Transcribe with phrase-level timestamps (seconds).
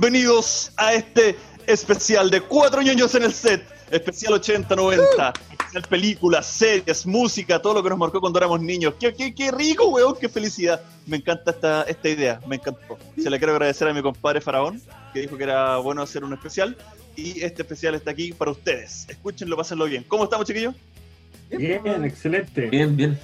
[0.00, 1.34] Bienvenidos a este
[1.66, 3.66] especial de cuatro ñoños en el set.
[3.90, 5.32] Especial 80-90.
[5.50, 8.94] Especial películas, series, música, todo lo que nos marcó cuando éramos niños.
[9.00, 10.14] ¡Qué, qué, qué rico, weón!
[10.20, 10.80] ¡Qué felicidad!
[11.04, 12.96] Me encanta esta, esta idea, me encantó.
[13.20, 14.80] Se le quiero agradecer a mi compadre Faraón,
[15.12, 16.76] que dijo que era bueno hacer un especial.
[17.16, 19.04] Y este especial está aquí para ustedes.
[19.08, 20.04] Escúchenlo, pásenlo bien.
[20.06, 20.76] ¿Cómo estamos, chiquillos?
[21.50, 22.66] Bien, excelente.
[22.66, 23.18] Bien, bien.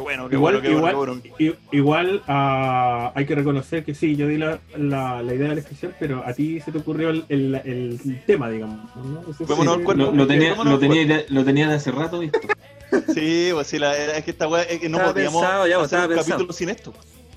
[0.00, 1.56] Bueno, qué Igual, bueno, qué igual, bueno, qué bueno.
[1.72, 5.58] i- igual ah, hay que reconocer que sí, yo di la, la, la idea del
[5.58, 8.78] especial, pero a ti se te ocurrió el, el, el tema, digamos.
[8.96, 9.20] ¿no?
[9.30, 10.02] Eso Vámonos sí, al cuerpo.
[10.04, 12.40] Lo, lo tenía, lo, tenía, de- lo tenía de hace rato visto.
[13.14, 15.76] Sí, pues sí, la, es que esta weá, es que no Estaba podíamos pensado ya,
[15.78, 16.28] pues, hacer un pensado.
[16.30, 16.92] capítulo sin esto.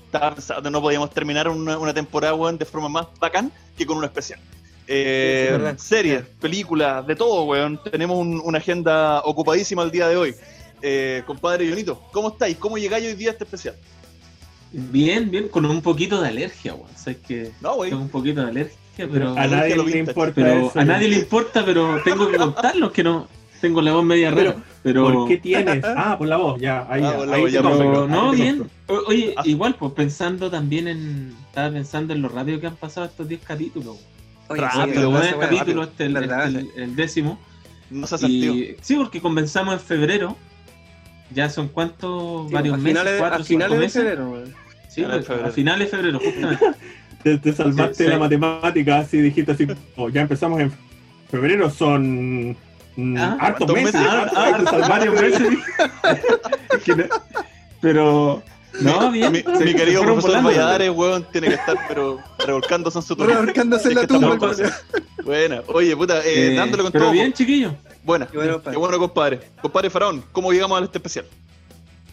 [0.06, 3.98] Estaba pensado, no podíamos terminar una, una temporada, weón, de forma más bacán que con
[3.98, 4.40] un especial.
[4.88, 7.80] Eh, Sí, series, películas, de todo, weón.
[7.90, 10.34] Tenemos un- una agenda ocupadísima el día de hoy.
[10.82, 12.56] Eh, compadre Jonito, ¿cómo estáis?
[12.56, 13.74] ¿Cómo llegáis hoy día a este especial?
[14.72, 16.88] Bien, bien, con un poquito de alergia, weón.
[16.96, 17.90] Sabes que No, güey.
[17.90, 20.78] tengo un poquito de alergia, pero, A nadie le importa pero eso.
[20.78, 23.28] a nadie le importa, pero tengo que contarlo, que no
[23.60, 24.56] tengo la voz media rara.
[24.82, 25.82] Pero, ¿Por qué tienes?
[25.84, 26.86] Ah, por la voz, ya.
[26.90, 28.70] Ahí, Ah, ya, ahí voz, ya, pero no, te bien.
[28.88, 29.42] O- Oye, Ah.
[29.46, 31.34] igual, pues pensando también en.
[31.48, 33.96] Estaba pensando en lo rápido que han pasado estos 10 capítulos.
[34.48, 35.28] Oye, Rápido, sí,
[35.82, 37.38] este el, verdad, este el- el décimo.
[37.90, 38.54] No se ha sentido.
[38.54, 40.36] Y, sí, porque comenzamos en febrero.
[41.30, 44.44] Ya son cuántos, Sí, varios a meses, finales, cuatro, a finales de febrero.
[44.88, 45.48] Sí, pues, febrero.
[45.48, 46.64] a finales de febrero, justamente.
[47.24, 49.66] Te, te salvaste Sí, la matemática, así dijiste así,
[49.96, 50.70] oh, ya empezamos en
[51.30, 52.50] febrero, son
[52.96, 53.94] mm, Ah, hartos ¿cuántos meses.
[53.94, 54.08] meses?
[54.12, 55.14] Ah, hartos ah, meses, varios
[57.80, 58.42] Pero,
[58.80, 59.32] no, bien.
[59.32, 60.50] mi, se- mi querido profesor volando.
[60.50, 63.32] Valladares, weón, tiene que estar, pero revolcándose en su tumba.
[63.34, 64.36] Revolcándose en la tumba.
[65.24, 65.62] Buena.
[65.68, 67.12] Oye, puta, eh, Eh, dándole con pero todo.
[67.12, 67.74] bien, chiquillo.
[68.04, 68.26] Buena.
[68.26, 69.40] Qué bueno, Qué bueno, compadre.
[69.62, 71.24] Compadre Faraón, ¿cómo llegamos a este especial?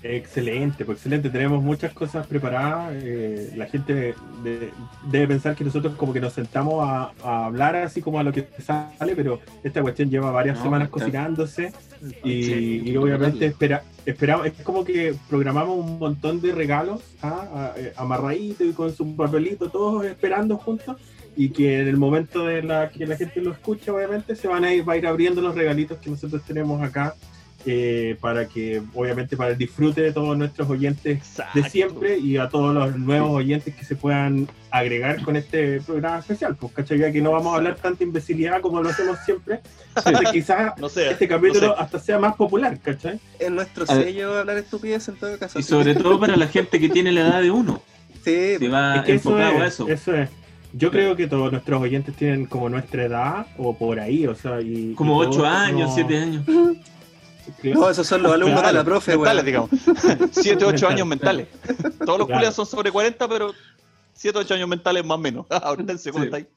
[0.03, 1.29] Excelente, pues excelente.
[1.29, 2.94] Tenemos muchas cosas preparadas.
[2.96, 4.72] eh, la gente de-
[5.12, 8.31] debe pensar que nosotros como que nos sentamos a, a hablar así como a lo
[8.31, 11.72] que sale, pero esta cuestión lleva varias No, semanas cocinándose
[12.24, 17.74] y, Sí, y obviamente espera, esperamos, es como que programamos un montón de regalos ¿ah?
[17.75, 20.97] A- eh, amarraditos y con su papelito, todos esperando juntos.
[21.36, 24.66] Y que en el momento de la que la gente lo escucha, obviamente, se van
[24.66, 27.16] a ir, va a ir abriendo los regalitos que nosotros tenemos acá
[27.66, 31.19] eh, para que, obviamente, para el disfrute de todos nuestros oyentes
[31.53, 36.19] de siempre y a todos los nuevos oyentes que se puedan agregar con este programa
[36.19, 36.56] especial.
[36.56, 36.97] Pues, ¿cachai?
[36.97, 39.59] Ya que no vamos a hablar tanta imbecilidad como lo hacemos siempre,
[39.96, 41.12] entonces quizás No sé.
[41.12, 41.81] este capítulo no sé.
[41.81, 43.19] hasta sea más popular, ¿cachai?
[43.40, 45.59] Es nuestro sello hablar estupidez en todo caso.
[45.59, 47.81] Y sobre todo para la gente que tiene la edad de uno.
[48.24, 49.88] Se Sí, va es que eso enfocado a es, eso.
[49.88, 50.30] eso es.
[50.74, 54.62] Yo creo que todos nuestros oyentes tienen como nuestra edad o por ahí, o sea,
[54.62, 54.94] y...
[54.94, 56.46] Como y todos 8 años, no- 7 años.
[57.64, 59.70] no, esos son los alumnos de la profe, mentales, digamos.
[60.31, 61.48] 7, 8 años mentales.
[62.06, 62.28] Todos los Claro.
[62.28, 63.52] culiados son sobre 40, pero
[64.14, 65.46] 7, 8 años mentales más o menos.
[65.50, 66.28] Ahorita el segundo Sí.
[66.28, 66.48] está ahí.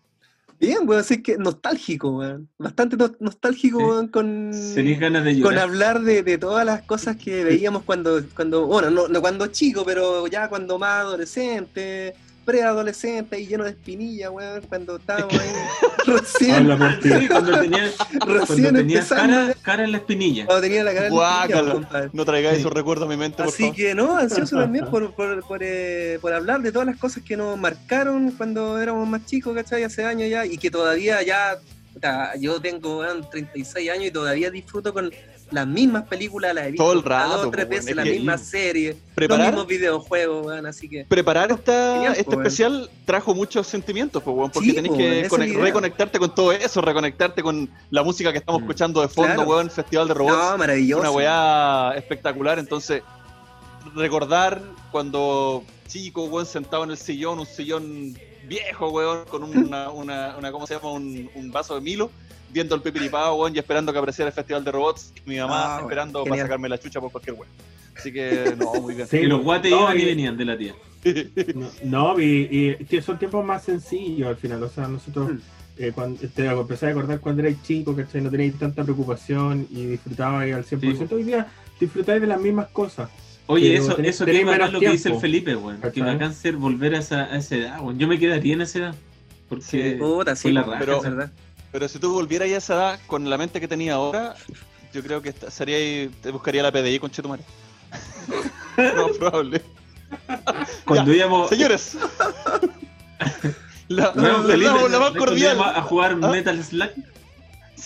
[0.61, 2.49] Bien, weón, así que nostálgico, weón.
[2.59, 3.85] Bastante no- nostálgico, Sí.
[3.85, 4.53] weón, con,
[5.01, 9.09] ganas de con hablar de, de todas las cosas que veíamos cuando, cuando bueno, no,
[9.09, 14.97] no cuando chico, pero ya cuando más adolescente, preadolescente y lleno de espinilla, weón, cuando
[14.97, 15.49] estábamos ahí
[16.07, 17.09] recién, Habla por ti.
[17.11, 17.91] Sí, cuando tenía,
[18.21, 20.47] cuando tenía cara, cara en la espinilla.
[20.47, 22.11] cuando tenía la cara en la espinilla.
[22.13, 22.61] No traigáis Sí.
[22.61, 23.77] esos recuerdos a mi mente, por Así favor.
[23.77, 27.37] que no, ansioso también por, por, por, eh, por hablar de todas las cosas que
[27.37, 29.83] nos marcaron cuando éramos más chicos, ¿cachai?
[29.83, 31.59] Hace años ya, y que todavía ya,
[32.39, 35.11] yo tengo weón, 36 años y todavía disfruto con
[35.51, 38.41] las mismas películas, las he visto Todo el rato, dos tres veces, es las mismas
[38.43, 41.05] series, los Preparar, mismos videojuegos, weón, así que...
[41.05, 45.37] preparar esta, Genial, este po, especial trajo muchos sentimientos, po, weón, porque Sí, tenés po,
[45.37, 48.65] que reconectarte con todo eso, reconectarte con la música que estamos Mm.
[48.65, 49.49] escuchando de fondo, Claro.
[49.51, 50.37] weón, Festival de Robots.
[50.37, 51.01] No, maravilloso.
[51.03, 52.59] una weá espectacular.
[52.59, 53.03] Entonces,
[53.95, 60.37] recordar cuando chico, weón, sentado en el sillón, un sillón viejo, weón, con una, una,
[60.37, 60.91] una ¿cómo se llama?
[60.93, 62.11] Un, un vaso de Milo,
[62.53, 65.13] viendo el pipiripao, weón, y esperando que apareciera el Festival de Robots.
[65.27, 66.47] Y mi mamá Ah, weón, esperando para genial.
[66.47, 67.49] sacarme la chucha por cualquier weón.
[67.97, 69.07] Así que, no, muy bien.
[69.09, 70.75] Sí, Y los guates no, iban y y- venían de la tía.
[71.55, 74.63] No, no, y, son tiempos más sencillos al final.
[74.63, 75.33] O sea, nosotros
[75.77, 78.23] eh, cuando te empecé a acordar cuando erais chico, ¿cachai?
[78.23, 81.09] No tenéis tanta preocupación y disfrutabais al 100%.
[81.09, 81.15] Sí.
[81.15, 81.47] Hoy día
[81.79, 83.11] disfrutáis de las mismas cosas.
[83.47, 85.21] Oye, eso, tenés- eso tenés que menos lo que dice el.
[85.21, 85.81] Felipe, weón.
[85.93, 87.99] Que bacán ser volver a esa, a esa edad, weón.
[87.99, 88.95] Yo me quedaría en esa edad.
[89.49, 89.97] Porque Sí.
[89.99, 91.31] Puta, sí, fue la raja, pero- es verdad.
[91.73, 94.35] Pero si tú volvieras a esa edad con la mente que tenía ahora,
[94.93, 97.43] yo creo que sería ahí- te buscaría la PDI con Chetumare.
[98.79, 99.61] no, probable.
[100.87, 101.97] cuando íbamos, Señores.
[103.89, 104.43] la, No,
[104.89, 105.59] la más cordial.
[105.61, 106.29] a jugar ¿Ah?
[106.29, 106.95] Metal Slack,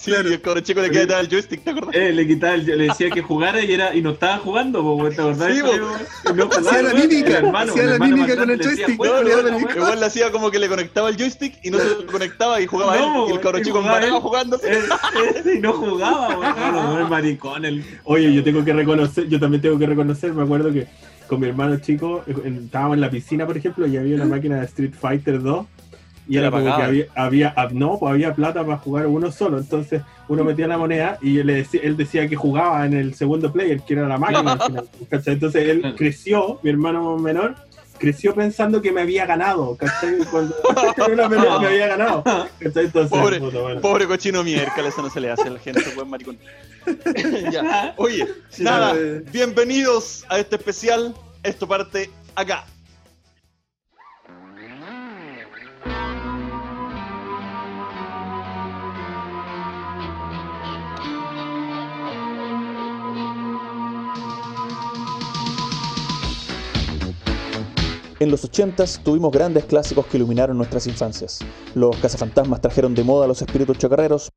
[0.00, 0.30] Sí, Claro.
[0.30, 1.94] y el cabro chico le queda el joystick, ¿te acuerdas?
[1.96, 5.08] Eh, le quitaba, el- le decía que jugara y era y no estaba jugando, po,
[5.08, 5.52] ¿te acordás?
[5.54, 6.32] Sí, po.
[6.34, 8.96] no Hacía la mímica, El hermano, hacía la mímica con el grande le decía, joystick,
[8.96, 9.76] "Juega, no, le juega, daba el juega".
[9.80, 12.66] Igual le hacía como que le conectaba el joystick y no se lo conectaba y
[12.66, 13.30] jugaba No, él.
[13.30, 14.10] Y el cabro y chico él.
[14.12, 14.56] jugando.
[14.62, 14.78] Eh,
[15.44, 16.54] eh, y no jugaba, weón.
[16.72, 17.84] No, el maricón, el.
[18.04, 20.86] Oye, yo tengo que reconocer, yo también tengo que reconocer, me acuerdo que
[21.26, 24.26] con mi hermano chico eh, en- estábamos en la piscina, por ejemplo, y había una
[24.26, 25.66] máquina de Street Fighter 2
[26.28, 30.02] y era como que había, había no, pues había plata para jugar uno solo, entonces
[30.28, 33.80] uno metía la moneda y él, decía, él decía que jugaba en el segundo player,
[33.80, 34.52] que era la máquina.
[35.10, 35.32] al.
[35.34, 37.54] Entonces él creció, mi hermano menor,
[37.98, 40.18] creció pensando que me había ganado, ¿cachai?
[40.30, 40.54] Cuando
[41.06, 42.22] en una pelea me había ganado.
[42.22, 42.84] ¿cachai?
[42.84, 43.80] Entonces, Pobre- puta, bueno.
[43.80, 46.38] Pobre cochino miércoles, eso no se le hace a la gente, buen maricón.
[47.52, 47.94] ya.
[47.96, 49.22] Oye, Sí, nada, eh.
[49.32, 51.14] bienvenidos a este especial.
[51.42, 52.64] Esto parte acá.
[68.20, 71.38] En los 80s tuvimos grandes clásicos que iluminaron nuestras infancias.
[71.76, 74.32] Los cazafantasmas trajeron de moda a los espíritus chacarreros,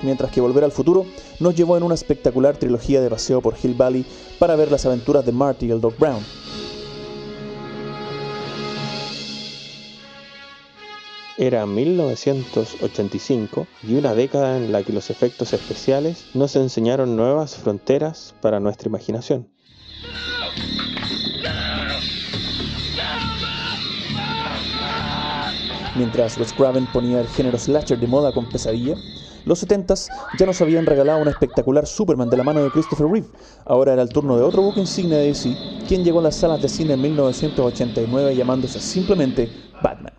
[0.00, 1.04] mientras que Volver al Futuro
[1.40, 4.06] nos llevó en una espectacular trilogía de paseo por Hill Valley
[4.38, 6.22] para ver las aventuras de Marty y el Doc Brown.
[11.36, 18.34] Era 1985 y una década en la que los efectos especiales nos enseñaron nuevas fronteras
[18.40, 19.51] para nuestra imaginación.
[25.94, 28.96] Mientras Wes Craven ponía el género slasher de moda con pesadilla,
[29.44, 33.28] los 70s ya nos habían regalado un espectacular Superman de la mano de Christopher Reeve.
[33.66, 36.62] Ahora era el turno de otro buque insignia de DC, quien llegó a las salas
[36.62, 39.50] de cine en 1989 llamándose simplemente
[39.82, 40.14] Batman.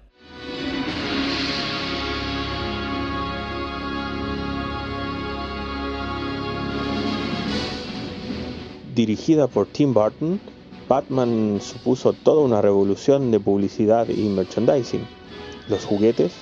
[8.93, 10.39] Dirigida por Tim Burton,
[10.87, 15.07] Batman supuso toda una revolución de publicidad y merchandising.
[15.69, 16.33] Los juguetes,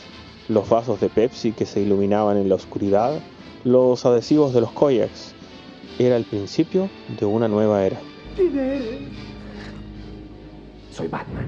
[0.50, 3.20] los vasos de Pepsi que se iluminaban en la oscuridad,
[3.64, 5.34] los adhesivos de los kayaks.
[6.00, 6.90] Era el principio
[7.20, 8.00] de una nueva era.
[10.92, 11.46] Soy Batman.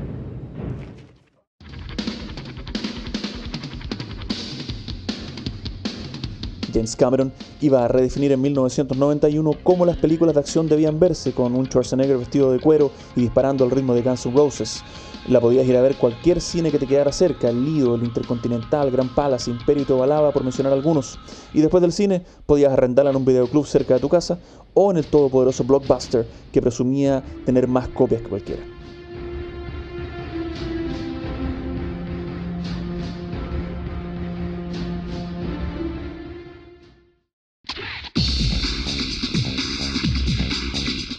[6.74, 7.32] James Cameron
[7.62, 12.18] iba a redefinir en 1991 cómo las películas de acción debían verse, con un Schwarzenegger
[12.18, 14.84] vestido de cuero y disparando al ritmo de Guns N' Roses.
[15.30, 18.92] La podías ir a ver cualquier cine que te quedara cerca, el Lido, el Intercontinental,
[18.92, 21.18] Gran Palace, Imperio y Tobalaba, por mencionar algunos.
[21.54, 24.40] Y después del cine, podías arrendarla en un videoclub cerca de tu casa
[24.74, 28.83] o en el todopoderoso Blockbuster, que presumía tener más copias que cualquiera.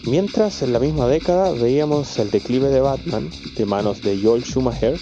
[0.07, 4.99] Mientras en la misma década veíamos el declive de Batman de manos de Joel Schumacher,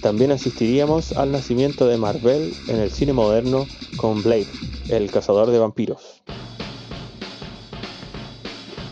[0.00, 3.66] también asistiríamos al nacimiento de Marvel en el cine moderno
[3.98, 4.46] con Blade,
[4.88, 6.22] el cazador de vampiros.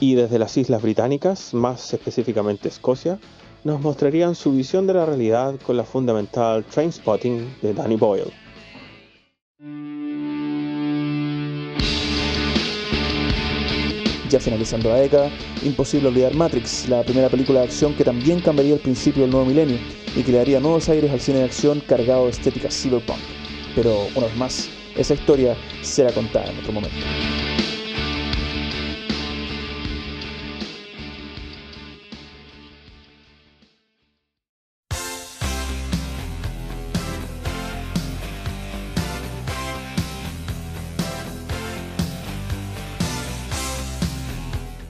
[0.01, 3.19] Y desde las Islas Británicas, más específicamente Escocia,
[3.65, 8.31] nos mostrarían su visión de la realidad con la fundamental Trainspotting de Danny Boyle.
[14.31, 15.31] Ya finalizando la década,
[15.63, 19.47] imposible olvidar Matrix, la primera película de acción que también cambiaría el principio del nuevo
[19.47, 19.79] milenio
[20.17, 23.19] y que le daría nuevos aires al cine de acción cargado de estética cyberpunk.
[23.75, 26.97] Pero, una vez más, esa historia será contada en otro momento.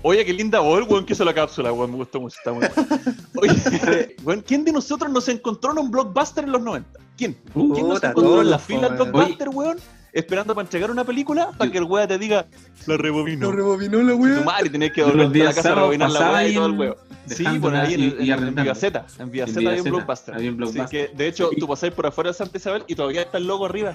[0.07, 1.91] Oye, qué linda voz, weón, que hizo la cápsula, weón.
[1.93, 3.03] Me gustó mucho, está muy bueno.
[3.41, 7.01] Oye, weón, ¿quién de nosotros nos encontró en un blockbuster en los 90?
[7.17, 7.37] ¿Quién?
[7.55, 9.13] ¿Quién nos encontró en la fila del weón.
[9.13, 9.79] blockbuster, weón?
[10.13, 12.47] Esperando para entregar una película para que el weón te diga,
[12.87, 13.51] la rebobino.
[13.51, 14.41] rebobinó la Tu wea.
[14.43, 16.95] madre tenés que volver a la casa a rebobinar la weá y todo el weón.
[17.27, 18.59] Sí, dejándola por ahí en, y- en, y en.
[19.19, 20.35] En Vía hay un blockbuster.
[20.35, 23.23] había un Así que, de hecho, tú pasás por afuera de Santa Isabel y todavía
[23.23, 23.95] está el logo arriba.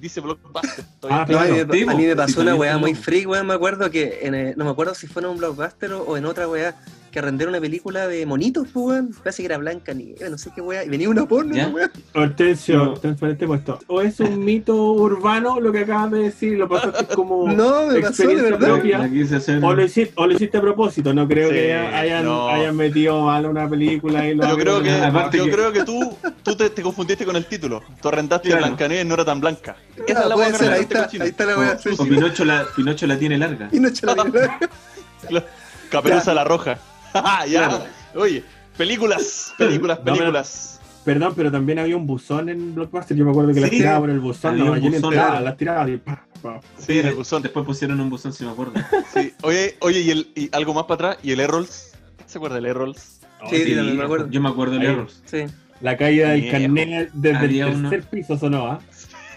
[0.00, 0.84] Dice blockbuster.
[1.10, 1.48] Ah, a, claro.
[1.66, 3.46] mí, me- a mí me Sí, pasó una weá muy freak, weón.
[3.46, 6.24] Me acuerdo que, en, no me acuerdo si fue en un blockbuster o, o en
[6.26, 6.76] otra weá,
[7.10, 9.10] que arrendar una película de monitos, pues, weón.
[9.22, 10.84] Parece que era Blanca Nieve, no sé qué weá.
[10.84, 11.68] Y venía una porno, ¿Ya?
[11.68, 11.90] weón.
[12.14, 12.94] Hortensio, No.
[12.94, 13.78] transparente puesto.
[13.86, 17.86] O es un mito urbano lo que acabas de decir, lo pasaste como No, me
[17.86, 18.68] pasó de experiencia verdad.
[18.68, 18.98] propia.
[18.98, 19.64] La quise hacer.
[19.64, 22.48] O lo, hiciste, o lo hiciste a propósito, no creo Sí, que hayan, no.
[22.48, 24.90] hayan metido mal una película y lo Yo creo que,
[25.36, 27.82] yo que- creo que tú, tú te, te confundiste con el título.
[28.02, 28.64] Tú arrendaste Claro.
[28.66, 29.76] Blancanieves y no era tan blanca.
[30.06, 31.24] Esa Ah, es la que ser, ahí está, cochino.
[31.24, 31.90] ahí está la O sí.
[32.08, 33.68] Pinocho la, Pinocho la tiene larga.
[33.72, 34.24] Y no echa la
[35.90, 36.78] Caperuza la roja.
[37.48, 37.86] ya.
[38.14, 38.42] Oye,
[38.76, 40.74] películas, películas, No, pero- películas.
[41.04, 43.16] Perdón, pero también había un buzón en Blockbuster.
[43.16, 43.76] Yo me acuerdo que las Sí.
[43.78, 44.50] tiraba por el buzón.
[44.52, 46.60] Había No, no buzón, entraba, las tiraba y pa, pa.
[46.76, 47.40] Sí, el buzón.
[47.42, 48.74] Después pusieron un buzón, si me acuerdo.
[49.14, 49.32] Sí.
[49.40, 51.92] Oye, oye, y, el, y algo más para atrás, y el Errols.
[52.26, 53.20] ¿Se acuerda del Errols?
[53.48, 54.28] Sí, sí, también me acuerdo.
[54.28, 54.86] Yo me acuerdo de Ahí.
[54.92, 55.22] Errors.
[55.24, 55.44] Sí.
[55.80, 58.80] La caída del carnet desde Había el uno- tercer piso sonó, ¿ah?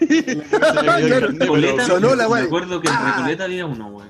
[0.00, 2.42] Recoleta, Sonó la me weá.
[2.44, 3.14] acuerdo que en Ah.
[3.16, 4.08] Recoleta había uno, weón.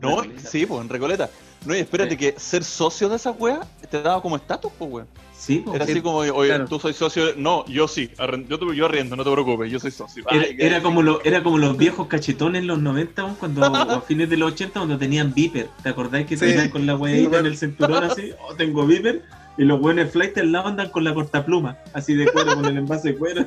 [0.00, 1.30] No, sí, pues en Recoleta.
[1.66, 2.16] No, y espérate Sí.
[2.16, 3.60] que ser socio de esa wea
[3.90, 5.06] te daba como estatus, pues weón.
[5.36, 5.74] Sí, po.
[5.74, 6.66] Era Sí, así como, oye, claro.
[6.66, 7.26] tú soy socio.
[7.26, 8.10] de- No, yo sí.
[8.48, 10.24] Yo, te- yo arriendo, no te preocupes, yo soy socio.
[10.30, 13.36] Era, Ay, qué- era como lo, era como los viejos cachetones en los 90, weón,
[13.36, 13.64] cuando, o
[13.98, 15.68] a fines de los 80, cuando tenían Viper.
[15.82, 16.50] ¿Te acordáis que Sí.
[16.52, 18.32] se con la Sí, weadita en el cinturón así?
[18.48, 19.22] Oh, tengo Viper.
[19.56, 22.76] Y los buenos flight al lado andan con la cortapluma, así de cuero, con el
[22.76, 23.46] envase de cuero.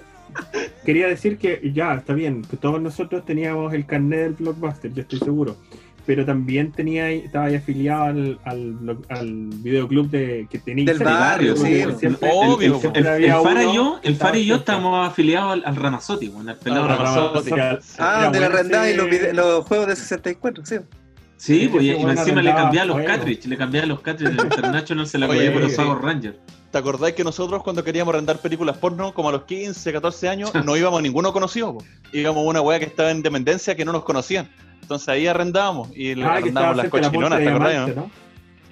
[0.85, 5.01] Quería decir que ya, está bien, que todos nosotros teníamos el carnet del Blockbuster, yo
[5.03, 5.55] estoy seguro.
[6.05, 10.97] Pero también tenía, ahí- estaba ahí afiliado al, al, al videoclub de, que tenía Del
[10.99, 11.83] barrio, sí.
[11.99, 14.73] siempre- Obvio, El, el había Fara y yo, el Fara y yo cerca.
[14.73, 17.49] estábamos afiliados al, al Ramazotti, weón, al pelado Ah, Ramazotti.
[17.51, 17.95] Ramazotti.
[17.99, 20.75] Ah, donde la bueno arrendáis ese- los, juegos de 64, sí.
[21.37, 23.11] Sí, Sí, pues, y, y encima le cambiaba los juegos.
[23.15, 25.73] cartridge, le cambiaba los cartridge, el International se la cambiaba por los.
[25.73, 26.37] Power Rangers.
[26.71, 30.51] ¿Te acordáis que nosotros cuando queríamos arrendar películas porno, como a los 15, 14 años,
[30.65, 31.77] no íbamos a ninguno conocido?
[31.77, 31.83] po?
[32.13, 34.49] Íbamos a una wea que estaba en dependencia que no nos conocían.
[34.91, 37.87] Entonces ahí arrendábamos y le Ah, arrendábamos las la cochinonas, no?
[37.95, 38.11] ¿no?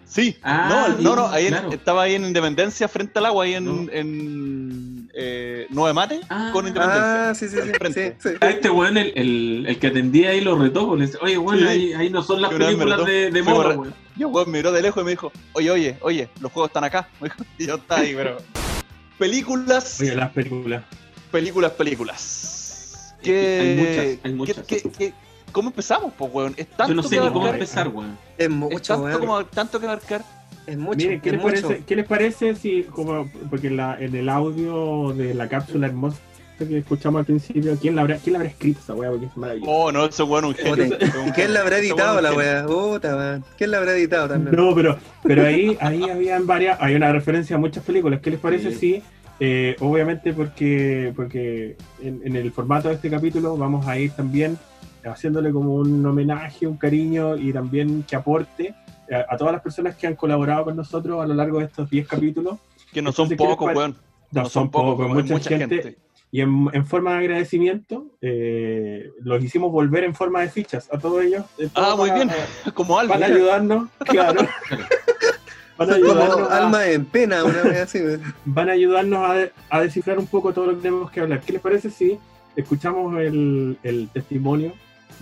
[0.06, 3.54] Sí, Ah, no, no, no, ahí en- estaba ahí en Independencia frente al agua, ahí
[3.54, 3.92] en, No.
[3.92, 6.50] en eh, Nueve Mate Ah.
[6.52, 7.30] con Independencia.
[7.30, 7.72] Ah, sí, sí, sí.
[7.94, 8.30] Sí, sí.
[8.42, 11.60] A este weón, el, el, el que atendía ahí lo retó, le dice, oye, weón,
[11.60, 11.66] Sí.
[11.68, 13.06] ahí, ahí no son las películas retó.
[13.10, 13.94] de, de moda, re- weón.
[14.18, 16.84] Y el weón miró de lejos y me dijo, oye, oye, oye, los juegos están
[16.84, 17.08] acá.
[17.22, 18.38] Me dijo, y yo estaba ahí, pero.
[19.18, 20.84] Películas, Oye, las películas.
[21.32, 23.16] películas, películas.
[23.22, 24.66] Que hay muchas, hay ¿qué- muchas.
[24.66, 25.14] qué- qué-
[25.52, 26.54] cómo empezamos, pues, weón?
[26.58, 28.18] Es tanto Yo no sé que ni cómo empezar, weón.
[28.38, 29.20] Es Es mucho, tanto, weón.
[29.20, 29.88] como, tanto que.
[30.68, 30.98] Es mucho.
[30.98, 31.62] Miren, ¿qué es les, mucho.
[31.68, 35.88] parece, ¿qué les parece si, como, porque en, la, en el audio de la cápsula
[35.88, 36.18] hermosa
[36.68, 39.10] que escuchamos al principio, ¿quién la habrá, quién la habrá escrito esa weá?
[39.10, 39.72] Porque es maravilloso.
[39.72, 40.98] Oh, no, ese weón es un genio.
[41.00, 42.66] Es un ¿Y quién la habrá editado la es weá?
[42.66, 43.46] Puta, weón.
[43.58, 44.56] ¿Quién la habrá editado también?
[44.56, 48.20] No, pero, pero ahí, ahí habían varias, hay una referencia a muchas películas.
[48.22, 48.78] ¿Qué les parece Sí.
[48.78, 49.04] si,
[49.40, 54.58] eh, obviamente porque, porque en, en el formato de este capítulo vamos a ir también
[55.06, 58.74] haciéndole como un homenaje, un cariño y también que aporte
[59.12, 61.90] a, a todas las personas que han colaborado con nosotros a lo largo de estos
[61.90, 62.58] 10 capítulos.
[62.92, 63.96] Que no son Entonces, ¿qué les pocos, weón.
[64.32, 65.98] No, son pocos, weón, mucha, gente.
[66.32, 71.00] Y en, en forma de agradecimiento, eh, los hicimos volver en forma de fichas a
[71.00, 71.44] todos ellos.
[71.58, 72.30] Eh, Ah, muy bien.
[72.76, 73.16] Como Alba.
[73.16, 74.42] Van a ayudarnos, claro.
[75.78, 76.12] Van a como
[76.50, 78.00] a, alma en pena, una vez así,
[78.44, 81.40] van a, ayudarnos a, de- a descifrar un poco todo lo que tenemos que hablar.
[81.40, 82.20] ¿Qué les parece si
[82.58, 84.74] escuchamos el, el testimonio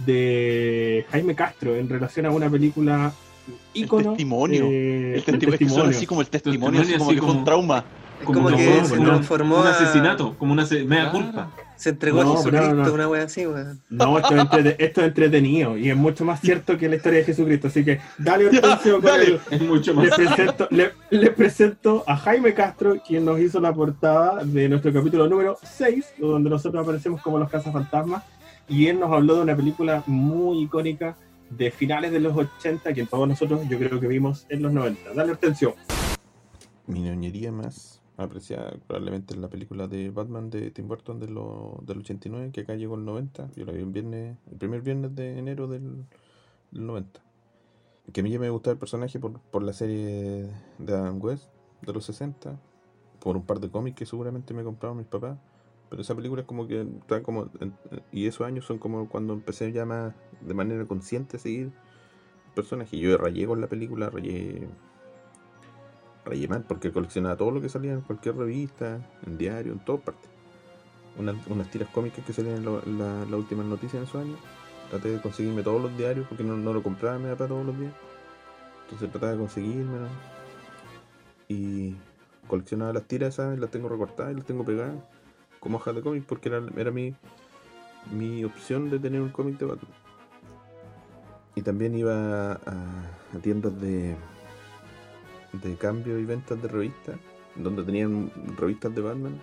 [0.05, 3.11] de Jaime Castro en relación a una película
[3.73, 4.09] ícono?
[4.11, 4.65] testimonio.
[4.69, 7.43] eh, El testimonio, es que suena así como el testimonio, como así que fue un
[7.43, 7.83] trauma.
[8.19, 11.11] Es Como que no, se no, transformó Un a- asesinato, como una Claro.
[11.11, 11.51] culpa.
[11.75, 13.79] Se entregó No, a Jesucristo, una wea así, weón.
[13.91, 17.25] No, esto es, esto es entretenido y es mucho más cierto que la historia de
[17.25, 17.67] Jesucristo.
[17.67, 19.25] Así que dale Hortensio dale.
[19.25, 20.05] el- Es mucho más.
[20.05, 24.91] Le presento, le, le presento a Jaime Castro, quien nos hizo la portada de nuestro
[24.91, 28.23] capítulo número 6, donde nosotros aparecemos como los cazafantasmas,
[28.67, 31.15] y él nos habló de una película muy icónica
[31.49, 35.13] de finales de los 80, que todos nosotros yo creo que vimos en los 90.
[35.13, 35.73] Dale atención.
[36.87, 41.79] Mi ñoñería más apreciada probablemente en la película de Batman de Tim Burton de lo-
[41.85, 43.49] del 89, que acá llegó el 90.
[43.55, 46.03] Yo la vi el viernes, el primer viernes de enero del,
[46.71, 47.21] del 90.
[48.11, 50.47] Que a mí ya me gustaba el personaje por, por la serie
[50.79, 51.45] de Adam West
[51.81, 52.57] de los 60,
[53.19, 55.37] por un par de cómics que seguramente me compraron mis papás.
[55.89, 57.49] Pero esa película es como que está como.
[58.11, 62.53] Y esos años son como cuando empecé ya más de manera consciente a seguir el
[62.55, 62.97] personaje.
[62.97, 64.67] Yo rayé con la película, rayé
[66.25, 70.01] rayé mal porque coleccionaba todo lo que salía en cualquier revista, en diario, en todas
[70.01, 70.29] partes.
[71.17, 74.37] Una- unas tiras cómicas que salían en la, la- las últimas noticias en esos años.
[74.89, 77.79] Traté de conseguirme todos los diarios porque no, no lo compraba mi papá todos los
[77.79, 77.93] días.
[78.83, 80.07] Entonces trataba de conseguírmelo.
[81.47, 81.95] Y
[82.47, 83.57] coleccionaba las tiras, ¿sabes?
[83.59, 84.95] Las tengo recortadas y las tengo pegadas
[85.59, 87.15] como hojas de cómic porque era, era mi,
[88.11, 89.91] mi opción de tener un cómic de Batman.
[91.55, 92.55] Y también iba a,
[93.33, 94.15] a tiendas de,
[95.53, 97.17] de cambio y ventas de revistas,
[97.55, 99.41] donde tenían revistas de Batman.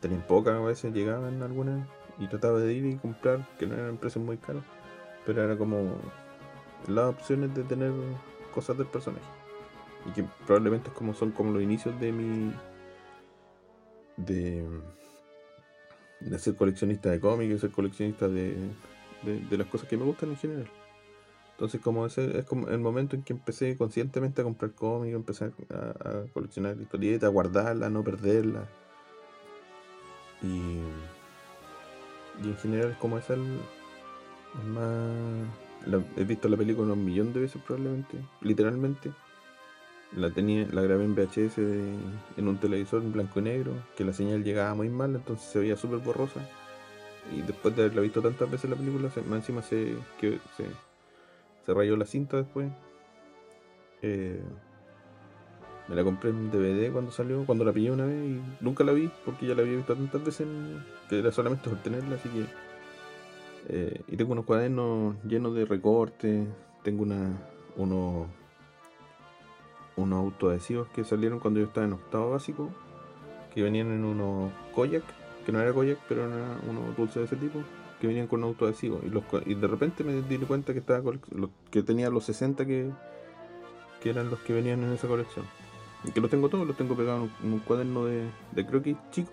[0.00, 1.86] Tenían pocas a veces, llegaban algunas
[2.18, 4.62] y trataba de ir y comprar, que no eran precios muy caros,
[5.24, 5.96] pero era como
[6.86, 7.92] las opciones de tener
[8.52, 9.24] cosas del personaje.
[10.06, 12.52] Y que probablemente es como son como los inicios de mi.
[14.16, 14.66] de.
[16.20, 18.56] De ser coleccionista de cómics, de ser coleccionista de,
[19.22, 20.70] de, las cosas que me gustan en general.
[21.52, 25.44] Entonces, como ese es como el momento en que empecé conscientemente a comprar cómics, empecé
[25.70, 28.68] a, a coleccionar historietas, a guardarlas, a no perderlas.
[30.42, 30.78] Y,
[32.42, 33.40] y en general, es como es el
[34.66, 35.46] más.
[35.86, 39.12] la- he visto la película un millón de veces, probablemente, literalmente.
[40.16, 41.58] La tenía, la grabé en VHS
[42.36, 45.58] en un televisor en blanco y negro, que la señal llegaba muy mal, entonces se
[45.58, 46.40] veía súper borrosa.
[47.36, 50.66] Y después de haberla visto tantas veces la película, se, más encima se, que, se,
[51.66, 52.70] se rayó la cinta después.
[54.02, 54.40] Eh,
[55.88, 58.92] me la compré en DVD cuando salió, cuando la pillé una vez y nunca la
[58.92, 62.28] vi porque ya la había visto tantas veces en- que era solamente por tenerla, así
[62.28, 62.46] que...
[63.68, 66.46] eh, y tengo unos cuadernos llenos de recortes,
[66.82, 67.36] tengo una,
[67.76, 68.28] unos,
[69.96, 72.70] unos autoadhesivos que salieron cuando yo estaba en octavo básico,
[73.54, 75.04] que venían en unos Koyak,
[75.44, 77.60] que no era Koyak, pero era unos dulces de ese tipo,
[78.00, 79.02] que venían con autoadhesivos.
[79.04, 81.02] Y, los, y de repente me di cuenta que, estaba
[81.70, 82.90] que tenía los 60 que,
[84.00, 85.44] que eran los que venían en esa colección.
[86.04, 89.30] Y que los tengo todos, los tengo pegados en un, cuaderno de, de croquis chico.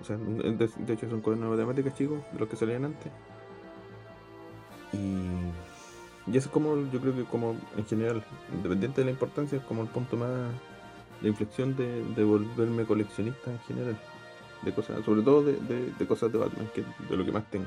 [0.00, 3.12] O sea, de, de hecho son cuadernos de matemáticas chicos, de los que salían antes.
[4.92, 5.28] Y,
[6.26, 9.64] y eso es como, yo creo que como en general, independiente de la importancia, es
[9.64, 10.30] como el punto más
[11.20, 13.98] de inflexión de, de volverme coleccionista en general.
[14.62, 15.52] De cosas, sobre todo de,
[15.98, 17.66] de- cosas de Batman, que de lo que más tengo.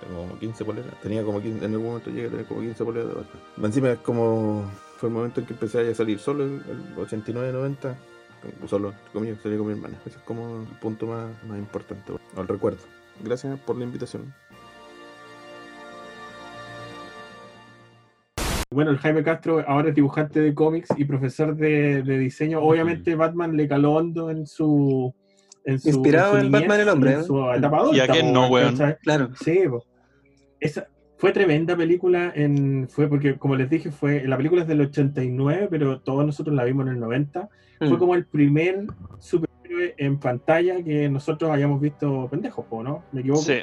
[0.00, 0.94] Tengo como 15 poleras.
[1.02, 3.42] Tenía como 15, en algún momento llegué a como 15 poleras de Batman.
[3.64, 7.94] Encima es como, fue el momento en que empecé a salir solo, el, el 89-90.
[8.68, 9.98] Solo, entre comillas, salí con mi hermana.
[10.06, 12.78] Ese es como el punto más, más importante, o el recuerdo.
[13.24, 14.32] Gracias por la invitación.
[18.78, 22.60] Bueno, el Jaime Castro ahora es dibujante de cómics y profesor de, de diseño.
[22.60, 25.12] Obviamente Batman le caló hondo en su...
[25.64, 27.24] En su Inspirado su en niñez Batman el hombre, en ¿eh?
[27.24, 28.76] su etapa adulta, ¿Y a quién no, weón?
[29.02, 29.30] Claro.
[29.34, 29.84] Sí, po.
[30.60, 30.86] Esa
[31.16, 35.66] fue tremenda película, en, fue porque, como les dije, fue la película es del 89,
[35.68, 37.48] pero todos nosotros la vimos en el 90.
[37.80, 37.98] Fue Mm.
[37.98, 38.86] como el primer
[39.18, 43.02] superhéroe en pantalla que nosotros hayamos visto pendejos, ¿no?
[43.10, 43.42] ¿Me equivoco?
[43.42, 43.58] Sí.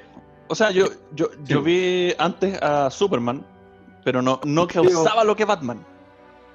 [0.50, 3.46] O sea, yo, yo, yo vi antes a Superman,
[4.06, 5.80] pero no, no causaba lo que Batman.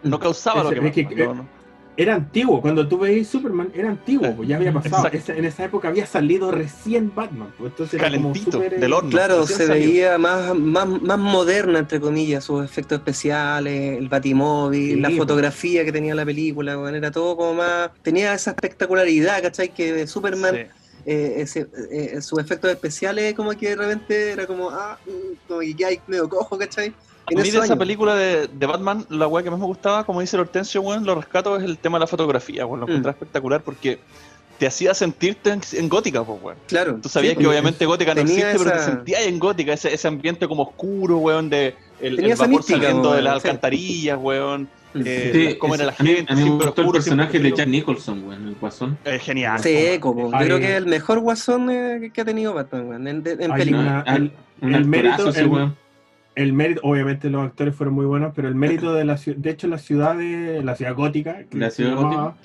[0.04, 1.26] No causaba lo que es que- Batman.
[1.26, 1.60] no, no.
[1.96, 5.08] Era antiguo, cuando tú veías Superman era antiguo, pues ya había pasado.
[5.12, 8.92] Esa- en esa época había salido recién Batman, pues entonces era como Calentito, eh, del
[8.94, 9.10] horno.
[9.10, 9.74] Claro, se salió.
[9.74, 15.16] veía más, más, más moderna, entre comillas, sus efectos especiales, el batimóvil, Sí, la po.
[15.16, 17.90] fotografía que tenía la película, weón, era todo como más...
[18.00, 19.68] Tenía esa espectacularidad, ¿cachai?
[19.74, 20.62] Que Superman, Sí.
[21.04, 25.60] eh, ese, eh, sus efectos especiales como que de repente era como, ah, mm, como
[25.76, 26.94] que hay medio cojo, ¿cachai?
[27.26, 30.20] A mí de esa película de, de Batman, la weá que más me gustaba, como
[30.20, 32.80] dice el Hortensio, weón, lo rescato es el tema de la fotografía, weón.
[32.80, 32.90] Lo Mm.
[32.90, 34.00] encontré espectacular porque
[34.58, 36.58] te hacía sentirte en, en gótica, pues, weón.
[36.66, 36.98] Claro.
[37.00, 39.94] Tú sabías sí, que pues, obviamente gótica no existe, pero te sentías en gótica, ese,
[39.94, 43.48] ese ambiente como oscuro, weón, de el, vapor mística, saliendo de las sí.
[43.48, 44.68] alcantarillas, weón.
[44.92, 45.02] Mm.
[45.06, 47.38] eh, Sí, cómo era la ese- a mí- gente, A mí me gustó el personaje
[47.38, 48.98] de Jack Nicholson, weón, el guasón.
[49.04, 49.62] Eh, genial.
[49.62, 49.68] Yo
[50.32, 53.52] Hay- creo que es el mejor guasón eh, que ha tenido Batman, weón, en, en
[53.52, 54.04] película.
[54.62, 55.76] Un el mérito- ese el- weón.
[56.34, 59.50] El mérito, obviamente los actores fueron muy buenos, pero el mérito de la ciudad, de
[59.50, 62.36] hecho la ciudad de la ciudad gótica, que La ciudad llamaba,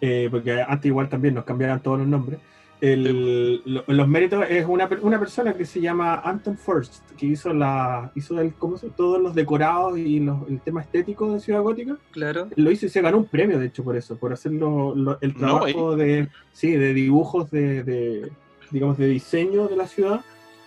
[0.00, 2.38] eh, porque antes igual también nos cambiaban todos los nombres.
[2.80, 7.24] el- lo- los méritos es una, per- una persona que se llama Anton First, que
[7.26, 11.40] hizo la hizo el, ¿cómo se- todos los decorados y los- el tema estético de
[11.40, 11.96] Ciudad Gótica.
[12.10, 12.48] Claro.
[12.56, 15.18] Lo hizo y se ganó un premio, de hecho, por eso, por hacer lo- lo-
[15.22, 18.32] el No, trabajo de, sí, de dibujos de, de,
[18.70, 20.20] digamos, de diseño de la ciudad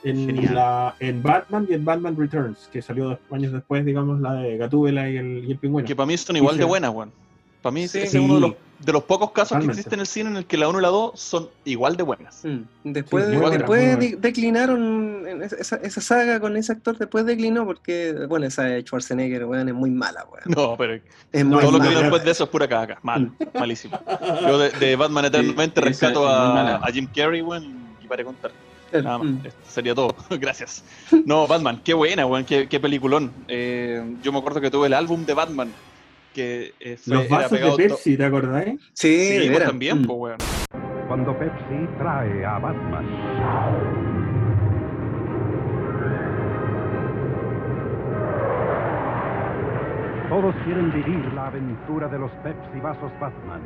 [0.04, 0.56] en, Genial.
[0.56, 4.58] la, en Batman y en Batman Returns, que salió dos años después, digamos, la de
[4.58, 5.88] Gatúbela y el, y el pingüino.
[5.88, 6.68] Que para mí son igual Sí, de sí.
[6.70, 7.12] buenas, weón.
[7.62, 8.00] Para mí Sí.
[8.00, 8.58] es uno de los, Sí.
[8.86, 9.74] de los pocos casos Totalmente.
[9.76, 11.98] que existe en el cine en el que la 1 y la 2 son igual
[11.98, 12.42] de buenas.
[12.46, 12.60] Mm.
[12.94, 18.14] Después, Sí, después de- declinaron en esa, esa- saga con ese actor, después declinó porque,
[18.30, 20.44] bueno, esa de Schwarzenegger, weón, es muy mala, weón.
[20.56, 20.94] No, pero
[21.34, 21.90] Es No, muy todo lo que mala.
[21.90, 23.00] viene después de eso es pura caca.
[23.02, 24.00] Mal, malísimo.
[24.44, 26.76] Yo de, de Batman Eternamente esa rescato a, mala.
[26.78, 28.52] a Jim Carrey, weón, y para contar.
[28.93, 29.28] Nada más.
[29.28, 29.45] mm.
[29.45, 30.15] Esto sería todo.
[30.39, 30.84] Gracias.
[31.26, 33.32] No, Batman, qué buena, weón, qué, qué peliculón.
[33.47, 35.71] Eh, yo me acuerdo que tuve el álbum de Batman.
[36.34, 38.80] Que eh, fue, Los era vasos de Pepsi, ¿te acordáis?
[38.93, 40.06] Sí, Sí, pues también, Mm.
[40.06, 40.38] pues, weón.
[41.08, 43.06] cuando Pepsi trae a Batman.
[50.30, 53.62] Todos quieren vivir la aventura de los Pepsi Vasos Batman.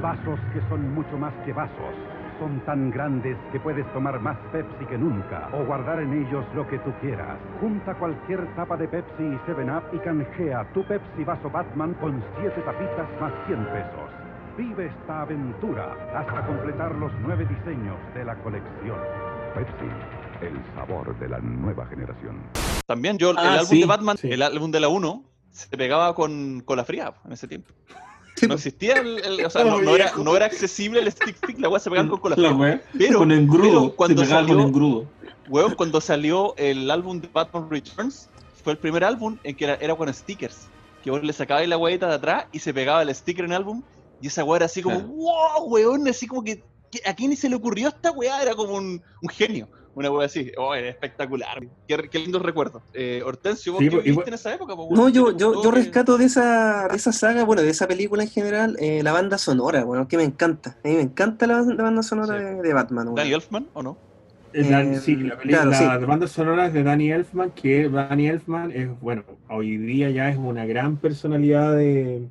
[0.00, 1.94] Vasos que son mucho más que vasos.
[2.38, 6.68] Son tan grandes que puedes tomar más Pepsi que nunca o guardar en ellos lo
[6.68, 7.38] que tú quieras.
[7.60, 12.60] Junta cualquier tapa de Pepsi y 7-Up y canjea tu Pepsi Vaso Batman con 7
[12.60, 14.10] tapitas más 100 pesos.
[14.58, 18.98] Vive esta aventura hasta completar los nueve diseños de la colección.
[19.54, 19.88] Pepsi,
[20.46, 22.36] el sabor de la nueva generación.
[22.86, 23.80] También yo, el Ah, álbum sí.
[23.80, 24.30] de Batman, Sí.
[24.30, 27.72] el álbum de la 1, se pegaba con, con la fría en ese tiempo.
[28.48, 31.58] No existía el, el- o sea, no, no era, no era accesible el stick pick,
[31.58, 32.82] la weá se pegaban con cola La wea.
[32.98, 33.62] Pero, con engrudo.
[33.62, 35.06] pero cuando se pegaba salió- con engrudo.
[35.48, 38.28] weón, cuando salió el álbum de Batman Returns,
[38.62, 40.68] fue el primer álbum en que era, era con stickers.
[41.02, 43.56] Que vos le sacabais la huevita de atrás y se pegaba el sticker en el
[43.58, 43.82] álbum.
[44.20, 45.12] Y esa weá era así como, Claro.
[45.14, 48.54] wow, weón, así como que, que a quién ni se le ocurrió esta weá, era
[48.54, 49.68] como un, un genio.
[49.96, 51.58] Una weá así, oh, era espectacular.
[51.88, 52.82] Qué, qué lindos recuerdos.
[52.92, 54.74] Eh, Hortensio, ¿vos Sí, qué pues, viviste en esa época?
[54.90, 58.22] No, yo, ¿Te yo, yo rescato de esa, de esa saga, bueno, de esa película
[58.22, 60.76] en general, eh, la banda sonora, bueno, que me encanta.
[60.84, 62.44] A mí me encanta la, la banda sonora Sí.
[62.44, 63.16] de, de Batman, bueno.
[63.16, 63.96] Danny Elfman o no?
[64.52, 66.04] Eh, Dan- Eh, sí, la, peli- claro, la sí.
[66.06, 70.36] banda sonora es de Danny Elfman, que Danny Elfman es, bueno, hoy día ya es
[70.36, 72.28] una gran personalidad de,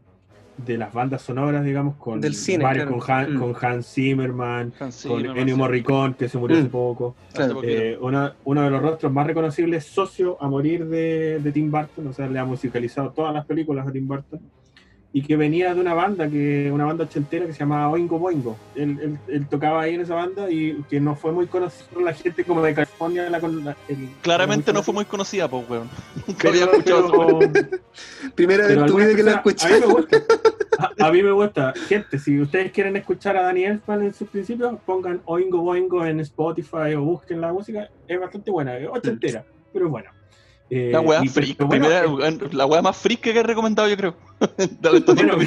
[0.58, 3.00] de las bandas sonoras, digamos, con, Del cine, varios- claro.
[3.02, 3.40] con, Han- Mm.
[3.40, 5.60] con Hans Zimmerman, Hans con Zimmerman, Ennio sí.
[5.62, 6.72] Morricone, que se murió hace Mm.
[6.72, 7.16] poco.
[7.34, 7.60] Claro.
[7.64, 12.08] Eh, uno, uno de los rostros más reconocibles, socio a morir de, de Tim Burton,
[12.08, 14.40] o sea, le ha musicalizado todas las películas a Tim Burton,
[15.18, 18.58] y que venía de una banda, que una banda ochentera que se llamaba Oingo Boingo.
[18.76, 22.04] Él, él- él tocaba ahí en esa banda y que no fue muy conocido por
[22.04, 23.30] la gente como de California.
[23.30, 25.90] La, la- el- Claramente no fue muy conocida, pues, weón.
[26.28, 27.80] Nunca había escuchado pero-
[28.36, 29.68] Primera vez en tu vida que la escuché.
[29.68, 30.18] A mí me gusta.
[30.80, 31.74] A, a mí me gusta.
[31.88, 36.20] Gente, si ustedes quieren escuchar a Danny Elfman en sus principios, pongan Oingo Boingo en
[36.20, 37.90] Spotify o busquen la música.
[38.06, 40.12] Es bastante buena, es ochentera, pero es buena.
[40.70, 43.88] Eh, La weá freak, pero bueno, primera- eh, la weá más freak que he recomendado,
[43.88, 44.16] yo creo.
[45.16, 45.38] Bueno.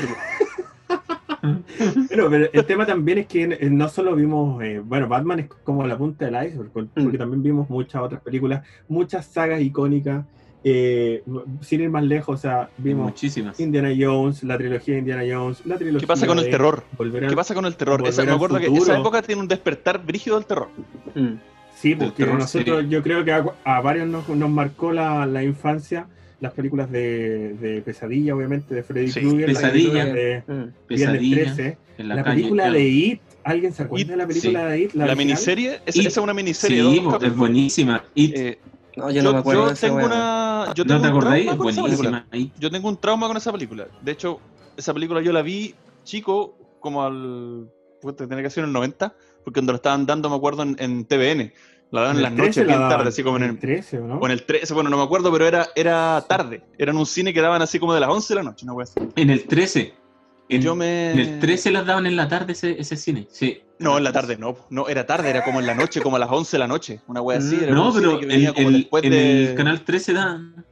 [2.09, 5.87] Pero, pero el tema también es que no solo vimos, eh, bueno, Batman es como
[5.87, 7.19] la punta del iceberg, por- porque Mm.
[7.19, 10.25] también vimos muchas otras películas, muchas sagas icónicas,
[10.65, 11.23] eh,
[11.61, 13.59] sin ir más lejos, o sea, vimos Muchísimas.
[13.61, 16.83] Indiana Jones, la trilogía de Indiana Jones, la trilogía ¿Qué pasa con el de terror?
[16.97, 18.07] Volver al- ¿Qué pasa con el terror?
[18.07, 20.69] Esa, me acuerdo que esa época tiene un despertar brígido del terror.
[21.15, 21.35] Mm.
[21.81, 25.45] Sí, porque terror nosotros, yo creo que a, a varios nos, nos marcó la, la
[25.45, 26.07] infancia
[26.41, 30.05] las películas de, de Pesadilla, obviamente, de Freddy Sí, Krueger, Pesadilla.
[30.07, 30.65] de Mm.
[30.87, 32.37] Pesadilla 13, en la, la, calle.
[32.37, 32.79] película claro.
[32.79, 34.93] de It, ¿alguien se acuerda It, de la película de It?
[34.95, 36.07] La, miniserie, esa, It.
[36.07, 36.83] esa es una miniserie.
[36.83, 38.05] Sí, dos es buenísima.
[38.15, 38.37] It.
[38.37, 38.59] Eh,
[38.97, 40.73] No, yo no me acuerdo de esa tengo una.
[40.75, 41.45] Yo ¿No tengo te un acordáis?
[41.47, 42.11] trauma Es con esa película.
[42.11, 42.37] buenísima.
[42.55, 42.61] It.
[42.61, 43.87] Yo tengo un trauma con esa película.
[44.03, 44.41] De hecho,
[44.77, 47.69] esa película yo la vi chico, como al.
[48.01, 49.13] puta, Tenía que ser en el 90,
[49.49, 51.53] porque cuando la estaban dando, me acuerdo, en, en TVN.
[51.91, 53.59] La daban en las 13 noches, la bien tarde, así como en el el.
[53.59, 54.19] 13, ¿o ¿no?
[54.19, 56.63] O en el 13, bueno, no me acuerdo, pero era, era tarde.
[56.77, 58.75] Era en un cine que daban así como de las 11 de la noche, una
[58.75, 59.01] wea así.
[59.17, 59.95] En el 13.
[60.51, 61.13] En, Yo me.
[61.13, 63.27] en el 13 las daban en la tarde ese, ese cine.
[63.31, 63.63] Sí.
[63.79, 66.19] No, en la tarde no, no, era tarde, era como en la noche, como a
[66.19, 67.57] las 11 de la noche, una wea así.
[67.63, 70.65] Era No, pero que en, venía como el- después en de- el canal 13 dan.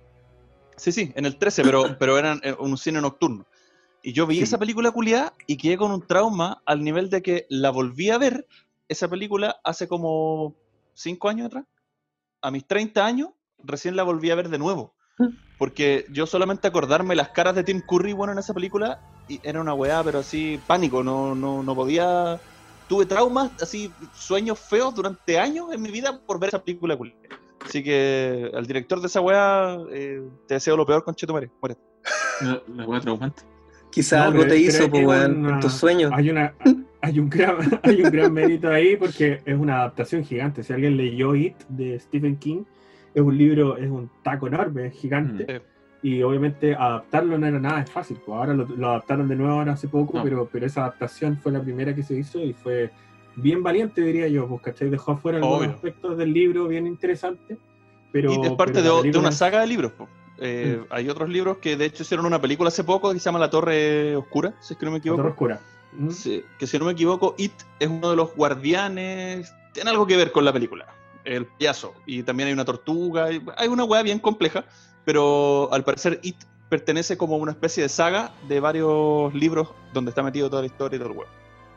[0.77, 3.47] Sí, sí, en el 13, pero, pero era en un cine nocturno.
[4.03, 4.43] Y yo vi Sí.
[4.43, 8.19] esa película culiada y quedé con un trauma al nivel de que la volví a
[8.19, 8.47] ver,
[8.88, 10.55] esa película, hace como
[10.94, 11.64] 5 años atrás.
[12.42, 13.31] A mis 30 años,
[13.62, 14.94] recién la volví a ver de nuevo.
[15.59, 19.61] Porque yo solamente acordarme las caras de Tim Curry, bueno, en esa película, y era
[19.61, 22.40] una weá, pero así, pánico, no, no, no podía...
[22.88, 26.96] Tuve traumas, así, sueños feos durante años en mi vida por ver esa película.
[27.64, 31.51] Así que al director de esa weá, eh, te deseo lo peor, conchetumare.
[31.61, 31.81] Muérete.
[32.42, 33.42] La, la wea traumante.
[33.90, 36.12] Quizá No, algo te hizo, es pues, weón, en tus sueños.
[36.14, 36.55] Hay, una,
[37.07, 40.62] hay, un gran, hay un gran mérito ahí porque es una adaptación gigante.
[40.62, 42.64] Si alguien leyó It de Stephen King,
[43.14, 45.61] es un libro, es un taco enorme, es gigante.
[45.61, 45.62] Mm.
[46.07, 48.19] Y obviamente adaptarlo no era nada de fácil.
[48.25, 50.25] Pues ahora lo, lo adaptaron de nuevo ahora hace poco, No.
[50.25, 52.90] pero, pero esa adaptación fue la primera que se hizo y fue
[53.35, 54.47] bien valiente, diría yo.
[54.47, 54.90] Pues, ¿cachai?
[54.90, 55.71] Dejó afuera algunos Obvio.
[55.71, 57.59] aspectos del libro bien interesantes.
[58.12, 59.92] Pero, y es parte de, una es- saga de libros.
[59.92, 60.09] po.
[60.38, 63.38] Eh, Hay otros libros que de hecho hicieron una película hace poco que se llama
[63.38, 65.31] La Torre Oscura, si es que no me La Torre equivoco.
[65.31, 65.61] Oscura.
[65.97, 66.11] ¿Mm?
[66.11, 69.53] Sí, que si no me equivoco, It es uno de los guardianes.
[69.73, 70.87] Tiene algo que ver con la película.
[71.25, 71.95] El payaso.
[72.07, 73.33] Y también hay una tortuga.
[73.33, 74.65] y- Hay una weá bien compleja.
[75.05, 76.37] Pero al parecer, It
[76.69, 80.97] pertenece como una especie de saga de varios libros donde está metido toda la historia
[80.97, 81.31] y todo el huevo.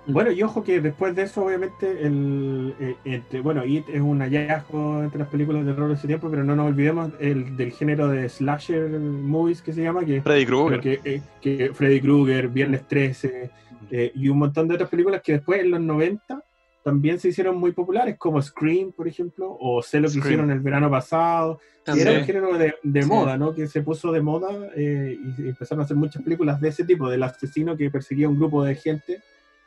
[0.08, 4.20] Bueno, y ojo que después de eso, obviamente, el, eh, entre- bueno, It es un
[4.22, 7.72] hallazgo entre las películas de terror de ese tiempo, pero no nos olvidemos el, del
[7.74, 10.80] género de slasher movies que se llama, que, Freddy Krueger.
[10.80, 13.52] que, eh, que Freddy Krueger, Viernes 13
[13.92, 16.44] eh, y un montón de otras películas que después en los 90
[16.84, 20.26] también se hicieron muy populares, como Scream, por ejemplo, o Sé lo que Scream.
[20.28, 21.60] hicieron el verano pasado.
[21.82, 22.08] Y También.
[22.08, 23.08] era un género de, de Sí.
[23.10, 23.54] moda, ¿no?
[23.54, 27.10] Que se puso de moda eh, y empezaron a hacer muchas películas de ese tipo,
[27.10, 29.22] del asesino que perseguía a un grupo de gente,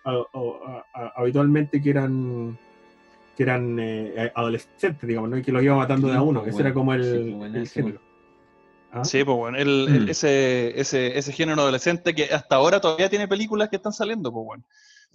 [0.05, 2.59] a- o- a- a- habitualmente que eran
[3.37, 5.39] que eran eh, adolescentes, digamos, ¿no?
[5.39, 6.45] Y que los iba matando de a uno.
[6.45, 8.01] Ese era como el, Sí, pues, el género.
[8.95, 9.05] ¿Ah?
[9.05, 10.09] Sí, pues bueno, el, el- Mm.
[10.11, 14.45] ese, ese, ese género adolescente que hasta ahora todavía tiene películas que están saliendo, pues
[14.45, 14.65] bueno.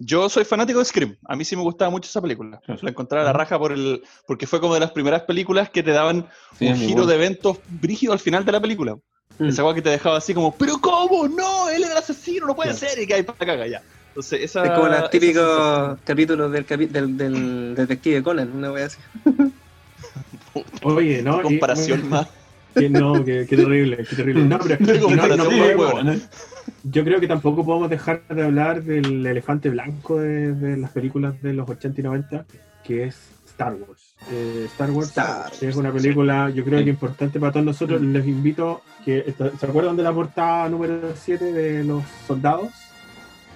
[0.00, 2.60] Yo soy fanático de Scream, a mí sí me gustaba mucho esa película.
[2.66, 5.82] La encontraba a la raja por el, porque fue como de las primeras películas que
[5.82, 7.06] te daban Sí, un giro igual.
[7.08, 8.96] de eventos brígido al final de la película.
[9.38, 9.48] Mm.
[9.48, 11.26] Esa cosa que te dejaba así como, pero ¿cómo?
[11.28, 12.86] No, él era el asesino, no puede Claro.
[12.94, 13.82] ser, y que hay para caga ya.
[14.08, 18.86] Entonces, esa, Es como los típicos capítulos del, capi- del, del detective Conan, una wea
[18.86, 18.98] así.
[20.82, 21.36] Oye, ¿no?
[21.38, 22.28] Qué Y- comparación más.
[22.78, 24.44] Que no, qué, qué terrible, qué terrible.
[24.44, 24.78] No, pero
[25.76, 26.28] podemos-.
[26.84, 31.40] Yo creo que tampoco podemos dejar de hablar del elefante blanco de, de las películas
[31.42, 32.44] de los 80 y 90,
[32.84, 34.14] que es Star Wars.
[34.30, 38.00] Eh, Star Wars Star es una película, yo creo que importante para todos nosotros.
[38.02, 42.68] Les invito que ¿se acuerdan de la portada número 7 de los soldados?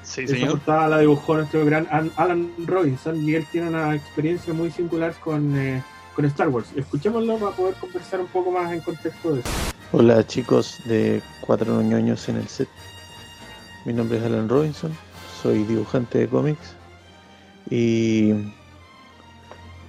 [0.03, 0.51] Sí, Esa señor.
[0.53, 5.15] portada la dibujó nuestro gran An- Alan Robinson y él tiene una experiencia muy singular
[5.23, 5.81] con, eh,
[6.15, 6.69] con Star Wars.
[6.77, 9.43] Escuchémoslo para poder conversar un poco más en contexto de.
[9.93, 12.69] Hola chicos de Cuatro ñoños en el set.
[13.85, 14.97] Mi nombre es Alan Robinson,
[15.43, 16.77] soy dibujante de cómics
[17.69, 18.31] y,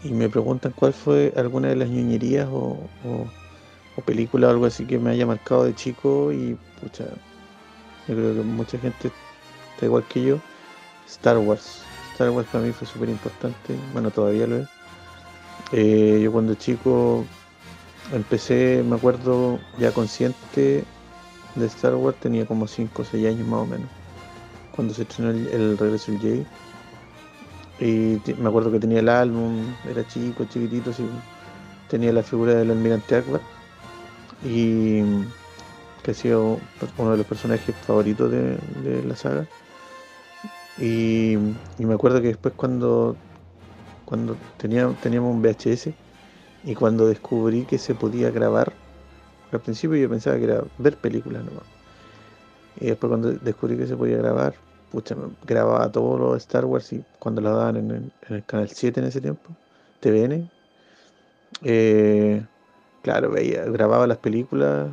[0.04, 3.28] y me preguntan cuál fue alguna de las ñoñerías o, o,
[3.96, 7.06] o película o algo así que me haya marcado de chico y pucha,
[8.08, 9.12] yo creo que mucha gente
[9.74, 10.40] está igual que yo.
[11.08, 11.84] Star Wars.
[12.14, 14.73] Star Wars para mí fue súper importante, bueno todavía lo es.
[15.76, 17.26] Eh, yo cuando chico
[18.14, 20.84] empecé, me acuerdo, ya consciente
[21.56, 23.90] de Star Wars, tenía como 5 o 6 años más o menos,
[24.76, 26.46] cuando se estrenó el, el Regreso del Jedi.
[27.80, 31.06] Y me acuerdo que tenía el álbum, era chico, chiquitito, sí,
[31.90, 33.42] tenía la figura del almirante Akbar,
[34.46, 35.02] y
[36.04, 36.60] que ha sido
[36.98, 39.48] uno de los personajes favoritos de, de la saga.
[40.78, 41.34] Y,
[41.80, 43.16] y me acuerdo que después cuando,
[44.14, 45.92] cuando tenía, teníamos un VHS,
[46.64, 48.72] y cuando descubrí que se podía grabar,
[49.52, 51.64] al principio yo pensaba que era ver películas nomás.
[52.76, 54.54] Y después cuando descubrí que se podía grabar,
[54.92, 55.16] pucha,
[55.48, 59.08] grababa todo lo de Star Wars y cuando la daban en el, canal 7 en
[59.08, 59.50] ese tiempo,
[60.00, 60.48] TVN,
[61.64, 62.46] eh,
[63.02, 64.92] claro, veía, grababa las películas,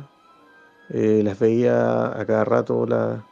[0.89, 3.23] eh, las veía a cada rato, la-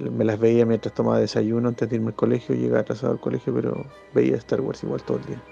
[0.00, 3.54] me las veía mientras tomaba desayuno antes de irme al colegio, llegaba atrasado al colegio,
[3.54, 5.42] pero veía Star Wars igual todo el día.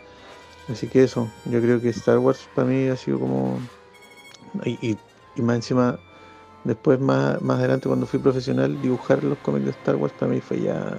[0.69, 3.61] Así que eso, yo creo que Star Wars para mí ha sido como...
[4.65, 4.99] Y, y-
[5.35, 5.99] y más encima,
[6.65, 10.41] después más, más adelante cuando fui profesional, dibujar los cómics de Star Wars para mí
[10.41, 10.99] fue ya...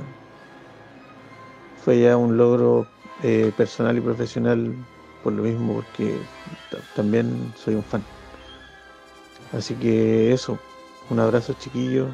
[1.78, 2.88] Fue ya un logro
[3.22, 4.74] eh, personal y profesional
[5.22, 6.22] por lo mismo, porque
[6.70, 8.04] ta- también soy un fan.
[9.52, 10.58] Así que eso,
[11.10, 12.10] un abrazo chiquillos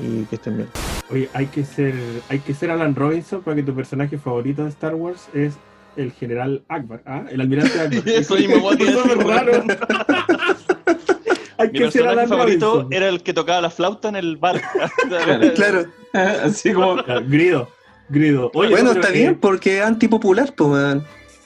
[0.00, 0.68] y que estén bien.
[1.10, 1.94] Oye, hay que ser,
[2.28, 5.54] hay que ser Alan Robinson para que tu personaje favorito de Star Wars es
[5.96, 7.24] el general Akbar, ¿ah?
[7.30, 8.02] El almirante Akbar.
[8.08, 9.52] Eso mismo decir, raro.
[11.58, 12.92] hay Mi que ser personaje Alan favorito Robinson.
[12.92, 14.60] era el que tocaba la flauta en el bar.
[15.54, 15.84] Claro.
[16.44, 16.96] Así como.
[17.28, 17.68] Grido,
[18.08, 18.50] grido.
[18.54, 20.96] Oye, bueno, está bien porque es antipopular, pues.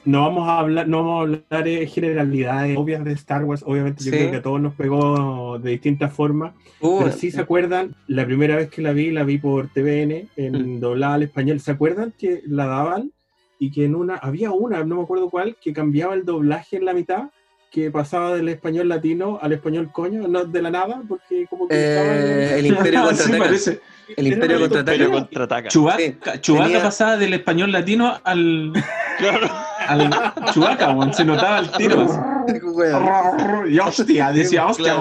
[0.06, 3.62] No vamos a hablar, no vamos a hablar de generalidades obvias de Star Wars.
[3.66, 4.16] Obviamente, yo Sí.
[4.16, 6.54] creo que a todos nos pegó de distintas formas.
[6.80, 10.28] Uh, Pero sí se acuerdan, la primera vez que la vi, la vi por TVN,
[10.36, 11.60] en doblada al español.
[11.60, 13.12] ¿Se acuerdan que la daban
[13.58, 16.84] y que en una, había una, no me acuerdo cuál, que cambiaba el doblaje en
[16.84, 17.30] la mitad,
[17.72, 21.74] que pasaba del español latino al español coño, no de la nada, porque como que
[21.74, 22.58] estaba en eh, mitad.
[22.58, 23.00] el Imperio
[23.38, 23.80] parece.
[24.16, 25.10] El Imperio contraataca.
[25.10, 25.68] Contraataca.
[25.68, 28.72] Chubaca, Sí, tenía- pasaba del español latino al.
[29.18, 29.48] Claro.
[29.88, 30.10] al
[30.52, 32.06] Chewbacca, weón, se notaba el tiro.
[33.68, 34.94] Y hostia, decía hostia.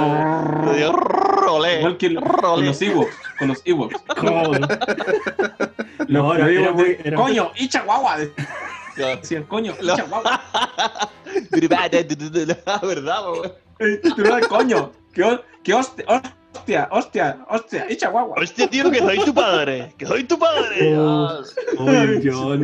[1.80, 3.14] Igual que el- con los Ewoks.
[3.38, 3.96] Con los Ewoks.
[6.08, 8.18] No, era- era muy- era- Coño, y chihuahua.
[8.96, 10.42] Decían, coño, y chihuahua.
[12.66, 13.52] La verdad, weón.
[14.16, 16.06] Tú no, coño, que, ho- que hostia,
[16.56, 18.36] hostia, hostia, hostia, y chihuahua.
[18.42, 19.94] Hostia, tío, que soy tu padre.
[19.98, 20.98] Que soy tu padre.
[20.98, 21.42] Oh.
[21.80, 22.64] Oye, John.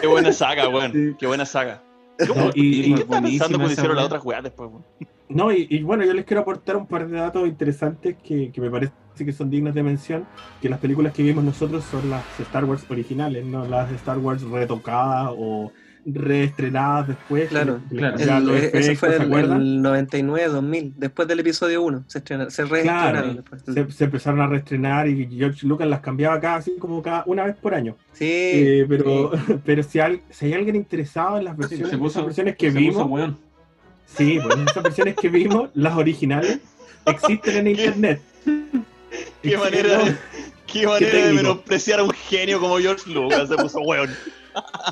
[0.00, 0.92] qué buena saga, weón.
[0.92, 1.14] Sí.
[1.18, 1.82] Qué buena saga.
[2.28, 4.84] No, y- ¿Y y- qué estaba pensando cuando hicieron las otras weas después, weón?
[5.28, 8.60] No, y, y bueno, yo les quiero aportar un par de datos interesantes que, que
[8.60, 10.26] me parece que son dignos de mención,
[10.60, 14.42] que las películas que vimos nosotros son las Star Wars originales, no las Star Wars
[14.42, 15.72] retocadas o
[16.06, 17.48] reestrenadas después.
[17.48, 18.16] Claro, claro.
[18.18, 19.60] El- los ese efectos, fue ¿se el, acuerdan?
[19.60, 22.04] el 99, 2000, después del episodio 1.
[22.06, 23.62] Se, estrena- se reestrenaron Claro, después.
[23.90, 27.44] se, se empezaron a reestrenar y George Lucas las cambiaba cada así como cada una
[27.44, 27.96] vez por año.
[28.12, 29.54] Sí, Eh, pero, sí.
[29.64, 32.70] pero si, al- si hay alguien interesado en las versiones, Se puso, esas versiones que
[32.72, 33.38] se vimos, puso weón.
[34.06, 36.58] sí, pues esas versiones que vimos, las originales,
[37.06, 38.20] existen en internet.
[39.42, 40.16] Qué manera, de-
[40.66, 43.48] qué manera de menospreciar a un genio como George Lucas.
[43.48, 44.10] Se puso weón.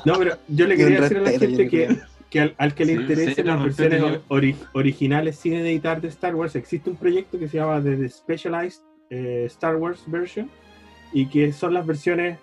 [0.05, 1.97] No, pero yo le quería decir a la gente que,
[2.29, 6.07] que al, al que le Sí, sí, las no, versiones ori- originales sin editar de
[6.09, 10.49] Star Wars, existe un proyecto que se llama The, The Specialized eh, Star Wars Version
[11.13, 12.39] y que son las versiones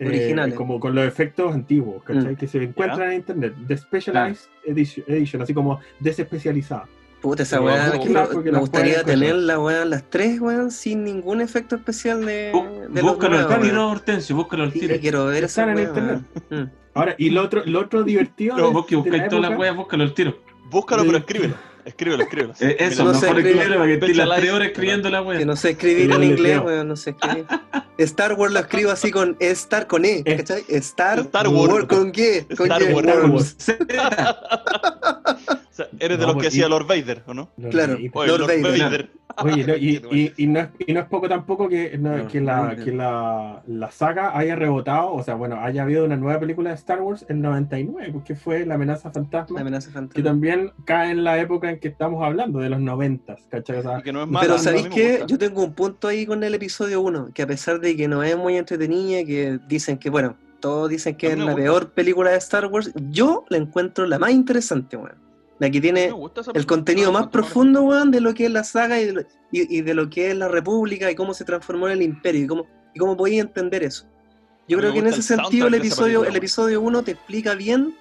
[0.00, 0.54] eh, Originales.
[0.54, 2.32] como con los efectos antiguos, ¿cachai?
[2.32, 2.36] Mm.
[2.36, 3.54] Que se encuentran en internet.
[3.68, 6.88] The Specialized edition, edition, así como desespecializada.
[7.24, 7.90] Puta, esa Pero weá,
[8.42, 12.52] que me, gustaría tener la weá, las tres weón, sin ningún efecto especial de,
[12.90, 13.88] de los Búscalo al tiro.
[13.88, 14.96] Hortensio, búscalo al Sí, tiro.
[15.00, 16.20] quiero ver esa Están en internet.
[16.50, 16.64] Mm.
[16.92, 18.58] Ahora, y lo otro, lo otro divertido.
[18.58, 20.36] No, de- vos que buscáis todas las weas, búscalo al tiro.
[20.70, 21.06] Búscalo, Sí.
[21.08, 21.54] pero escríbelo.
[21.86, 22.54] Escríbelo, escríbelo.
[22.60, 23.52] Eh, eso, no sé escribir.
[23.56, 25.44] escribirlo que estés las tres horas escribiendo la Que wea.
[25.46, 27.44] no sé escribir en inglés, weón, no sé escribir.
[27.98, 30.64] Star Wars lo escribo así con Star con E, Eh, ¿cachai?
[30.68, 31.84] Star, Star Wars.
[31.86, 33.56] con qué, con Star Wars.
[35.74, 37.50] Sea, eres de los que pues, hacía Lord Vader, ¿o no?
[37.68, 37.94] Claro.
[37.94, 38.78] Oye, Lord Lord, Vader.
[38.80, 39.10] Vader.
[39.42, 42.28] Oye, no, y, y, y no es, y no es poco tampoco que, no, No,
[42.28, 46.16] que, la, no, que la, la saga haya rebotado, o sea, bueno, haya habido una
[46.16, 49.94] nueva película de Star Wars en 99, porque fue La amenaza fantasma, La amenaza que
[49.94, 50.22] fantasma.
[50.22, 53.78] también cae en la época en que estamos hablando, de los 90, ¿cachai?
[53.78, 55.24] O sea, Y que no es mala, Pero ¿sabéis qué?
[55.26, 58.22] Yo tengo un punto ahí con el episodio 1, que a pesar de que no
[58.22, 61.56] es muy entretenida, que dicen que, bueno, todos dicen que es la gusta.
[61.56, 65.24] peor película de Star Wars, yo la encuentro la más interesante, weón.
[65.64, 66.10] La que tiene
[66.54, 69.78] el contenido más profundo, weón, de lo que es la saga y de lo, y-
[69.78, 72.46] y de lo que es la República y cómo se transformó en el Imperio y
[72.46, 74.06] cómo, y cómo podía entender eso.
[74.68, 77.94] Yo creo que en ese sentido el episodio, película, el episodio 1 te explica bien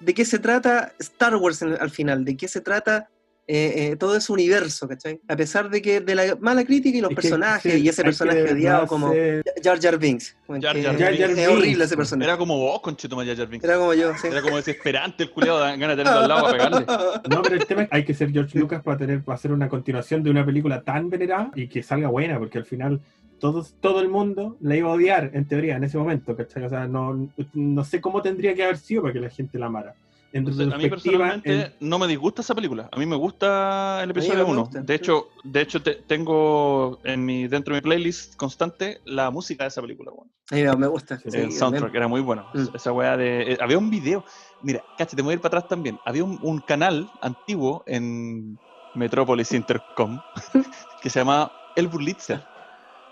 [0.00, 3.08] de qué se trata Star Wars en- al final, de qué se trata
[3.48, 5.20] eh, eh, todo ese universo, ¿cachai?
[5.26, 7.88] A pesar de que de la mala crítica y los es que personajes sí, y
[7.88, 10.36] ese personaje de odiado como ser- Jar Jar Binks.
[10.60, 12.28] Jar Jar es horrible ese personaje.
[12.30, 13.64] Era como vos, conchetumare Jar Jar Binks.
[13.64, 14.28] Era como yo, sí.
[14.28, 16.86] Era como desesperante el culiado, ganas de tenerlo al lado para pegarle.
[17.30, 19.50] No, pero el tema es que hay que ser George Lucas para tener para hacer
[19.52, 23.00] una continuación de una película tan venerada y que salga buena, porque al final
[23.40, 26.62] todos, todo el mundo la iba a odiar, en teoría, en ese momento, ¿cachai?
[26.64, 29.66] O sea, no, no sé cómo tendría que haber sido para que la gente la
[29.66, 29.94] amara.
[30.32, 32.88] En Entonces, a mí personalmente no me disgusta esa película.
[32.90, 34.62] A mí me gusta el episodio me 1.
[34.62, 39.30] gusta, De hecho, de hecho te- tengo en mi, dentro de mi playlist constante la
[39.30, 40.10] música de esa película.
[40.50, 41.18] mí me gusta.
[41.18, 42.48] Sí, sí, el soundtrack era muy bueno.
[42.54, 42.74] Mm.
[42.74, 43.52] Esa weá de.
[43.52, 44.24] eh, había un video.
[44.60, 46.00] Mira, cacha, te voy a ir para atrás también.
[46.04, 48.58] Había un, un canal antiguo en
[48.94, 50.22] Metropolis Intercom
[51.00, 52.42] que se llamaba El Burlitzer.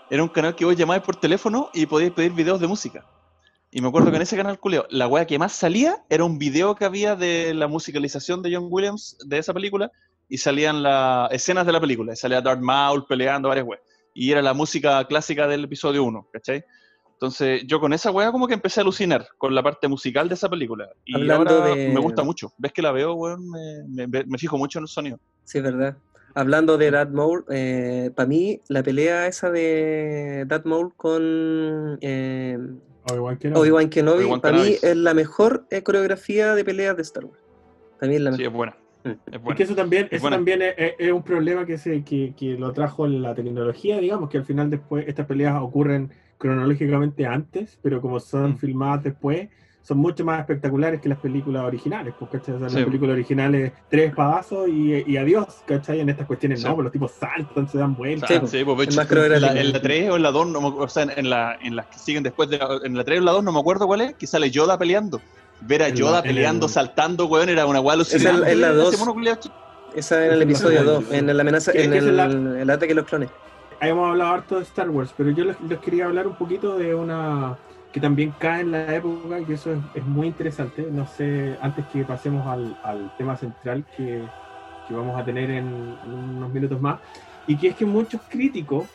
[0.09, 3.05] Era un canal que vos llamabas por teléfono y podías pedir videos de música.
[3.71, 6.37] Y me acuerdo que en ese canal, culeo, la weá que más salía era un
[6.37, 9.89] video que había de la musicalización de John Williams de esa película
[10.27, 12.11] y salían las escenas de la película.
[12.13, 13.81] Y salía Darth Maul peleando varias weas.
[14.13, 16.65] Y era la música clásica del episodio 1, ¿cachai?
[17.13, 20.33] Entonces, yo con esa weá como que empecé a alucinar con la parte musical de
[20.35, 20.89] esa película.
[21.05, 22.51] Y Hablando ahora de- me gusta mucho.
[22.57, 25.19] Ves que la veo, weón, me, me- me fijo mucho en el sonido.
[25.45, 25.95] Sí, es verdad.
[26.33, 27.45] Hablando de Darth Maul,
[28.15, 32.57] para mí la pelea esa de Darth Maul con eh,
[33.09, 33.59] Obi-Wan Kenobi.
[33.61, 34.79] Obi-Wan Kenobi, Obi-Wan para mí Kenobi.
[34.83, 37.39] es la mejor eh, coreografía de peleas de Star Wars.
[37.99, 38.51] Para mí es la Sí, mejor.
[38.51, 38.77] es buena.
[39.03, 39.49] Mm.
[39.49, 42.33] Es que eso también, Es eso también es, es- es un problema que, se, que,
[42.37, 47.79] que lo trajo la tecnología, digamos, que al final después estas peleas ocurren cronológicamente antes,
[47.81, 48.57] pero como son Mm.
[48.57, 49.49] filmadas después,
[49.83, 52.55] son mucho más espectaculares que las películas originales, pues, ¿cachai?
[52.55, 52.75] O sea, Sí.
[52.75, 55.99] las películas originales, tres espadazos y, y adiós, ¿cachai?
[56.01, 56.67] En estas cuestiones Sí.
[56.67, 58.29] no, pues los tipos saltan, se dan vueltas.
[58.29, 60.31] Sí, sí, pues, de es hecho, más en la, en la 3 o en la
[60.31, 62.95] 2, no me- o sea, en, la, en las que siguen después de la, en
[62.95, 65.19] la 3 o en la 2, no me acuerdo cuál es, que sale Yoda peleando.
[65.61, 68.51] Ver a Yoda peleando, el- saltando, weón, era una es el- alucinante.
[68.51, 68.99] en la Ese 2.
[68.99, 69.51] mono culiao ch-
[69.95, 70.93] Esa en el es episodio segunda.
[71.09, 72.19] 2, en la amenaza, en es el,
[72.57, 73.29] el ataque de los clones.
[73.81, 76.93] hemos hablado harto de Star Wars, pero yo les, les quería hablar un poquito de
[76.95, 77.57] una
[77.91, 80.91] que también cae en la época, que eso es, es muy interesante.
[80.91, 84.33] No sé, antes que pasemos al, al tema central que,
[84.83, 87.01] que vamos a tener en, en unos minutos más,
[87.45, 88.91] y que es que muchos críticos,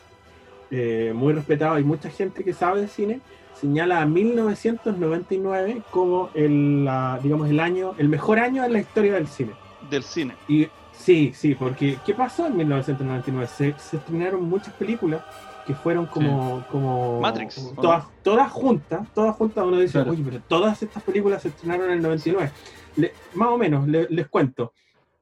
[0.69, 6.85] eh, muy respetados, y mucha gente que sabe de cine, señala a 1999 como el,
[6.85, 9.59] la- digamos, el año, el mejor año en la historia del cine.
[9.79, 10.37] del cine.
[10.47, 13.47] Y sí, sí, porque ¿qué pasó en 1999?
[13.47, 15.23] Se, se estrenaron muchas películas
[15.67, 20.11] que fueron como, como Matrix, como ¿o todas, todas juntas, todas juntas uno dice, Claro.
[20.11, 22.51] oye, pero todas estas películas se estrenaron en el 99.
[22.95, 24.71] Le- más o menos, le- les cuento.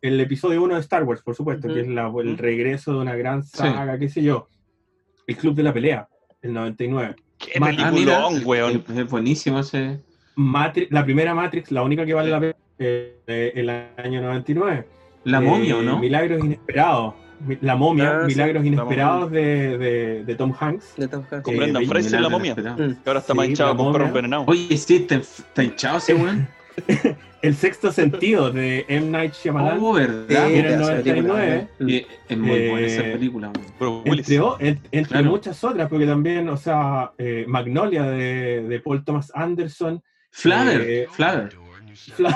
[0.01, 3.15] El episodio 1 de Star Wars, por supuesto, que es la- el regreso de una
[3.15, 4.47] gran saga, qué sé yo.
[5.25, 6.07] El Club de la Pelea,
[6.43, 7.15] el 99.
[7.39, 8.83] Qué Ma- Ah, peliculón, weón.
[8.87, 9.99] Es, es buenísimo ese.
[10.35, 14.87] Matrix, la primera Matrix, la única que vale la pena, eh, eh, el año 99.
[15.23, 15.97] La Eh, momia, ¿o no?
[15.97, 17.15] Milagros inesperados.
[17.61, 18.27] La momia, Ah, sí.
[18.33, 20.95] Milagros La inesperados de, de, de Tom Hanks.
[20.97, 21.43] De Tom Hanks.
[21.43, 22.55] Con Eh, Brendan vi- Fraser, la momia.
[22.55, 22.75] Mm.
[22.75, 24.07] Que ahora está Sí, manchado con perro momia.
[24.07, 24.43] envenenado.
[24.47, 26.47] Oye, sí, está, está hinchado ese weón.
[27.41, 29.07] El sexto sentido de M.
[29.11, 29.77] Night Shyamalan.
[29.79, 30.49] Oh, Sí, ¿verdad?
[30.51, 31.67] era el esa 99.
[31.77, 33.51] película, Y es muy Eh, buena esa película.
[33.79, 34.01] Bro.
[34.05, 34.37] Entre,
[34.91, 35.29] entre Claro.
[35.29, 40.01] muchas otras, porque también, o sea, eh, Magnolia de, de Paul Thomas Anderson.
[40.31, 41.55] Flaver, Eh, Flaver.
[42.17, 42.35] Fla-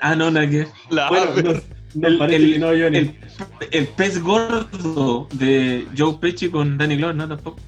[0.00, 0.66] Ah, no, la que.
[0.88, 1.60] Bueno, no, no
[2.02, 2.98] El- parece el- que no, Johnny.
[2.98, 3.14] El,
[3.72, 7.28] el pez gordo de Joe Pesci con Danny Glover, ¿no?
[7.28, 7.58] Tampoco.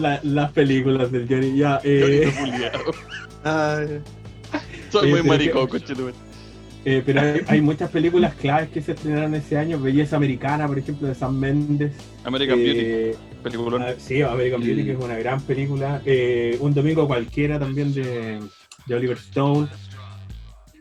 [0.00, 1.56] La- las películas del Johnny.
[1.56, 2.30] Ya, eh.
[3.44, 4.00] Ay,
[4.90, 5.68] Soy Eh, muy maricón,
[6.84, 9.78] eh, pero hay, hay muchas películas claves que se estrenaron ese año.
[9.78, 11.92] Belleza Americana, por ejemplo, de Sam Mendes.
[12.24, 13.82] American Beauty, Eh, peliculón.
[13.82, 14.86] ah, sí, American Beauty, Mm.
[14.86, 16.00] que es una gran película.
[16.06, 18.38] Eh, Un domingo cualquiera también de,
[18.86, 19.68] de Oliver Stone.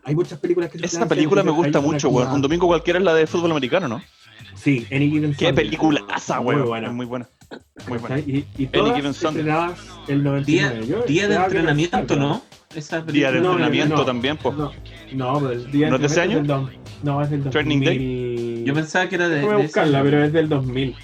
[0.08, 2.32] Hay muchas películas que se Esa película me gusta mucho, weón.
[2.32, 4.02] Un domingo cualquiera es la de fútbol americano, ¿no?
[4.56, 5.66] Sí, Any Given Qué Sunday.
[5.66, 6.68] peliculaza, Muy weón.
[6.68, 6.88] buena.
[6.88, 7.30] Es Muy buena.
[7.88, 8.20] Muy buena.
[8.20, 9.42] Y, y Any todas Given Sunday.
[10.08, 10.88] el Día, 99.
[10.88, 12.16] Yo día de entrenamiento.
[12.16, 12.42] ¿no?
[12.76, 13.42] Esa Día de.
[13.42, 14.06] No, entrenamiento no.
[14.06, 14.56] también, pues.
[14.58, 14.72] No,
[15.14, 16.38] no, pero el día ¿No es de ese año?
[16.38, 16.48] del
[17.04, 17.52] no, es del 2000.
[17.52, 18.64] Training Day.
[18.66, 19.36] Yo pensaba que era de.
[19.36, 20.96] Déjame de buscarla, ese- pero es del 2000.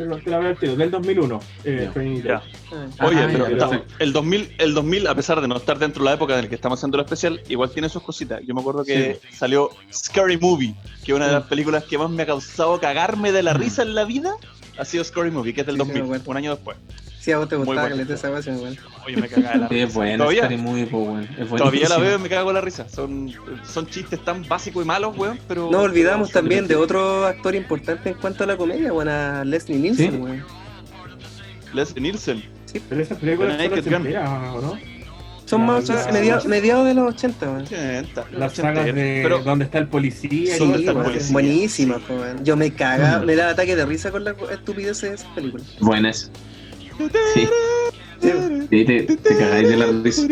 [0.00, 1.40] Te la veo al tiro, del 2001.
[1.64, 2.22] Eh, ay.
[2.24, 2.40] Oye,
[3.22, 6.14] Ah, pero está- el 2000, el 2000, a pesar de no estar dentro de la
[6.14, 8.40] época en la que estamos haciendo lo especial, igual tiene sus cositas.
[8.46, 10.74] Yo me acuerdo que salió Scary Movie,
[11.04, 13.82] que es una de las películas que más me ha causado cagarme de la risa
[13.82, 14.32] en la vida.
[14.78, 16.30] Ha sido Scary Movie, que es del Sí, sí, 2000, me acuerdo.
[16.30, 16.76] un año después.
[17.20, 18.76] Sí, a vos te Muy gustaba que le esa weá, sí, weón.
[19.06, 19.86] Oye, me cagaba de la Sí, risa.
[19.88, 21.28] es buena, Todavía, Scary Movie, pues, weón.
[21.38, 22.88] Es todavía la veo y me cago en la risa.
[22.88, 23.30] Son,
[23.70, 25.68] son chistes tan básicos y malos, weón, pero...
[25.70, 29.78] No olvidamos también de otro actor importante en cuanto a la comedia, bueno, a Leslie
[29.78, 30.16] Nielsen, Sí.
[30.18, 30.42] weón.
[31.74, 32.42] Leslie Nielsen.
[32.88, 34.52] Pero esa película.
[34.54, 34.78] ¿o no?
[35.44, 37.64] Son más mediados mediados de los 80, weón.
[38.32, 40.30] Las sagas de Pero donde está el policía.
[40.30, 41.32] y Sí, ¿Dónde está el weón, policía?
[41.32, 42.44] buenísima, po, weón.
[42.44, 43.26] Yo me cagaba, Mm.
[43.26, 45.66] me daba ataque de risa con la estupidez de esas películas.
[45.80, 46.30] Buenas.
[47.34, 47.48] Sí,
[48.20, 48.30] Sí.
[48.68, 50.26] sí, te, te cagáis de la risa.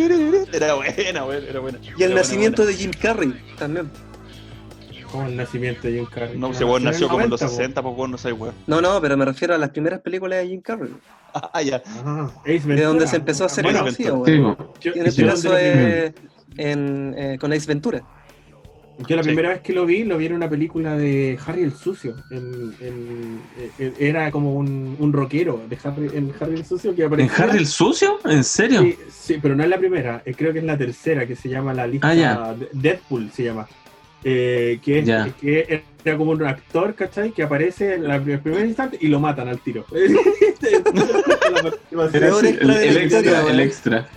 [0.52, 1.78] Era buena, weón, era buena.
[1.96, 3.90] Y el Era nacimiento buena, de Jim Carrey también.
[5.10, 6.28] Como el nacimiento de Jim Carrey.
[6.36, 6.48] buena.
[6.48, 7.62] No, ese weón nació como en los 90, po.
[7.62, 8.54] 60, pues weón, no sé, weón.
[8.66, 10.90] No, no, pero me refiero a las primeras películas de Jim Carrey.
[11.52, 11.76] Ah, ya.
[12.44, 14.56] Ace De donde se empezó a hacer Bueno, conocido, Sí, weón.
[14.82, 16.12] Y en este caso es
[16.56, 18.02] en, eh, con Ace Ventura.
[19.06, 19.28] Yo la Sí.
[19.28, 22.16] primera vez que lo vi, lo vi en una película de Harry el Sucio.
[22.30, 23.40] En- en-
[23.98, 27.44] era como un, un rockero de Harry, en Harry el Sucio que ¿En aparecía.
[27.44, 28.18] Harry el sucio?
[28.24, 28.82] ¿En serio?
[28.82, 30.22] Sí, sí, pero no es la primera.
[30.26, 32.54] eh, creo que es la tercera, que se llama la lista Ah, ya.
[32.54, 33.68] de- Deadpool, se llama.
[34.24, 37.30] Eh, que, es- que era como un actor, ¿cachai?
[37.30, 39.86] Que aparece en la- en el primer instante y lo matan al tiro.
[39.92, 40.16] El,
[42.02, 43.60] extra, historia, el weón.
[43.60, 44.08] extra.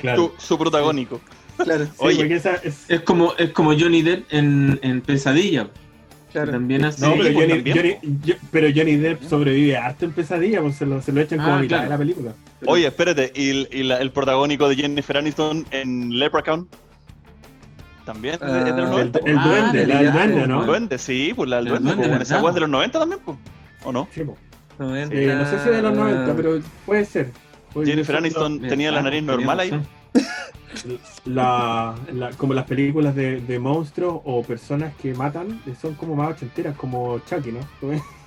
[0.00, 0.32] claro.
[0.38, 1.20] Su, su protagónico.
[1.58, 2.16] Claro, Sí, Oye.
[2.16, 5.68] porque esa es- Es como, es como Johnny Depp en, en Pesadilla.
[6.32, 6.52] claro.
[6.52, 7.02] También hace.
[7.06, 7.76] No, pero, pues, Johnny, también.
[7.76, 11.38] Johnny- yo- pero Johnny Depp sobrevive harto en pesadilla, pues se lo, se lo echan
[11.38, 11.84] como Ah, a mitad claro.
[11.84, 12.32] de la película.
[12.66, 16.68] Oye, espérate, ¿y, el- y la- el protagónico de Jennifer Aniston en Leprechaun?
[18.06, 18.34] ¿También?
[18.34, 19.18] ¿Es de- es de los Ah, 90?
[19.20, 20.60] El, el Ah, duende, la del duende, ¿no?
[20.60, 20.98] ¿El duende?
[20.98, 21.88] Sí, pues la del El duende.
[21.94, 23.38] duende, pues, esa es de los 90 también, pues.
[23.84, 24.08] ¿O no?
[24.12, 24.22] Sí.
[24.78, 27.30] 90, Eh, no sé si de los 90, pero puede ser.
[27.72, 28.16] Puede Jennifer.
[28.16, 29.70] Aniston tenía la ah, nariz normal ahí.
[31.24, 36.30] La, la- como las películas de, de monstruos o personas que matan son como más
[36.32, 37.60] ochenteras, como Chucky, ¿no?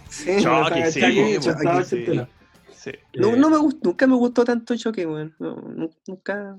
[0.10, 1.96] Sí, Chucky, sí, Chucky, pues, estaba sí.
[1.96, 2.30] ochentera.
[2.74, 2.92] Sí.
[3.16, 5.36] No, no me gust- nunca me gustó tanto Choque, weón.
[5.40, 6.58] No, nu- nunca.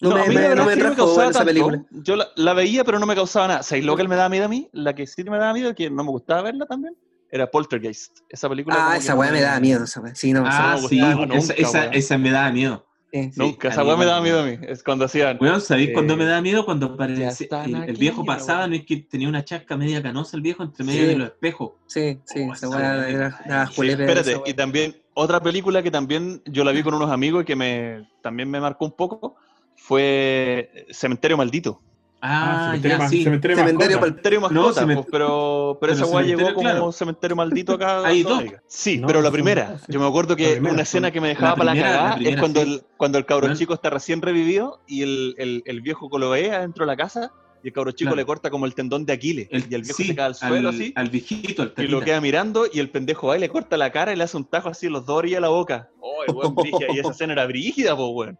[0.00, 1.38] No, No, me, a mí me- la no me es que no me causaba esa
[1.40, 1.46] tanto.
[1.46, 1.84] película.
[1.90, 3.62] Yo la, la veía, pero no me causaba nada.
[3.62, 4.68] ¿Sabéis lo que me daba miedo a mí?
[4.72, 6.96] La que sí me daba miedo, que no me gustaba verla también,
[7.30, 8.18] era Poltergeist.
[8.28, 8.76] Esa película.
[8.92, 10.14] Ah, esa weá me daba miedo, esa weá.
[10.14, 12.84] Sí, no, esa Ah, no me sí, esa, nunca, esa, esa me daba miedo.
[13.12, 13.30] Sí.
[13.36, 14.58] Nunca, esa weá me daba miedo a mí.
[14.62, 15.38] Es cuando hacían.
[15.40, 16.64] Weón, ¿sabéis Eh, cuándo me da miedo?
[16.64, 19.76] Cuando ya parecía, están el, el viejo la pasaba, no es que tenía una chasca
[19.76, 21.06] media canosa el viejo entre medio Sí.
[21.08, 21.72] de los espejos.
[21.86, 25.90] Sí, sí, Oh, esa weá era daba Sí, julepe espérate, y también otra película que
[25.90, 29.36] también yo la vi con unos amigos y que me también me marcó un poco
[29.74, 31.80] fue Cementerio Maldito.
[32.20, 33.22] Ah, cementerio ya, ma- sí.
[33.24, 34.80] cementerio Cementerio mascota.
[34.80, 36.92] Cementerio pues, pero, pero pero esa weá llegó como claro.
[36.92, 38.02] Cementerio Maldito acá.
[38.04, 38.42] Hay dos.
[38.66, 39.70] Sí, No, pero la primera.
[39.72, 39.82] dos.
[39.88, 41.98] Yo me acuerdo que primera, una escena son- que me dejaba para la primera- la
[42.14, 42.72] cagada es cuando sí.
[42.72, 46.84] el, cuando el cabro chico está recién revivido y el, el, el viejo coloea dentro
[46.84, 47.30] de la casa
[47.62, 48.16] y el cabro chico Claro.
[48.16, 50.34] le corta como el tendón de Aquiles El- y el viejo sí, se cae al
[50.34, 53.40] suelo al, así al viejito, al y lo queda mirando y el pendejo va y
[53.40, 55.40] le corta la cara y le hace un tajo así en los dos orillas de
[55.42, 55.88] la boca.
[56.00, 56.86] Oh, el weón brígida.
[56.96, 58.38] Y esa escena era brígida, pues weón.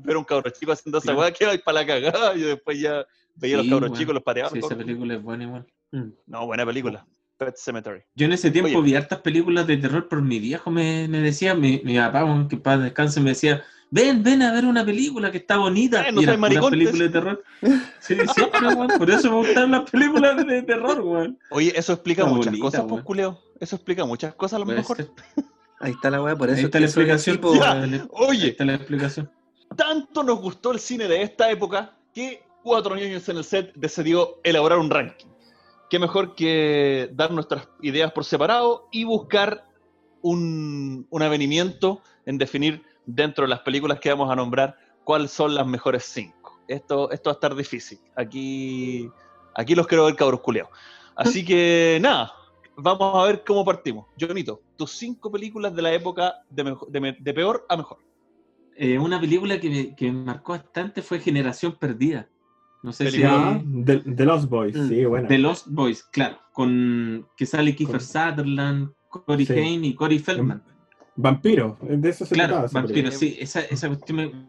[0.00, 3.04] Ver un cabro chico haciendo esa weá que va para la cagada y después ya
[3.36, 3.98] veía a los Sí, cabros weón.
[4.00, 4.50] chicos, los pareaba.
[4.50, 5.66] Sí, esa película es buena igual.
[6.26, 7.06] No, buena película.
[7.36, 8.00] Pet Cemetery.
[8.14, 8.80] Yo en ese tiempo Oye.
[8.82, 12.56] vi hartas películas de terror, por mi viejo me, me decía, mi, mi papá, que
[12.56, 16.08] para descanse, me decía, ven, ven a ver una película que está bonita.
[16.08, 17.44] Eh, no Y maricón, películas te- de terror.
[18.00, 18.98] Sí, siempre.
[18.98, 21.38] Por eso me gustan las películas de terror, weón.
[21.50, 23.40] Oye, eso explica Está muchas bonita, cosas, pues, culeo.
[23.60, 24.96] Eso explica muchas cosas a lo mejor.
[24.96, 25.10] ser.
[25.78, 27.36] Ahí está la weá, por eso Ahí es está la explicación.
[27.36, 27.72] tipo- Ya.
[27.72, 29.30] Ahí Oye, está la explicación.
[29.76, 34.38] tanto nos gustó el cine de esta época que Cuatro Niños en el Set decidió
[34.44, 35.26] elaborar un ranking.
[35.90, 39.66] Qué mejor que dar nuestras ideas por separado y buscar
[40.22, 45.54] un, un avenimiento en definir dentro de las películas que vamos a nombrar cuáles son
[45.54, 46.60] las mejores cinco.
[46.68, 47.98] Esto, esto va a estar difícil.
[48.16, 49.08] Aquí,
[49.54, 50.70] aquí los quiero ver cabros culeados.
[51.16, 52.32] Así que nada,
[52.76, 54.06] vamos a ver cómo partimos.
[54.18, 57.98] Jonito, tus cinco películas de la época de, mejo- de de peor a mejor.
[58.76, 62.28] Eh, una película que me, que me marcó bastante fue Generación Perdida.
[62.82, 63.62] No sé si Película.
[63.62, 64.88] Ya, The, The Lost Boys, Mm.
[64.88, 65.28] sí, bueno.
[65.28, 69.52] The Lost Boys, claro, con que sale Kiefer Con- Sutherland, Corey Sí.
[69.52, 70.62] Haim y Corey Feldman.
[71.14, 72.70] Vampiro, de eso se Claro, trataba.
[72.82, 74.48] vampiro, sí, esa, esa cuestión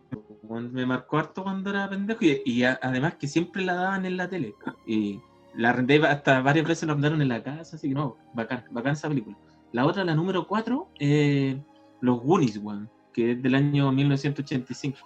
[0.49, 4.05] me, me marcó harto cuando era pendejo y, y a- además que siempre la daban
[4.05, 4.55] en la tele.
[4.87, 5.19] Y
[5.55, 8.93] la renté hasta varias veces la mandaron en la casa, así que no, bacán, bacán
[8.93, 9.37] esa película.
[9.73, 10.87] La otra, la número 4,
[12.01, 14.97] Los Goonies, weón, que es del año 1985.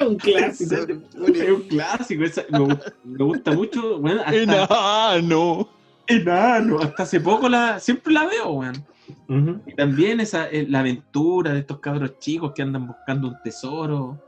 [0.00, 0.74] Un clásico.
[0.74, 5.68] Es un clásico, esa- me, gu- me gusta mucho, hasta, Enano.
[6.06, 8.84] enano, hasta hace poco la, siempre la veo, weón.
[9.28, 9.60] Ujú.
[9.66, 14.18] Y también esa, eh, la aventura de estos cabros chicos que andan buscando un tesoro.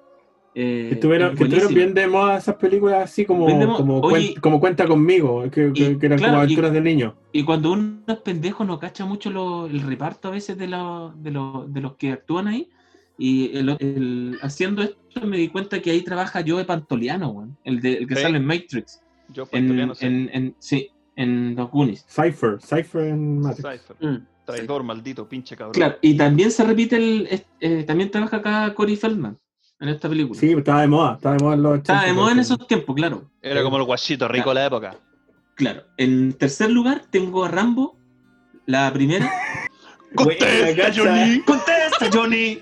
[0.57, 3.45] eh, Que estuvieron, es que estuvieron bien de moda esas películas así como,
[3.77, 6.81] como, Oye, cuen- como cuenta conmigo, que, y- que eran claro, como y- aventuras de
[6.81, 7.15] niños.
[7.33, 11.13] Y cuando uno es pendejo no cacha mucho lo- el reparto a veces de, lo-
[11.17, 12.69] de, lo- de los que actúan ahí.
[13.19, 17.95] Y el- el- haciendo esto me di cuenta que ahí trabaja Joe Pantoliano, el, de-
[17.99, 18.23] el que Sí.
[18.23, 19.03] sale en Matrix.
[19.31, 20.07] Yo En, Pantoliano, sí.
[20.07, 22.07] en, en- sí, en los Goonies.
[22.09, 23.83] Cypher, Cypher en Matrix.
[23.83, 23.97] Cypher.
[24.09, 24.27] Mm.
[24.45, 25.73] Traidor, maldito, pinche cabrón.
[25.75, 27.29] Claro, y también se repite el.
[27.61, 29.37] eh, también trabaja acá Corey Feldman
[29.81, 30.39] en esta película.
[30.39, 31.93] Sí, estaba de moda, estaba de moda en los 80.
[31.93, 33.31] Estaba de moda en esos tiempos, claro.
[33.43, 34.97] Era como el guachito rico de la época.
[35.55, 35.83] Claro.
[35.97, 37.97] En tercer lugar tengo a Rambo,
[38.67, 39.31] la primera.
[40.15, 40.93] ¡Contesta.
[40.95, 41.41] Johnny!
[41.41, 42.61] ¡Contesta, Johnny!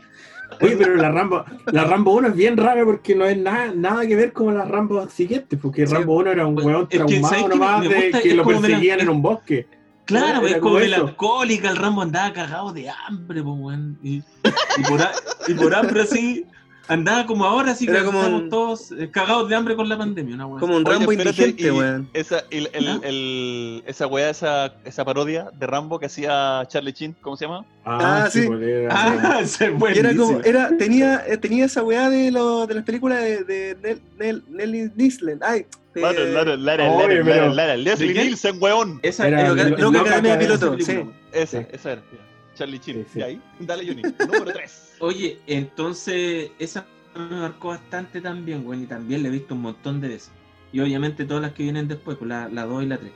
[0.61, 4.07] Oye, pero la Rambo, la Rambo 1 es bien rara porque no es nada, nada
[4.07, 5.93] que ver con las Rambo siguientes, porque Sí.
[5.95, 8.35] Rambo 1 era un Pues, weón es que, ¿sabes traumado nomás Me de gusta, que
[8.35, 9.67] lo perseguían en un bosque.
[10.05, 10.91] Claro, Era es como como eso.
[11.01, 13.99] melancólica, el Rambo andaba cagado de hambre, po, weón.
[14.03, 15.01] Y, y por,
[15.49, 16.45] y por hambre así,
[16.89, 19.89] andaba como ahora, así que Era como estamos un- todos eh, cagados de hambre con
[19.89, 22.11] la pandemia, una weá Como un Oye, Rambo y weón.
[22.13, 23.01] Esa, el, el- ¿Ah?
[23.05, 27.65] el- esa weá, esa, esa parodia de Rambo que hacía Charlie Chin, ¿cómo se llama?
[27.85, 28.43] Ah, sí.
[28.49, 29.41] pues, era- Ah,
[29.95, 33.77] era como, era, tenía, eh, tenía esa weá de, lo, de las películas de, de
[33.81, 35.39] Nel, Nel, Nelly Nislen.
[35.43, 35.65] Ay,
[35.95, 38.15] de- Lara, Lara, Lara, Oye, Lara, pero- Lara, Lara, Leslie.
[38.15, 38.99] Nielsen, weón.
[39.03, 41.01] Esa Era- creo que, lo- creo que Academia de Piloto, sí.
[41.33, 41.67] Esa, Sí.
[41.73, 42.03] esa era.
[42.55, 42.95] Charlie Chin.
[43.05, 43.19] Sí, sí.
[43.19, 44.03] Y ahí, dale, Johnny.
[44.03, 44.95] Número 3.
[45.01, 46.85] Oye, entonces esa
[47.17, 50.31] me marcó bastante también, güey, y también la he visto un montón de veces.
[50.73, 53.11] Y obviamente todas las que vienen después, pues la, la 2 y la 3.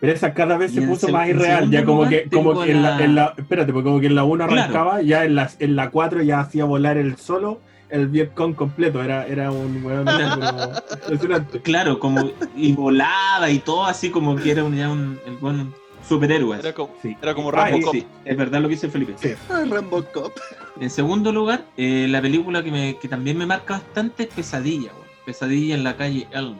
[0.00, 2.82] Pero esa cada vez Y se puso más irreal, ya como que, como que en
[2.82, 4.62] la, la- en la- espérate, porque como que en la 1 Claro.
[4.62, 7.60] arrancaba, ya en la, en la 4 ya hacía volar el solo
[7.90, 10.06] el Vietcong completo, era, era un weón
[11.04, 11.60] impresionante.
[11.60, 15.72] Claro, como y volaba y todo así como que era un, ya un, el buen
[16.08, 16.58] superhéroe.
[16.58, 17.16] Era como, Sí.
[17.20, 17.94] era como Ah, Rambo Cop.
[17.94, 19.14] Sí, es verdad lo que dice Felipe.
[19.16, 19.30] Sí.
[19.48, 20.32] Ah, Rambo Cop.
[20.80, 24.92] En segundo lugar, eh, la película que, me, que también me marca bastante es Pesadilla,
[24.92, 25.08] güey.
[25.26, 26.56] Pesadilla en la calle Elm.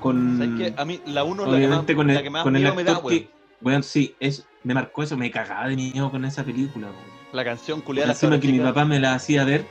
[0.00, 0.42] Con.
[0.76, 2.56] A mí la 1 es la que más, obviamente con el, la que más con
[2.56, 3.26] el miedo me da, weón.
[3.80, 7.14] que, sí, es, me marcó eso, me cagaba de miedo con esa película, güey.
[7.32, 8.10] La canción culiada.
[8.12, 9.64] Encima que mi papá me la hacía ver,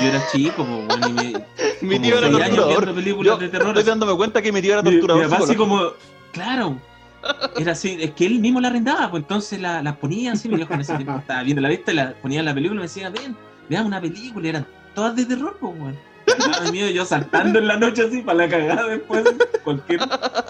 [0.00, 1.44] yo era chico, pues, bueno, y me,
[1.82, 2.68] Mi tío era torturador.
[2.68, 3.68] viendo películas Yo de terror.
[3.68, 5.30] estoy dándome cuenta que mi tío era Mi, mi torturador.
[5.30, 5.80] papá así como,
[6.32, 6.76] claro,
[7.56, 10.56] era así, es que él mismo la arrendaba, pues entonces la, la ponía así, mi
[10.56, 12.82] viejo en ese tiempo estaba viendo la vista y la ponía en la película y
[12.82, 13.36] me decía, ven,
[13.68, 15.96] veamos una película, y eran todas de terror, pues, weón.
[16.72, 19.24] Miedo yo saltando en la noche así para la cagada después,
[19.64, 20.00] cualquier,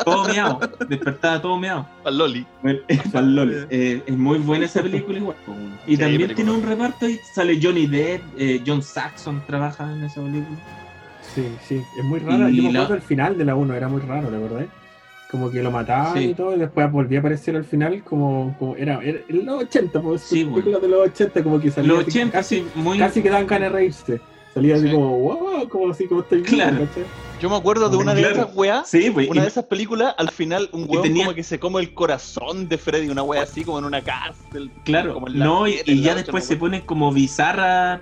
[0.05, 1.87] todo meado, despertaba todo meado.
[2.05, 2.47] Al Loli.
[2.62, 2.80] Bueno,
[3.12, 3.66] pa'l LOL.
[3.70, 5.37] Eh, es muy buena esa película igual.
[5.87, 6.37] Y Sí, también película.
[6.37, 10.59] tiene un reparto y sale Johnny Depp, eh, John Saxon trabaja en esa película.
[11.35, 12.51] Sí, sí, es muy rara.
[12.51, 14.66] Y Yo me la- acuerdo el final de la 1, era muy raro, la verdad.
[15.30, 16.24] Como que lo mataban Sí.
[16.24, 19.62] y todo, y después volvía a aparecer al final como, como era, era en los
[19.62, 20.78] 80, pues, Sí, bueno.
[20.78, 22.99] de los 80, como que salía Los así, 80, casi, sí, muy.
[22.99, 24.20] casi que dan ganas de reírse.
[24.55, 24.92] Salía así Sí.
[24.92, 26.86] como, wow, como así como estoy Claro.
[27.40, 28.42] Yo me acuerdo de una de Claro.
[28.42, 28.88] esas weas.
[28.88, 29.28] Sí, pues.
[29.28, 31.92] Una y- de esas películas, al final, un weón tenía- como que se come el
[31.92, 34.70] corazón de Freddy, una wea así como en una cárcel.
[34.84, 37.98] Claro, como en la no, y, ya ocho, después se pone como bizarra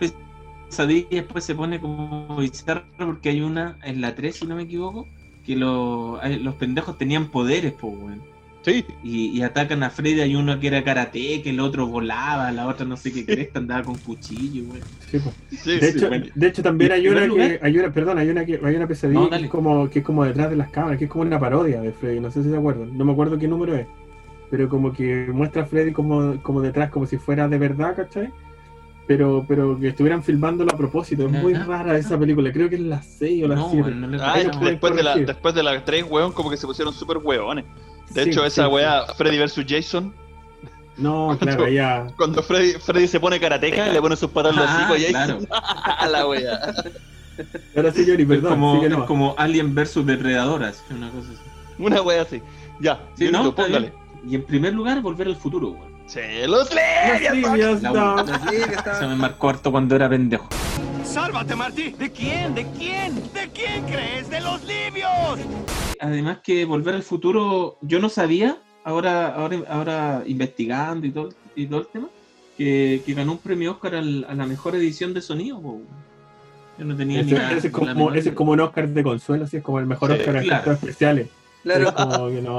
[0.69, 4.57] pesadilla, y después se pone como bizarra porque hay una en la 3, si no
[4.57, 5.07] me equivoco,
[5.47, 8.23] que lo- hay- los pendejos tenían poderes, pues, weón.
[8.63, 8.85] Sí.
[9.03, 10.21] Y, y atacan a Freddy.
[10.21, 13.59] Hay uno que era karate, que el otro volaba, la otra no sé qué cresta,
[13.59, 14.83] andaba con cuchillo, güey.
[15.11, 15.33] Sí, po.
[15.51, 16.27] Sí, De sí, hecho, bueno.
[16.35, 18.87] de hecho también ¿Y hay una que, hay una, perdón, hay una que hay una
[18.87, 21.23] pesadilla No, que es como que es como detrás de las cámaras, que es como
[21.25, 23.87] una parodia de Freddy, no sé si se acuerdan, no me acuerdo qué número es,
[24.51, 28.31] pero como que muestra a Freddy como, como detrás, como si fuera de verdad, ¿cachai?
[29.07, 32.81] Pero, pero que estuvieran filmándolo a propósito, es muy rara esa película, creo que es
[32.83, 33.83] la 6 o la No, 7.
[33.83, 36.67] güey, no le Ah, después de la, después de la 3, weón, como que se
[36.67, 37.65] pusieron súper weones.
[38.11, 39.65] De Sí, hecho, esa sí, weá, Freddy vs.
[39.69, 40.15] Jason,
[40.97, 42.07] No, claro, ya.
[42.17, 45.13] cuando Freddy, Freddy se pone karateca y le pone sus patas los Ah, hocicos y
[45.13, 45.39] claro.
[45.51, 46.61] a la weá.
[47.77, 51.41] Ahora sí, Johnny, Es perdón, como, sigue es como Alien versus Depredadoras, una cosa así.
[51.79, 52.43] Una weá así.
[52.81, 53.55] Ya, Sí, ¿no?
[53.55, 53.93] Póngale.
[54.29, 55.89] Y en primer lugar, volver al futuro, güey.
[56.07, 58.27] Sí, los Los no.
[58.99, 60.49] Se me marcó harto cuando era pendejo.
[61.13, 61.91] ¡Sálvate, Marty!
[61.91, 62.55] ¿De quién?
[62.55, 63.15] ¿De quién?
[63.33, 64.31] ¿De quién crees?
[64.31, 65.39] ¡De los libios!
[66.01, 71.67] Además que volver al futuro, yo no sabía, ahora, ahora, ahora investigando y todo, y
[71.67, 72.09] todo el tema,
[72.57, 75.61] que, que ganó un premio Oscar al- a la mejor edición de sonido.
[75.61, 75.81] po.
[76.79, 78.35] Yo no tenía ni Ese, la- ese es como, ese es idea.
[78.37, 80.63] como un Oscar de consuelo, así es como el mejor Sí, Oscar de claro.
[80.63, 81.29] efectos especiales.
[81.65, 82.59] Claro, Es como que no.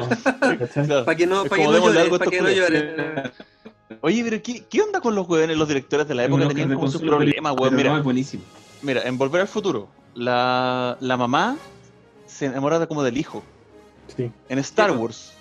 [0.60, 0.86] ¿cachai?
[0.86, 1.06] Claro.
[1.06, 1.72] para que no, para que no
[3.92, 3.98] no.
[4.02, 6.48] Oye, pero ¿qué, qué onda con los weones, los directores de la época?
[6.48, 7.74] Tenían como sus problemas, weón.
[7.74, 8.44] no, Mira, es buenísimo.
[8.82, 11.58] mira, en Volver al Futuro, la, la mamá
[12.28, 13.44] se enamora de- como del hijo.
[14.16, 14.32] Sí.
[14.50, 15.34] En Star Wars,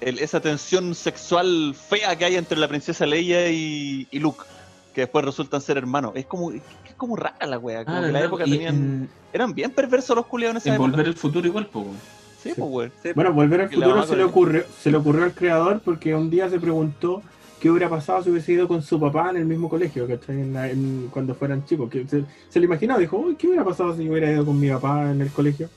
[0.00, 4.44] el- esa tensión sexual fea que hay entre la princesa Leia y, y Luke,
[4.94, 6.12] que después resultan ser hermanos.
[6.14, 6.60] Es como, es
[6.96, 7.84] como rara la wea.
[7.84, 8.74] Como Ah, que en la época tenían.
[8.74, 10.90] en, Eran bien perversos los culiados en esa en época.
[10.90, 11.96] volver al futuro igual, po, weón.
[12.42, 12.54] Sí, Sí.
[12.56, 12.92] pues, weón.
[13.02, 16.30] Sí, Bueno, volver al futuro se le ocurrió, se le ocurrió al creador porque un
[16.30, 17.22] día se preguntó
[17.60, 20.40] qué hubiera pasado si hubiese ido con su papá en el mismo colegio, ¿cachai?
[20.40, 21.90] En la- en- cuando fueran chicos.
[21.90, 24.68] Que se, se lo imaginaba, dijo, uy, ¿qué hubiera pasado si hubiera ido con mi
[24.70, 25.68] papá en el colegio?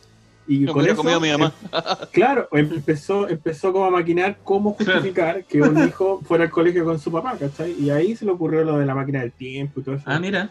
[0.47, 1.53] Y Me con eso, comido a mi mamá.
[1.71, 6.83] em- claro, empezó, empezó como a maquinar cómo justificar que un hijo fuera al colegio
[6.83, 7.73] con su papá, ¿cachai?
[7.79, 10.03] Y ahí se le ocurrió lo de la máquina del tiempo y todo eso.
[10.07, 10.49] Ah, mira.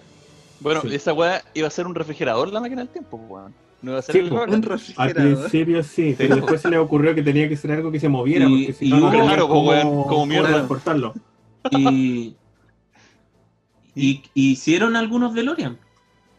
[0.60, 0.94] Bueno, Sí.
[0.94, 3.52] esa weá iba a ser un refrigerador la máquina del tiempo, weón.
[3.52, 4.20] No iba a ser Sí.
[4.30, 7.98] Un Al principio sí, pero después se le ocurrió que tenía que ser algo que
[8.00, 10.48] se moviera, Y- porque si y no, Claro, como cómo mierda.
[10.48, 11.14] transportarlo.
[11.70, 12.34] Y,
[13.94, 15.78] y, y hicieron algunos DeLorean.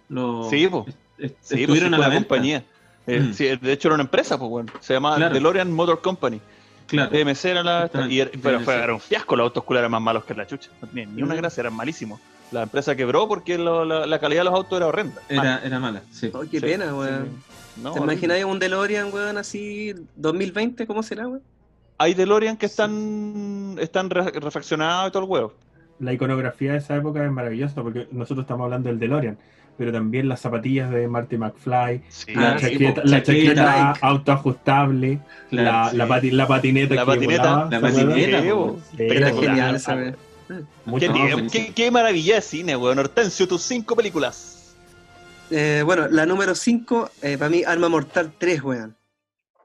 [0.10, 0.86] Los, Sí, po.
[0.88, 2.28] est- Sí, pues, estuvieron sí, a la la venta.
[2.28, 2.64] compañía.
[3.08, 3.34] Eh, Mm.
[3.34, 4.72] sí, de hecho era una empresa, pues, weón.
[4.80, 5.34] Se llamaba Claro.
[5.34, 6.40] DeLorean Motor Company.
[6.92, 7.10] Claro.
[7.12, 7.90] DMC era la.
[8.10, 10.46] Y era, pero fue, era un fiasco, los autos culeros eran más malos que la
[10.46, 10.70] chucha.
[10.82, 11.38] No tenían ni una Mm.
[11.38, 12.20] gracia, eran malísimos.
[12.52, 15.22] La empresa quebró porque lo- la, la calidad de los autos era horrenda.
[15.30, 16.30] Era, era mala, sí.
[16.34, 16.92] Oh, qué Sí, pena, sí.
[16.92, 17.30] weón.
[17.82, 20.86] No, ¿Te imagináis un DeLorean, weón, así, 2020?
[20.86, 21.42] ¿Cómo será, weón?
[21.98, 25.54] Hay DeLorean que están, están re- refaccionados y todo el huevo.
[26.00, 29.38] La iconografía de esa época es maravillosa porque nosotros estamos hablando del DeLorean,
[29.78, 33.92] pero también las zapatillas de Marty McFly, Sí, la Ah, sí, chaqueta, la chaqueta.
[34.02, 35.20] autoajustable,
[35.50, 35.98] Claro, la, sí.
[35.98, 37.78] la, pati- la patineta La que patineta, volaba, la
[38.98, 40.16] Era genial esa, weón.
[40.86, 43.00] Mucho ¿Qué, No, qué- qué- maravilla de cine, weón.
[43.00, 44.76] Hortensio, tus cinco películas.
[45.50, 48.96] Eh, bueno, la número 5, para mí, Arma Mortal 3, weón.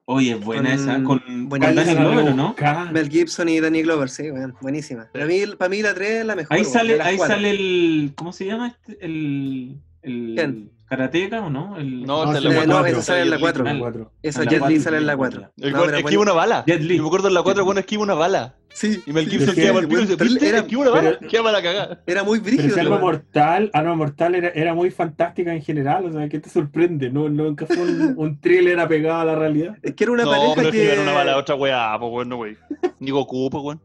[0.09, 1.03] Oye, es buena Con- esa.
[1.03, 1.61] Con, con.
[1.61, 2.55] Danny Glover, ¿no?
[2.93, 4.55] Mel Gibson y Danny Glover, sí, weón.
[4.61, 5.09] Buenísima.
[5.13, 6.57] Para mí, para mí la 3 es la mejor.
[6.57, 8.13] Ahí sale, ahí sale el.
[8.15, 9.05] ¿Cómo se llama este?
[9.05, 9.77] El.
[10.07, 10.33] El.
[10.37, 10.71] ¿Quién?
[10.89, 11.77] Karateka o no?
[11.79, 12.67] El, No, No, cuatro.
[12.69, 13.65] no, esa sale en la 4.
[13.65, 14.13] La cuatro.
[14.23, 15.41] Esa la Jet Li sale en la la 4.
[15.41, 15.55] cuatro.
[15.67, 16.63] El No, pero esquiva una bala.
[16.65, 16.97] Jet Li.
[16.97, 18.55] Yo me acuerdo en la 4 el weón esquiva una bala.
[18.69, 19.03] Sí.
[19.05, 20.49] Y Mel Gibson sí, queda y dice, pero ¿viste?
[20.49, 21.17] era- Esquiva una bala.
[21.19, 22.03] pero- Qué mala cagada.
[22.07, 22.77] Era muy Pero brígido.
[22.79, 23.01] Arma weón.
[23.01, 27.11] Mortal, Arma Mortal era, era muy fantástica en general, o sea, ¿qué te sorprende?
[27.11, 29.77] No, nunca fue un, un thriller apegado a la realidad.
[29.83, 30.79] Es que era una no, pareja no que.
[30.85, 32.57] esquivar una bala a otra weá, pues weón, no wey.
[33.01, 33.83] Ni Goku, pues weón.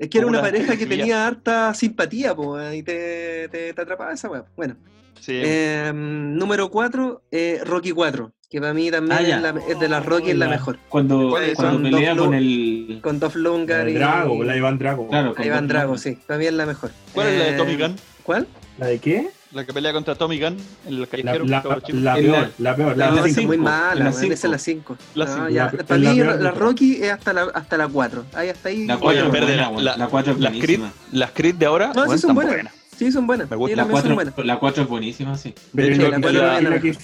[0.00, 3.80] Es que era una pareja que tenía harta simpatía, po, weón, y te, te, te
[3.80, 4.44] atrapaba esa weá.
[4.56, 4.74] Bueno,
[5.20, 5.32] Sí.
[5.34, 7.22] eh, número 4,
[7.64, 10.48] Rocky 4, que para mí también Ah, es, la- es de las Rocky es la
[10.48, 10.78] mejor.
[10.88, 12.98] Cuando, ¿Cuál es cuando pelea Dolph con el.
[13.02, 13.94] Con Dolph La y.
[13.94, 15.08] Drago, la Iván Drago.
[15.08, 16.90] Claro, con Iván Drago, sí, para mí es la mejor.
[17.12, 17.96] ¿Cuál es la de Eh, Tommy Gunn?
[18.22, 18.46] ¿Cuál?
[18.78, 19.28] ¿La de qué?
[19.52, 20.56] La que pelea contra Tommy Gunn
[20.86, 21.44] en el La, callejero.
[21.44, 21.74] la, la
[22.16, 24.44] En peor, la- la peor, la No, la es cinco, muy mala, la esa es
[24.44, 24.96] la 5.
[25.14, 25.48] La cinco.
[25.50, 26.50] La- para la mí peor la.
[26.52, 28.24] Rocky es hasta la, hasta la 4.
[28.32, 28.86] Ahí hasta ahí.
[28.86, 30.80] La Oye, 4 es buena, la- la- La 4 es Las Creed,
[31.12, 32.72] las Creed de ahora, No, son buenas.
[32.96, 33.50] Sí, son buenas.
[33.50, 33.72] Me gusta.
[33.72, 34.46] Sí, La también son 4, buenas.
[34.46, 35.54] la 4 es buenísima, sí.
[35.74, 36.96] Pero hecho, la, la la- la la que,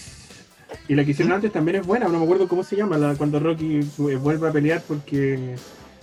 [0.89, 3.15] y la que hicieron antes también es buena, no me acuerdo cómo se llama, la,
[3.15, 5.55] cuando Rocky eh, vuelve a pelear porque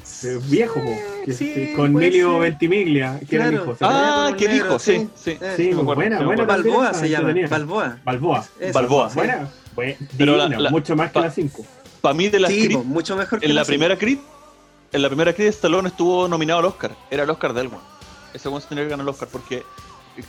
[0.02, 0.92] es viejo, po,
[1.26, 2.40] que Sí, con ser.
[2.40, 3.72] Ventimiglia, que era el Claro.
[3.72, 3.78] hijo.
[3.82, 5.38] Ah, qué dijo, sí, sí.
[5.40, 6.44] Eh, sí, me acuerdo, buena, me buena.
[6.46, 7.34] Balboa se llama.
[7.50, 7.98] Balboa.
[8.04, 8.46] Balboa.
[8.60, 9.10] Eso, Balboa.
[9.10, 9.16] sí.
[9.16, 11.66] Buena, bue- Pero la- divina, la- mucho más que la 5.
[12.02, 13.68] Para mí de las Sí, Creed, mucho mejor que en la cinco.
[13.72, 14.18] primera Creed,
[14.92, 16.92] en la primera Creed Stallone estuvo nominado al Oscar.
[17.10, 17.82] Era el Oscar de él, weón.
[18.36, 19.64] Ese weón se tenía que ganar el Oscar porque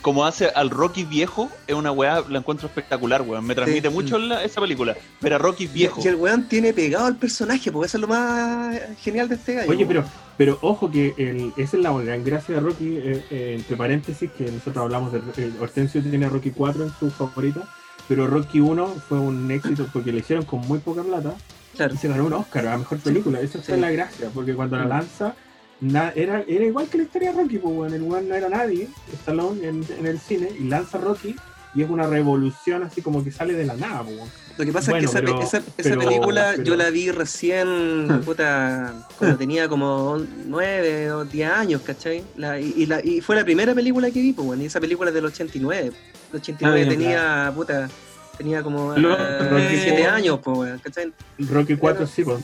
[0.01, 3.45] como hace al Rocky viejo, es una weá, la encuentro espectacular, weón.
[3.45, 3.93] Me transmite Sí.
[3.93, 4.95] mucho la- esa película.
[5.21, 6.01] Ver a Rocky viejo.
[6.03, 9.53] Y el weón tiene pegado al personaje, porque eso es lo más genial de este
[9.53, 9.71] gallo.
[9.71, 10.03] Oye, pero,
[10.37, 14.29] pero ojo que el, esa es la gran gracia de Rocky, eh, eh, entre paréntesis,
[14.37, 17.61] que nosotros hablamos de eh, Hortensio tiene a Rocky 4 en su favorita,
[18.09, 21.33] pero Rocky 1 fue un éxito porque le hicieron con muy poca plata
[21.77, 21.93] Claro.
[21.93, 23.39] y se ganó un Oscar a la mejor película.
[23.39, 23.79] Esa fue Sí.
[23.81, 25.33] la gracia, porque cuando la lanza
[25.81, 28.87] na- era, era igual que la historia de Rocky, pues bueno, el no era nadie,
[29.13, 31.35] Stallone en, en el cine, y lanza Rocky
[31.75, 34.17] y es una revolución así como que sale de la nada, pues.
[34.57, 36.89] Lo que pasa Bueno, es que esa, pero- esa- esa pero- película pero- yo la
[36.89, 40.17] vi recién, puta, cuando tenía como
[40.47, 42.23] nueve o 10 años, ¿cachai?
[42.37, 44.79] La- y, y la- y fue la primera película que vi, pues, bueno, y esa
[44.79, 45.91] película es del 89.
[46.33, 47.89] El 89 Ah, tenía, puta,
[48.35, 50.09] tenía como Lo- eh, Rocky 17 Four.
[50.11, 51.13] años, pues, bueno, ¿cachai?
[51.37, 52.39] Rocky 4 Era- sí, pues.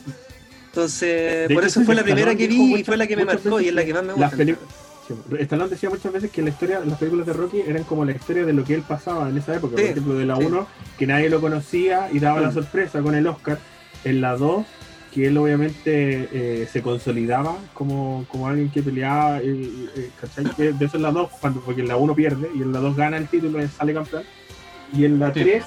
[0.73, 3.05] Entonces, De por hecho, eso sí, fue la Stallone primera que vi y fue la
[3.05, 4.43] que me marcó y es la que más me las gusta.
[5.07, 8.13] Sí, Stallone decía muchas veces que la historia, las películas de Rocky eran como la
[8.13, 9.75] historia de lo que él pasaba en esa época.
[9.77, 10.45] Sí, Por ejemplo, de la sí.
[10.45, 10.67] 1,
[10.97, 12.53] que nadie lo conocía y daba la Mm.
[12.55, 13.59] sorpresa con el Oscar.
[14.03, 14.65] En la 2,
[15.13, 19.47] que él obviamente eh, se consolidaba como, como alguien que peleaba, y-
[19.95, 20.45] y- ¿cachai?
[20.55, 22.79] Que De eso en la 2, cuando, porque en la 1 pierde y en la
[22.79, 24.23] 2 gana el título y sale campeón.
[24.91, 25.41] Y en la Sí.
[25.41, 25.63] 3,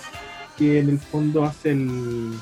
[0.58, 2.32] que en el fondo hace el.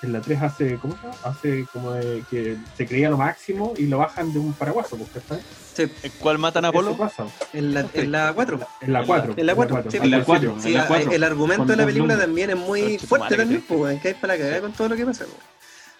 [0.00, 1.16] En la 3 hace, ¿cómo se llama?
[1.24, 5.10] Hace como de que se creía lo máximo y lo bajan de un paraguaso, pues,
[5.10, 5.42] ¿cachai?
[5.74, 7.26] Sí, ¿En cuál matan a pasa.
[7.52, 8.60] en la, en la 4.
[8.80, 9.34] En la 4.
[9.36, 10.56] En la cuatro, sí, En la cuatro.
[10.60, 11.10] Sí, En la a- cuatro.
[11.12, 14.14] el argumento de la película también es muy tu fuerte también, que pues, que hay
[14.14, 15.24] para cagar con todo lo que pasa.
[15.24, 15.36] weón.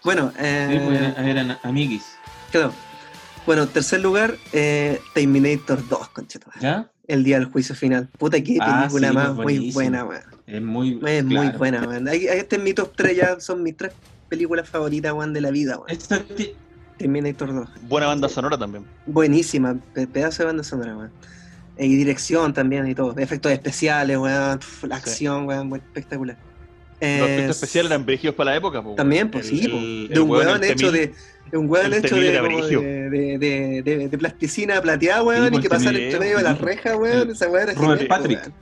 [0.04, 2.04] Bueno, eh, Sí, pues, eran, amiguis.
[2.52, 2.72] claro.
[3.46, 6.50] Bueno, tercer lugar, eh, Terminator 2, concheto.
[6.60, 6.88] ¿Ya?
[7.06, 8.08] El día del juicio final.
[8.18, 10.22] Puta, qué Ah, película sí, más pues, muy buena, weón.
[10.48, 10.98] Es muy.
[11.06, 12.08] Es muy buena, weón.
[12.08, 13.92] Ahí Este es mi top 3, ya son mis tres
[14.28, 15.90] películas favoritas, weón, de la vida, weón.
[15.90, 16.54] Esta ti-
[16.96, 17.68] Terminator 2.
[17.82, 18.84] Buena banda sonora también.
[19.06, 21.10] Buenísima, pe- pedazo de banda sonora, weón.
[21.76, 23.14] Eh, Y dirección también y todo.
[23.18, 24.58] Efectos especiales, weón.
[24.82, 25.02] La Sí.
[25.02, 26.36] acción, weón, muy espectacular.
[26.38, 29.30] Los Eh, efectos especiales eran dirigidos para la época, po, También, weón.
[29.32, 29.76] pues El- sí, po.
[29.76, 31.12] el- de un weón, weón hecho de.
[31.52, 35.50] de un weón hecho de, de, de, de, de- de plasticina plateada, weón, Sí, y
[35.52, 36.64] pues, que pasar entre medio de las sí.
[36.64, 37.30] rejas, weón.
[37.30, 38.40] Esa weón era Robert genial, Patrick.
[38.40, 38.54] weón.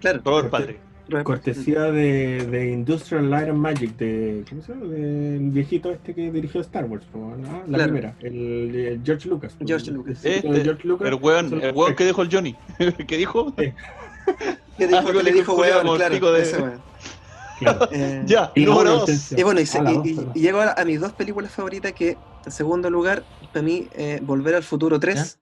[0.00, 0.20] Claro.
[0.24, 0.78] Robert Patrick.
[1.24, 4.86] Cortesía de, de Industrial Light and Magic, de, ¿cómo se llama?
[4.86, 7.32] Del viejito este que dirigió Star Wars, ¿no?
[7.32, 7.92] Ah, la Claro.
[7.92, 9.54] primera, el, George Lucas.
[9.64, 10.24] George Lucas.
[10.24, 11.08] El Este, George Lucas.
[11.08, 12.56] El weón, solo- el weón que dijo el Johnny.
[13.06, 13.54] ¿Qué dijo?
[13.56, 15.86] ¿Qué dijo, Algo que le dijo, weón?
[15.86, 16.80] el Claro, de- ese weón.
[17.58, 17.88] Claro.
[17.92, 19.32] Eh, Ya, Y número luego dos.
[19.32, 20.02] Y bueno, y, se- Ah,
[20.34, 24.18] y llego a, a mis dos películas favoritas que, en segundo lugar, para mí, eh,
[24.22, 25.38] Volver al Futuro 3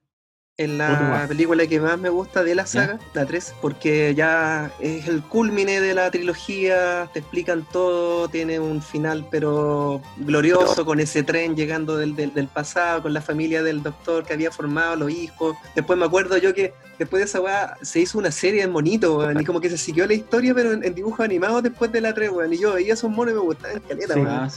[0.63, 5.07] es la película que más me gusta de la saga, la 3, porque ya es
[5.07, 11.23] el culmine de la trilogía, te explican todo, tiene un final pero glorioso con ese
[11.23, 15.11] tren llegando del, del- del pasado, con la familia del doctor que había formado, los
[15.11, 15.55] hijos.
[15.75, 19.17] Después me acuerdo yo que después de esa weá se hizo una serie en monito,
[19.17, 22.01] weón, y como que se siguió la historia, pero en, en dibujos animados después de
[22.01, 24.19] la 3, weón, y yo veía esos monos y me gustaban caleta, Sí.
[24.19, 24.29] weón.
[24.31, 24.49] Ah.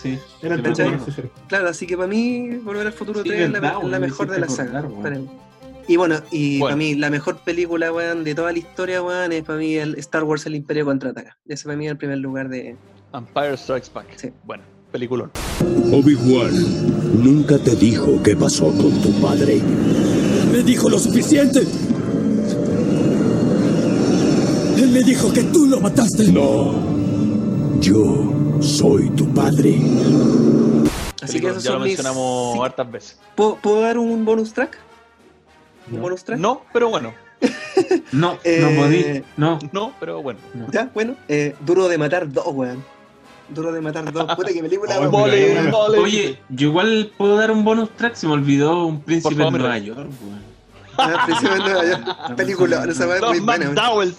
[1.48, 4.30] Claro, así que para mí, Volver al Futuro Sí, 3 es la, la me mejor
[4.30, 4.80] de la saga.
[4.80, 5.18] acordar.
[5.87, 6.66] Y bueno, y Bueno.
[6.72, 9.95] para mí la mejor película, weón, de toda la historia, weón, es para mí el
[9.99, 11.37] Star Wars El Imperio Contraataca.
[11.47, 12.76] Ese para mí es el primer lugar de...
[13.12, 14.07] Empire Strikes Back.
[14.16, 14.30] Sí.
[14.45, 15.30] Bueno, peliculón.
[15.93, 19.61] Obi-Wan nunca te dijo qué pasó con tu padre.
[20.51, 21.61] Me dijo lo suficiente.
[24.76, 26.32] Él me dijo que tú lo mataste.
[26.32, 26.74] No.
[27.80, 29.78] Yo soy tu padre.
[31.22, 31.89] Así que esos ya lo mis...
[31.89, 33.18] mencionamos hartas veces.
[33.37, 34.76] ¿Puedo, puedo dar un bonus track?
[35.89, 36.03] ¿Un No.
[36.03, 36.39] bonus track?
[36.39, 37.12] No, pero bueno.
[38.12, 39.22] No, Eh, no podí.
[39.37, 39.59] No.
[39.72, 40.39] No, pero bueno.
[40.55, 40.70] no.
[40.70, 41.16] Ya, bueno.
[41.28, 42.85] Eh, Duro de Matar 2, weón.
[43.49, 44.35] Duro de Matar 2.
[44.37, 45.93] Puta, qué película, Oh.
[46.01, 48.14] Oye, yo igual puedo dar un bonus track.
[48.14, 49.78] Se me olvidó un príncipe favor, de Nueva.
[49.78, 50.55] York, weón.
[50.97, 52.35] Ah, Príncipe de Nueva York.
[52.37, 53.41] Película, Los.
[53.43, 54.16] McDowells.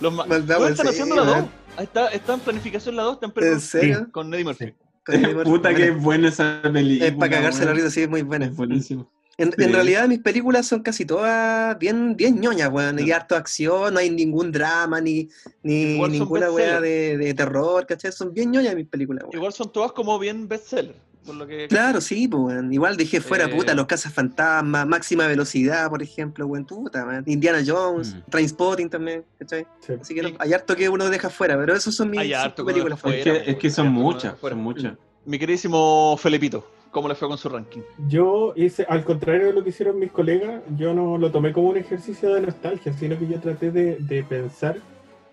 [0.00, 1.34] Los Ma- McDowell, ¿Dónde están haciendo la 2?
[1.34, 1.48] weón.
[1.78, 4.06] Está, está en planificación la 2, está en ¿En serio?
[4.12, 4.74] con Eddie Murphy.
[5.04, 5.96] Con Eddie Murphy, Puta que buena.
[5.96, 7.08] es buena esa película.
[7.08, 8.46] Es para cagarse la risa, sí, es muy buena.
[8.46, 9.08] Es buenísimo.
[9.38, 9.64] En, Sí.
[9.64, 12.98] en realidad mis películas son casi todas bien, bien ñoñas, weón.
[12.98, 15.28] Hay harto acción, no hay ningún drama, ni,
[15.62, 18.12] ni ninguna weá de, de terror, ¿cachai?
[18.12, 19.34] Son bien ñoñas mis películas, weón.
[19.36, 20.94] Igual son todas como bien bestseller.
[21.24, 21.68] Por lo que.
[21.68, 22.72] Claro, sí, pues, weón.
[22.72, 23.48] Igual dejé fuera, Eh.
[23.48, 27.22] puta, Los Casas Fantasmas, Máxima Velocidad, por ejemplo, weón, puta, weón.
[27.26, 28.30] Indiana Jones, Mm.
[28.30, 29.64] Trainspotting también, ¿cachai?
[29.86, 29.92] Sí.
[30.00, 32.40] Así que no- hay harto que uno deja fuera, pero esos son mis Hay cinco
[32.40, 33.16] harto que uno películas fuera.
[33.18, 34.56] Es que, es que son muchas, fuera.
[34.56, 34.94] son muchas.
[35.24, 37.80] Mi queridísimo Felipito, ¿cómo le fue con su ranking?
[38.06, 41.70] Yo hice, al contrario de lo que hicieron mis colegas, yo no lo tomé como
[41.70, 44.76] un ejercicio de nostalgia, sino que yo traté de, de pensar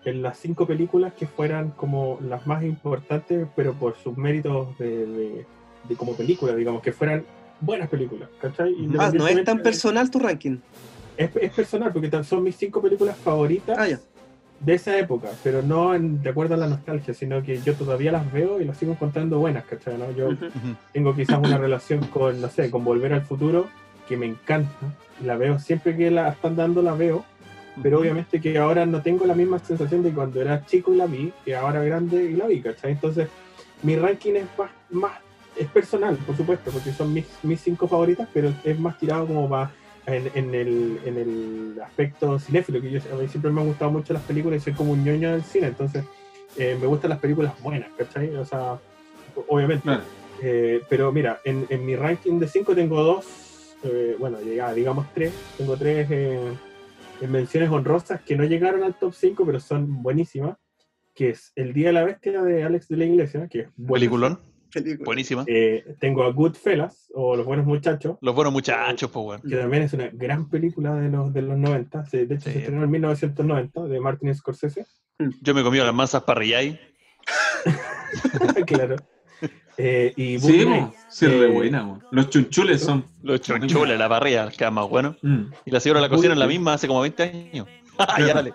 [0.04, 5.06] en las cinco películas que fueran como las más importantes, pero por sus méritos de,
[5.06, 5.46] de-
[5.88, 7.24] de como película, digamos, que fueran
[7.60, 8.74] buenas películas, ¿cachai?
[8.98, 10.58] Ah, no es tan personal tu ranking.
[11.16, 14.00] es, es personal, porque son mis cinco películas favoritas Ah, ya.
[14.60, 18.12] De esa época, pero no en- de acuerdo a la nostalgia, sino que yo todavía
[18.12, 19.96] las veo y las sigo encontrando buenas, ¿cachai?
[19.98, 20.10] no?
[20.12, 20.28] Yo
[20.92, 23.68] tengo quizás una relación con, no sé, con Volver al Futuro,
[24.06, 24.70] que me encanta,
[25.24, 27.24] la veo, siempre que la están dando la veo,
[27.82, 31.06] pero obviamente que ahora no tengo la misma sensación de cuando era chico y la
[31.06, 32.92] vi, que ahora grande y la vi, ¿cachai?
[32.92, 33.28] Entonces,
[33.82, 35.12] mi ranking es más, más
[35.56, 39.48] es personal, por supuesto, porque son mis, mis cinco favoritas, pero es más tirado como
[39.48, 39.70] va
[40.06, 43.90] en, en el, en el aspecto cinéfilo, que yo a mí siempre me han gustado
[43.90, 46.04] mucho las películas y soy como un ñoño del cine, entonces
[46.56, 48.34] eh, me gustan las películas buenas, ¿cachai?
[48.36, 48.78] O sea,
[49.48, 49.82] obviamente.
[49.82, 50.02] Claro.
[50.42, 55.06] Eh, pero mira, en, en mi ranking de 5 tengo dos, eh, bueno, ya digamos
[55.12, 56.52] tres, tengo tres eh,
[57.28, 60.56] menciones honrosas que no llegaron al top 5, pero son buenísimas,
[61.14, 64.18] que es El Día de la Bestia de Alex de la Iglesia, que es buenísima.
[64.18, 64.49] Peliculón.
[64.72, 65.04] Película.
[65.04, 65.44] Buenísima.
[65.46, 69.42] Eh, tengo a Goodfellas, o Los Buenos Muchachos, Los buenos muchachos, pues, weón.
[69.42, 72.52] que también es una gran película de los, de los 90, se- de hecho Sí.
[72.52, 74.86] se estrenó en 1990, de Martin Scorsese.
[75.42, 76.78] Yo me comí las masas parrillay.
[78.66, 78.96] claro.
[79.76, 80.64] Eh, y Sí.
[80.66, 81.98] Nights, sí, re eh, buena.
[82.10, 83.04] Los chunchules son.
[83.22, 85.16] Los chonchules, la parrilla, queda más bueno.
[85.22, 85.44] Mm.
[85.64, 87.66] Y la señora la cocina en la misma hace como 20 años.
[88.18, 88.54] ya dale.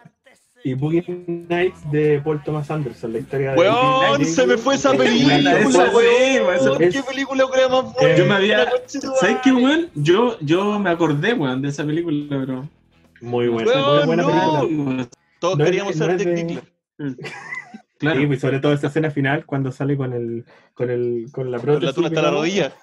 [0.65, 1.05] Y Boogie
[1.47, 3.57] Nights de Paul Thomas Anderson, la historia de...
[3.59, 5.59] Weón, se me fue esa película,
[5.93, 6.79] weón.
[6.79, 8.09] ¿Qué película crea más buena?
[8.09, 8.67] Eh, Yo me había.
[8.87, 9.91] ¿Sabes qué, weón?
[9.93, 12.67] Yo, yo me acordé, weón, de esa película, pero.
[13.21, 14.61] Muy buena, Weón, muy buena no.
[14.61, 15.07] película.
[15.37, 16.63] Todos queríamos ser de-.
[17.97, 18.19] Claro.
[18.19, 21.57] Sí, pues sobre todo esa escena final cuando sale con el con el con la
[21.59, 21.95] Con la prótesis.
[21.95, 22.73] tula hasta la rodilla.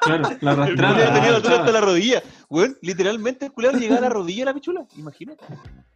[0.00, 1.14] Claro, la arrastrada.
[1.14, 2.22] tenía la tula hasta la rodilla.
[2.82, 4.84] Literalmente el culiao llegaba a la rodilla de la pichula.
[4.96, 5.44] Imagínate.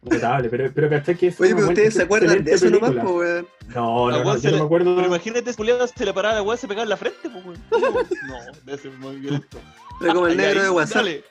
[0.01, 3.17] Notable, pero, pero ¿cachai que es Oye, pero ustedes se acuerdan de eso nomás, po,
[3.17, 3.47] weón.
[3.75, 4.95] No, no, no, yo no me acuerdo.
[4.95, 7.45] Pero imagínate, ese culiao se le paraba la weá, se pegaba en la frente, pues,
[7.45, 7.57] weón.
[7.71, 8.35] No,
[8.65, 9.57] debe ser muy violento.
[9.99, 10.95] Pero como el Ay, negro de WhatsApp.
[11.03, 11.23] Dale.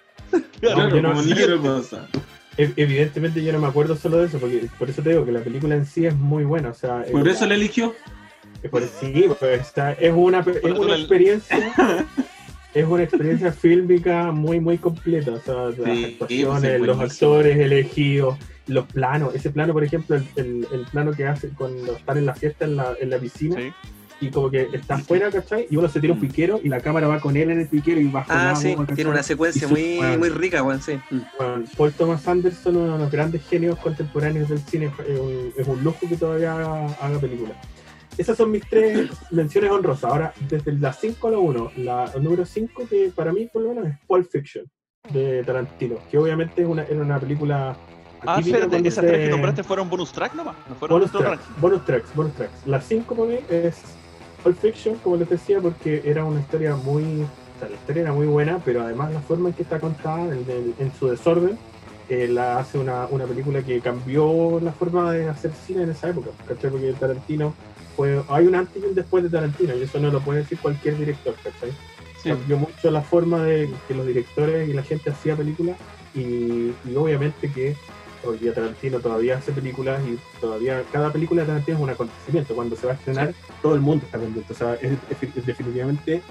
[0.60, 2.06] Claro, como el negro pasa.
[2.12, 2.20] Ev-
[2.59, 5.40] Evidentemente yo no me acuerdo solo de eso, porque por eso te digo que la
[5.40, 6.70] película en sí es muy buena.
[6.70, 7.94] O sea, Por es- eso le eligió.
[8.62, 11.56] es por- sí, está- es una, es una la- experiencia.
[12.74, 15.32] Es una experiencia fílmica muy, muy completa.
[15.32, 18.36] O sea, las actuaciones, pues, es los actores elegidos,
[18.66, 19.34] los planos.
[19.34, 22.66] Ese plano, por ejemplo, el, el- el plano que hace cuando están en la fiesta
[22.66, 23.56] en la, en la piscina.
[23.56, 23.72] Sí.
[24.20, 25.66] Y como que está afuera, ¿cachai?
[25.70, 26.22] Y uno se tira un Mm.
[26.22, 28.74] piquero y la cámara va con él en el piquero y bajo el Ah, sí,
[28.94, 30.98] tiene una secuencia muy, bueno, muy rica, weón, sí.
[31.38, 35.66] Bueno, Paul Thomas Anderson, uno de los grandes genios contemporáneos del cine, es un, es
[35.68, 37.56] un lujo que todavía haga, haga películas.
[38.16, 40.10] Esas son mis tres menciones honrosas.
[40.10, 43.68] Ahora, desde la 5 a la 1, la número 5, que para mí por lo
[43.68, 44.64] menos es Pulp Fiction,
[45.12, 47.76] de Tarantino, que obviamente es una, era una película...
[48.26, 50.56] Ah, espérate, esas tres que nombraste fueron bonus track nomás.
[50.68, 51.44] No fueron bonus ranking.
[51.60, 52.66] bonus tracks, bonus tracks.
[52.66, 53.76] La 5 para mí es
[54.43, 57.22] Pulp Fiction, como les decía, porque era una historia muy.
[57.22, 60.24] O sea, la historia era muy buena, pero además la forma en que está contada,
[60.26, 61.59] en, en- en su desorden,
[62.09, 66.09] eh, la hace una, una película que cambió la forma de hacer cine en esa
[66.11, 66.30] época.
[66.47, 66.70] ¿cachai?
[66.70, 67.53] Porque Tarantino
[67.97, 68.22] fue.
[68.28, 70.97] Hay un antes y un después de Tarantino, y eso no lo puede decir cualquier
[70.99, 71.72] director, ¿cachai?
[72.22, 72.30] Sí.
[72.30, 75.76] Cambió mucho la forma de que los directores y la gente hacía películas,
[76.14, 77.76] y, y obviamente que
[78.24, 82.54] hoy día Tarantino todavía hace películas y todavía cada película de Tarantino es un acontecimiento.
[82.54, 84.52] Cuando se va a estrenar, todo el mundo está pendiente.
[84.52, 86.22] O sea, es, es- es definitivamente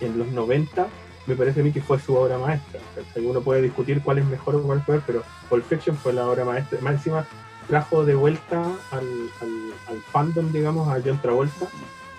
[0.00, 0.86] en los 90
[1.26, 2.80] me parece a mí que fue su obra maestra.
[2.96, 3.24] ¿cachai?
[3.24, 6.26] Uno puede discutir cuál es mejor o cuál es peor, pero Pulp Fiction fue la
[6.26, 6.78] obra maestra.
[6.80, 7.24] Más encima
[7.68, 8.60] trajo de vuelta
[8.90, 9.06] al,
[9.40, 11.66] al- al fandom, digamos, a John Travolta.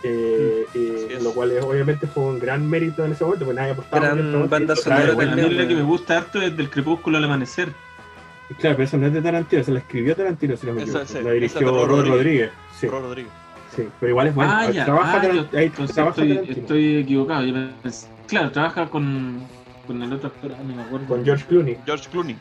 [0.05, 3.71] eh, eh, lo cual es- obviamente fue un gran mérito en ese momento, porque nadie
[3.71, 7.73] apostaba Gran banda sonora mí la que me gusta harto es del crepúsculo al amanecer.
[8.59, 11.01] Claro, pero eso no es de Tarantino, se la escribió Tarantino, si no me Esa-
[11.03, 11.13] equivoco.
[11.13, 12.11] la esa dirigió Rod Rod Rodríguez.
[12.17, 12.51] Rodríguez.
[12.79, 13.29] Sí, Ro Rodrigo.
[13.75, 14.51] sí, pero igual es bueno.
[14.53, 14.85] ah, ya.
[14.85, 16.61] Trabaja ah, yo- ahí entonces trabaja estoy, Tarantino.
[16.61, 17.47] estoy equivocado.
[18.27, 19.41] Claro, trabaja con,
[19.87, 21.07] con el otro actor, ah, no me acuerdo.
[21.07, 21.77] Con George Clooney.
[21.85, 22.35] George Clooney.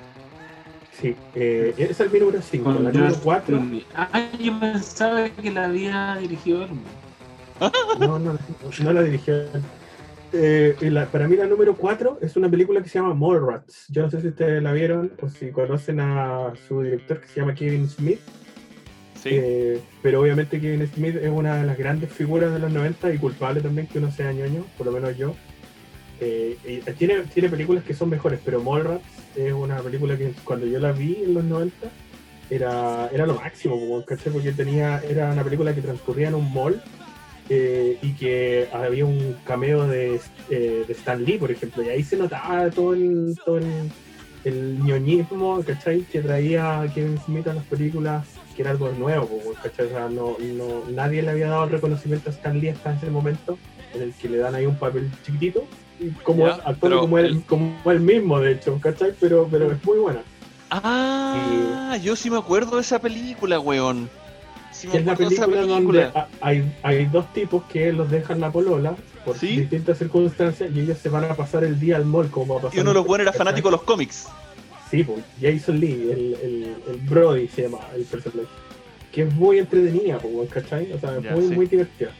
[1.01, 2.65] Sí, eh, esa es mi número 5.
[2.65, 3.57] Con La número George 4.
[3.57, 3.87] Clooney.
[3.95, 4.09] Ah,
[4.39, 6.71] yo pensaba que la había dirigido él.
[7.99, 8.39] No, no,
[8.83, 9.35] no la dirigió.
[9.35, 9.49] él.
[10.35, 13.87] Eh, la- para mí la número 4 es una película que se llama Mallrats.
[13.89, 17.41] Yo no sé si ustedes la vieron o si conocen a su director que se
[17.41, 18.21] llama Kevin Smith.
[19.23, 19.29] Sí.
[19.33, 23.19] Eh, pero obviamente Kevin Smith es una de las grandes figuras de los 90 y
[23.19, 25.35] culpable también que uno sea ñoño, por lo menos yo.
[26.21, 29.05] Eh, y tiene, tiene películas que son mejores, pero Mallrats
[29.37, 31.89] es una película que cuando yo la vi en los 90
[32.51, 34.33] era, era lo máximo, ¿cachai?
[34.33, 36.81] porque tenía, era una película que transcurría en un mall
[37.55, 42.03] eh, y que había un cameo de, eh, de Stan Lee, por ejemplo, y ahí
[42.03, 43.91] se notaba todo el, todo el,
[44.45, 46.01] el ñoñismo ¿cachai?
[46.11, 48.27] que traía Kevin Smith a las películas,
[48.57, 49.87] que era algo nuevo, ¿cachai?
[49.87, 53.11] O sea, no, no- nadie le había dado el reconocimiento a Stan Lee hasta ese
[53.11, 53.59] momento,
[53.95, 55.67] en el que le dan ahí un papel chiquitito,
[56.23, 59.13] como, actuando pero como, él, el- como él mismo, de hecho, ¿cachai?
[59.21, 60.23] Pero, pero es muy buena.
[60.71, 64.09] Ah, yo sí me acuerdo de esa película, weón.
[64.93, 65.67] Es la película, película.
[65.67, 69.61] donde ha- hay, hay dos tipos que los dejan la polola por ¿Sí?
[69.61, 72.63] distintas circunstancias y ellos se van a pasar el día al mall como va a
[72.65, 72.79] pasar.
[72.79, 74.29] Y uno de los buenos era fanático de los cómics.
[74.91, 78.49] Sí, pues, Jason Lee, el, el, el Brody se llama el personaje.
[79.11, 80.93] Que es muy entretenida, pues, ¿cachai?
[80.93, 81.55] O sea, es Ya, muy, sí.
[81.55, 82.11] muy divertida.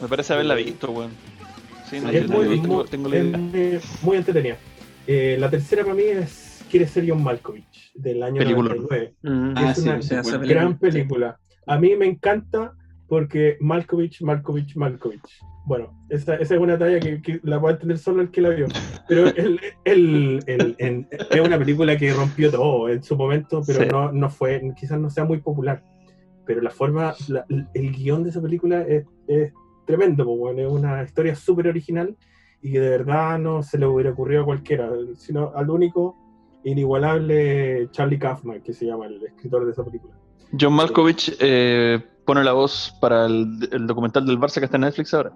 [0.00, 1.10] Me parece haberla visto, weón.
[1.90, 4.56] Sí, no, Es muy, tengo- muy- tengo la es muy- muy entretenida.
[5.06, 8.74] Eh, la tercera para mí es Quiere ser John Malkovich, del año Película.
[8.74, 9.14] 99.
[9.22, 9.54] Mm.
[9.56, 10.14] Ah, es sí, una sí,
[10.46, 11.38] gran película.
[11.68, 12.74] A mí me encanta
[13.08, 15.40] porque Malkovich, Malkovich, Malkovich.
[15.66, 18.50] Bueno, esa, esa es una talla que, que la puede entender solo el que la
[18.50, 18.66] vio.
[19.06, 23.82] Pero el, el- el- en- es una película que rompió todo en su momento, pero
[23.82, 23.88] Sí.
[23.90, 25.82] no, no fue, quizás no sea muy popular.
[26.46, 27.44] Pero la forma, la-
[27.74, 29.52] el guion de esa película es, es
[29.86, 32.16] tremendo, bueno, es una historia súper original
[32.62, 36.16] y que de verdad no se le hubiera ocurrido a cualquiera, sino al único
[36.64, 40.14] inigualable Charlie Kaufman, que se llama el escritor de esa película.
[40.58, 44.82] John Malkovich eh, pone la voz para el, el documental del Barça que está en
[44.82, 45.32] Netflix ahora.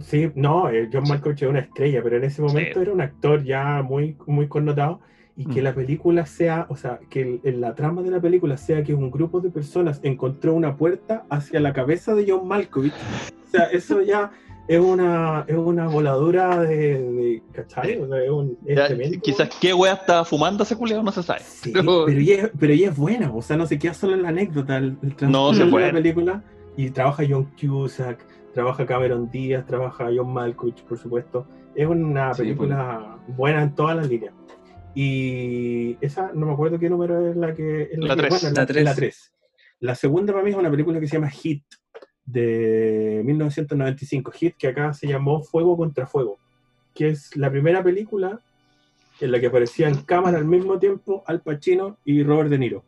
[0.00, 2.80] Sí, no, eh, John Malkovich es una estrella, pero en ese momento Sí.
[2.82, 5.00] era un actor ya muy, muy connotado
[5.36, 5.64] y que Mm.
[5.64, 8.94] la película sea, o sea, que el- en la trama de la película sea que
[8.94, 12.92] un grupo de personas encontró una puerta hacia la cabeza de John Malkovich.
[12.92, 14.30] O sea, eso ya
[14.68, 17.98] es una, es una voladura de, de ¿cachai?
[18.00, 21.22] O sea, es, un, es Ya, quizás qué wea estaba fumando ese culiado, no se
[21.22, 21.40] sabe.
[21.44, 24.22] Sí, Pero- pero, ella, pero ella es buena, o sea, no se queda solo en
[24.22, 25.86] la anécdota, el, el No, se de puede.
[25.88, 26.44] la película,
[26.76, 31.46] y trabaja John Cusack, trabaja Cameron Díaz, trabaja John Malkovich, por supuesto.
[31.74, 34.34] Es una Sí, película buena en todas las líneas.
[34.94, 37.84] Y esa, no me acuerdo qué número es la que...
[37.84, 38.84] es La que- bueno, es La la, tres.
[38.84, 39.32] la tres.
[39.80, 41.64] La segunda para mí es una película que se llama Hit,
[42.24, 44.30] de 1995.
[44.32, 46.38] Hit, que acá se llamó Fuego contra Fuego,
[46.94, 48.40] que es la primera película
[49.20, 52.84] en la que aparecían cámara al mismo tiempo Al Pacino y Robert De Niro.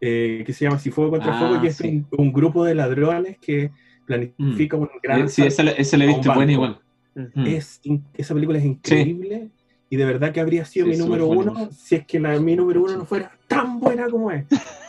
[0.00, 2.74] Eh, que se llama Si Fuego contra Ah, Fuego, que es un, un grupo de
[2.74, 3.70] ladrones que
[4.04, 5.28] planifica un gran...
[5.28, 6.80] Sí, esa, esa la he visto buena igual.
[7.14, 7.46] Mm.
[7.46, 7.80] Es
[8.14, 9.50] esa película es increíble
[9.90, 12.56] y de verdad que habría sido Sí, mi número uno si es que la, mi
[12.56, 14.46] número uno no fuera tan buena como es.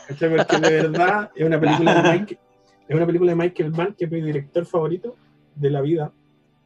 [0.08, 2.40] Porque de verdad es una película de Mike,
[2.88, 5.16] es una película de Michael Mann que es mi director favorito
[5.56, 6.12] de la vida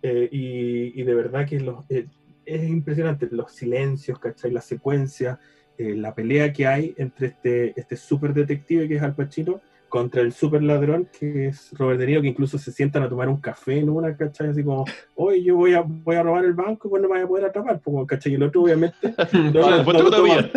[0.02, 2.08] eh, y, de verdad que los, eh,
[2.46, 4.52] es impresionante los silencios, ¿cachai?
[4.52, 5.40] La secuencia,
[5.78, 10.22] eh, la pelea que hay entre este, este super detective que es Al Pacino contra
[10.22, 13.38] el super ladrón que es Robert De Niro, que incluso se sientan a tomar un
[13.40, 14.50] café en una, ¿cachai?
[14.50, 14.86] Así como,
[15.16, 17.28] oye, yo voy a, voy a robar el banco y pues no me voy a
[17.28, 18.34] poder atrapar, pues, ¿cachai?
[18.34, 18.96] Y el otro obviamente
[19.34, 20.50] no, lo- no toma,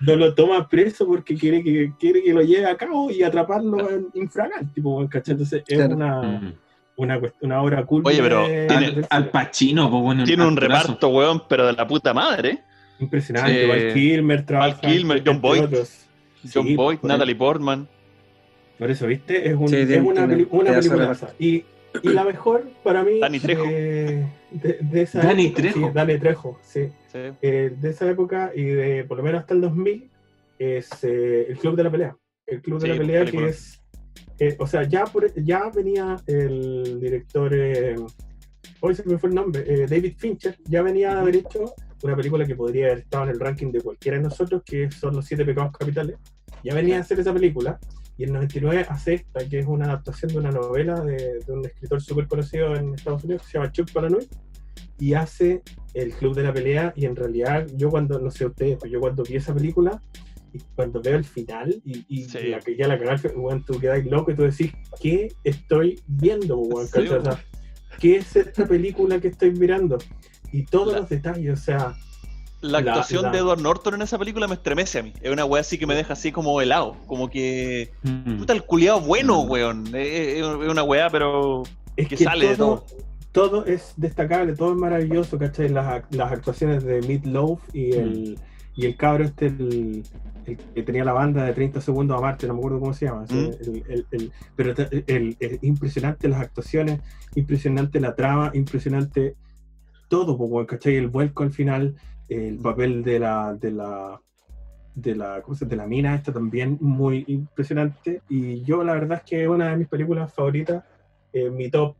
[0.00, 3.90] no lo toma preso porque quiere que, quiere que lo lleve a cabo y atraparlo
[3.90, 5.32] en infraganti, tipo, ¿cachai?
[5.32, 5.94] Entonces es Claro.
[5.94, 6.52] una, Mm.
[6.96, 8.02] una, una obra cool.
[8.06, 10.24] Oye, pero de- tiene- Al Pacino, pues bueno.
[10.24, 12.60] Tiene un reparto, weón, pero de la puta madre.
[13.00, 13.66] Impresionante.
[13.66, 14.80] Val Kilmer trabaja.
[14.80, 15.60] Kilmer, John Boyd.
[16.52, 17.86] John Sí, Boyd, por- Natalie Portman.
[18.78, 19.48] Por eso, ¿viste?
[19.48, 21.16] Es, un- Sí, es tiene- una, tiene una película.
[21.38, 21.64] Y,
[22.02, 23.18] y la mejor para mí.
[23.20, 23.64] Danny Trejo.
[23.64, 25.78] De, de- de esa Danny época- Trejo.
[25.80, 26.88] Sí, Danny Trejo, sí.
[27.12, 27.18] Sí.
[27.42, 30.10] Eh, de esa época y de por lo menos hasta el 2000
[30.58, 32.16] es eh, el Club de la Pelea.
[32.46, 33.46] El Club de la Pelea película.
[33.46, 33.80] que es.
[34.38, 37.52] eh, o sea, ya, por- ya venía el director.
[37.54, 37.96] eh,
[38.80, 39.64] hoy se me fue el nombre.
[39.66, 40.56] eh, David Fincher.
[40.64, 41.74] Ya venía de haber hecho
[42.04, 45.16] una película que podría haber estado en el ranking de cualquiera de nosotros, que son
[45.16, 46.16] Los Siete Pecados Capitales.
[46.62, 47.78] Ya venía a hacer esa película.
[48.18, 51.64] Y en 99 hace esta, que es una adaptación de una novela de, de un
[51.64, 54.24] escritor súper conocido en Estados Unidos que se llama Chuck Palahniuk
[54.98, 55.62] y hace
[55.94, 59.00] el Club de la Pelea y en realidad yo cuando, no sé ustedes, pero yo
[59.00, 60.02] cuando vi esa película
[60.52, 62.48] y cuando veo el final y, y Sí.
[62.48, 66.58] la que ya la cagaste, weón, tú quedas loco y tú decís, ¿qué estoy viendo,
[66.58, 66.88] weón?
[66.88, 67.04] Sí,
[68.00, 69.98] ¿Qué es esta película que estoy mirando?
[70.52, 71.94] Y todos La- los detalles, o sea,
[72.60, 75.12] La La- actuación la- de Edward Norton en esa película me estremece a mí.
[75.20, 76.96] Es una weá así que me deja así como helado.
[77.06, 77.90] Como que.
[78.02, 78.38] Mm.
[78.38, 79.50] Puta, el culiado bueno, Mm.
[79.50, 79.86] weón.
[79.94, 81.62] Es, es una weá, pero.
[81.96, 82.84] es que que, sale de todo,
[83.32, 85.68] todo es destacable, todo es maravilloso, ¿cachai?
[85.68, 88.38] Las, las actuaciones de Meat Loaf y el,
[88.74, 90.02] y el cabro este, el,
[90.46, 93.04] el que tenía la banda de 30 segundos a Marte, no me acuerdo cómo se
[93.06, 93.24] llama.
[93.28, 93.34] Mm.
[93.88, 94.74] el- el- pero
[95.06, 97.00] el- impresionante las actuaciones,
[97.36, 99.36] impresionante la trama, impresionante
[100.08, 100.96] todo, ¿cachai?
[100.96, 101.94] El vuelco al final,
[102.28, 104.20] el papel de la, de la
[104.94, 109.18] de la, ¿cómo se de la mina esta también muy impresionante y yo la verdad
[109.24, 110.82] es que es una de mis películas favoritas
[111.32, 111.94] eh, mi top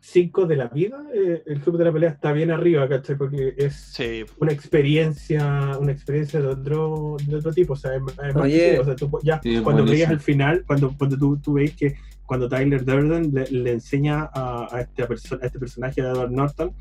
[0.00, 3.16] 5 de la vida eh, el Club de la Pelea está bien arriba ¿cachai?
[3.16, 4.24] porque es Sí.
[4.40, 8.72] una experiencia una experiencia de otro de otro tipo o sea, es- es más Oye.
[8.74, 11.54] que- o sea, tú ya Sí, es cuando veías al final cuando, cuando tú, tú
[11.54, 11.94] veis que
[12.26, 16.30] cuando Tyler Durden le, le enseña a, a este perso- a este personaje de Edward
[16.30, 16.72] Norton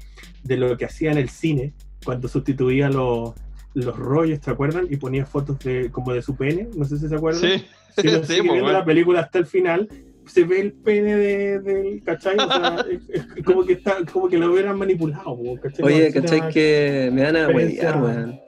[0.43, 1.73] de lo que hacía en el cine
[2.03, 3.33] cuando sustituía los,
[3.73, 4.87] los rollos, ¿te acuerdan?
[4.89, 7.41] Y ponía fotos de como de su pene, no sé si se acuerdan.
[7.41, 7.65] Sí,
[7.97, 8.73] Si uno sí, pues, viendo weón.
[8.73, 9.87] la película hasta el final,
[10.25, 12.37] se ve el pene de- del, ¿cachai?
[12.37, 15.85] O sea, es, como que está, como que lo hubieran manipulado, po, ¿cachai?
[15.85, 16.49] Oye, ¿cachai?
[16.49, 18.39] Que me van a huevear, weón.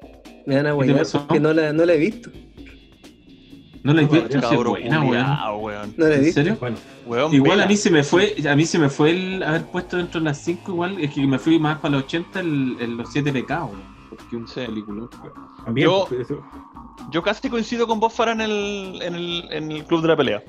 [0.46, 1.26] Me van a ¿Qué te huevear pasó?
[1.28, 2.30] porque no la, no la he visto.
[3.86, 5.04] No la he visto, Cabrón, buena,
[5.56, 5.94] weón.
[5.96, 6.58] No la he ¿En serio?
[6.60, 7.64] Bueno, Weón, Igual vela.
[7.66, 10.26] a mí se me fue, a mí se me fue el haber puesto dentro de
[10.26, 13.32] las 5 igual, es que me fui más para los 80 el, el- los 7
[13.32, 14.62] pecados, weón, porque un Sí.
[14.66, 15.08] película.
[15.64, 15.86] también.
[15.88, 16.44] Yo- pues, eso.
[17.12, 20.18] Yo casi coincido con vos, Farah, en el, en el, en el club de la
[20.18, 20.44] pelea.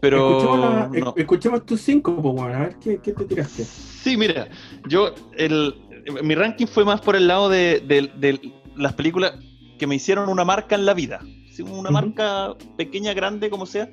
[0.00, 0.38] Pero.
[0.38, 1.14] escuchemos, la- no.
[1.16, 3.64] escuchemos tus cinco, pues, bueno, a ver qué, qué te tiraste.
[3.64, 4.48] Sí, mira,
[4.88, 5.14] yo.
[5.36, 5.76] El,
[6.24, 9.34] mi ranking fue más por el lado de, de- de las películas
[9.78, 11.20] que me hicieron una marca en la vida.
[11.62, 13.88] Una marca pequeña, grande, como sea.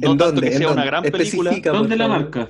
[0.00, 0.40] No ¿En tanto dónde?
[0.48, 0.86] que ¿En sea una dónde?
[0.86, 1.50] gran película.
[1.72, 2.48] ¿Dónde la marca?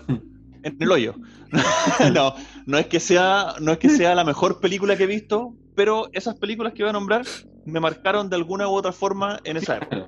[0.62, 1.14] En el hoyo.
[2.14, 2.34] no,
[2.66, 6.09] no es que sea, no es que sea la mejor película que he visto, pero
[6.12, 7.22] esas películas que voy a nombrar
[7.64, 10.07] me marcaron de alguna u otra forma en esa época.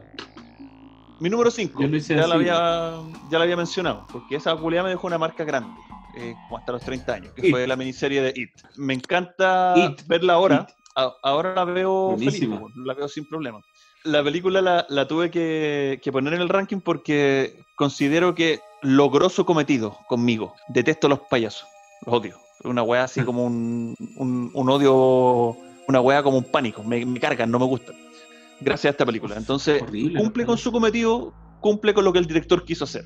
[1.20, 4.54] Mi número 5, Yo lo hice ya, la había, ya la había mencionado, porque esa
[4.56, 5.80] culiada me dejó una marca grande,
[6.14, 7.50] eh, como hasta los 30 años, que It.
[7.52, 8.50] fue la miniserie de It.
[8.76, 10.06] Me encanta It.
[10.08, 10.66] verla ahora,
[10.96, 12.58] A- ahora la veo Buenísima.
[12.58, 13.60] feliz, la veo sin problema.
[14.04, 19.28] La película la, la tuve que, que poner en el ranking porque considero que logró
[19.28, 20.54] su cometido conmigo.
[20.68, 21.68] Detesto los payasos,
[22.04, 22.36] los odio.
[22.64, 25.56] Una weá así como un, un, un odio,
[25.88, 27.96] una weá como un pánico, me, me cargan, no me gustan.
[28.60, 29.36] Gracias a esta película.
[29.36, 33.04] Entonces, Horrible, cumple con su cometido, cumple con lo que el director quiso hacer.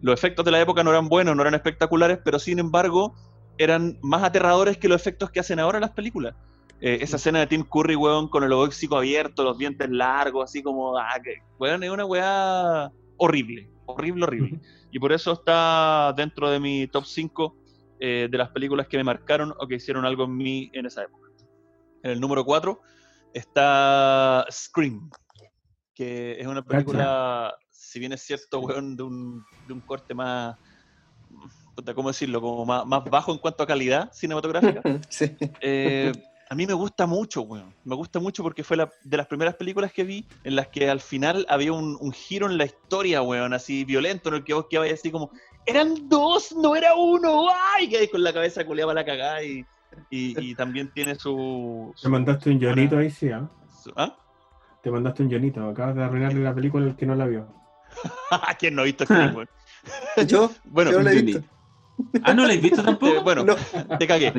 [0.00, 3.14] Los efectos de la época no eran buenos, no eran espectaculares, pero sin embargo
[3.58, 6.34] eran más aterradores que los efectos que hacen ahora las películas.
[6.86, 10.62] Eh, esa escena de Tim Curry, weón, con el hocico abierto, los dientes largos, así
[10.62, 14.60] como, ah, que, weón, es una weá horrible, horrible, horrible.
[14.90, 17.56] Y por eso está dentro de mi top 5
[17.98, 21.30] de las películas que me marcaron o que hicieron algo en mí en esa época.
[22.02, 22.78] En el número 4
[23.32, 25.08] está Scream,
[25.94, 30.58] que es una película, si bien es cierto, weón, de un, de un corte más,
[31.94, 32.42] ¿cómo decirlo?
[32.42, 34.82] Como más, más bajo en cuanto a calidad cinematográfica.
[35.08, 35.34] Sí.
[35.62, 36.12] Eh,
[36.54, 37.74] a mí me gusta mucho, weón.
[37.84, 40.88] Me gusta mucho porque fue la, de las primeras películas que vi en las que
[40.88, 44.54] al final había un, un giro en la historia, weón, así violento, en el que
[44.54, 45.30] vos quedabas así como,
[45.66, 47.88] eran dos, no era uno, ¡ay!
[47.88, 49.66] Que ahí con la cabeza culeaba la cagada y,
[50.10, 51.92] y, y también tiene su...
[51.96, 53.50] Te su- mandaste un llorito ahí, sí, ¿ah?
[53.82, 54.16] su- ¿Ah?
[54.80, 55.68] Te mandaste un llorito.
[55.68, 57.48] Acabas de arruinarle la película al que no la vio.
[58.60, 59.48] ¿Quién no ha visto Scream, weón?
[60.28, 61.42] Yo, Bueno, yo no la he visto.
[62.24, 63.14] Ah, ¿no la has visto tampoco?
[63.14, 63.54] eh, bueno, No.
[63.98, 64.32] te cagué.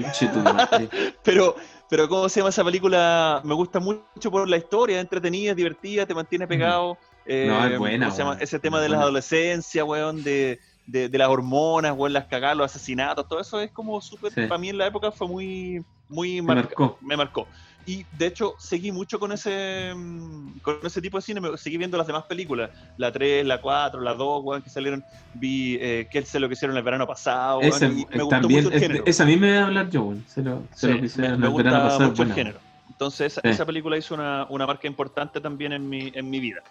[1.23, 1.55] Pero,
[1.89, 3.41] pero ¿cómo se llama esa película?
[3.43, 6.97] Me gusta mucho por la historia, es entretenida, es divertida, te mantiene pegado.
[7.25, 8.37] eh, No, es buena, ¿cómo se llama?
[8.39, 9.03] Ese tema Es de la buena.
[9.03, 13.71] adolescencia, weón, de, de, de las hormonas, weón, las cagadas, los asesinatos, todo eso es
[13.71, 14.41] como súper, Sí.
[14.47, 16.97] para mí en la época fue muy, muy marcó.
[17.01, 17.47] me marcó.
[17.87, 21.77] Y de hecho seguí mucho con ese mm, con ese tipo de cine, me, seguí
[21.77, 25.03] viendo las demás películas, la 3, la 4, la 2, weón, que salieron,
[25.35, 28.29] vi eh, qué sé lo que hicieron el verano pasado, weón, Ese, y me gustó
[28.29, 29.03] también, mucho el es- género.
[29.05, 30.25] esa a mí me va a hablar yo, weón.
[30.27, 32.09] Se lo, se Sí, lo en me el verano pasado.
[32.09, 32.59] mucho el género.
[32.89, 33.49] Entonces, esa, Sí.
[33.49, 36.61] esa película hizo una, una marca importante también en mi, en mi vida.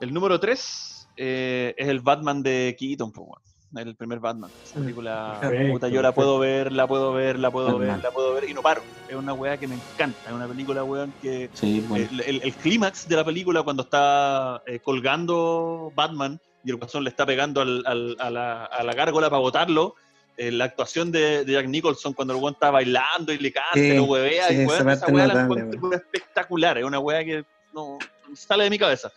[0.00, 3.40] El número 3 es el Batman de Keaton, weón.
[3.76, 4.50] El primer Batman.
[4.64, 7.88] Esa película, Perfecto, puta, yo la puedo ver, la puedo ver, la puedo Batman.
[7.96, 8.82] ver, la puedo ver y no paro.
[9.08, 10.18] Es una weá que me encanta.
[10.26, 12.06] Es una película, weón, que Sí, bueno.
[12.10, 17.04] el, el- el clímax de la película cuando está eh, colgando Batman y el guasón
[17.04, 19.94] le está pegando al- al- a, la, a la gárgola para botarlo.
[20.36, 23.74] eh, la actuación de, de Jack Nicholson cuando el weón está bailando y le canta,
[23.74, 26.78] Sí, y lo huevea, sí, y weón, esa weá la encuentro espectacular.
[26.78, 27.44] Es una weá que
[27.74, 27.98] no
[28.34, 29.12] sale de mi cabeza.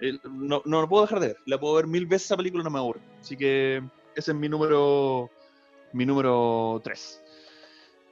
[0.00, 1.36] Eh, no, no lo puedo dejar de ver.
[1.46, 3.00] La puedo ver mil veces esa película no me aburre.
[3.20, 3.82] Así que
[4.14, 5.30] ese es mi número
[5.92, 7.22] mi número 3.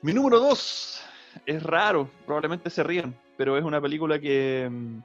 [0.03, 1.01] Mi número 2
[1.47, 4.99] es raro, probablemente se rían, pero es una película que mm,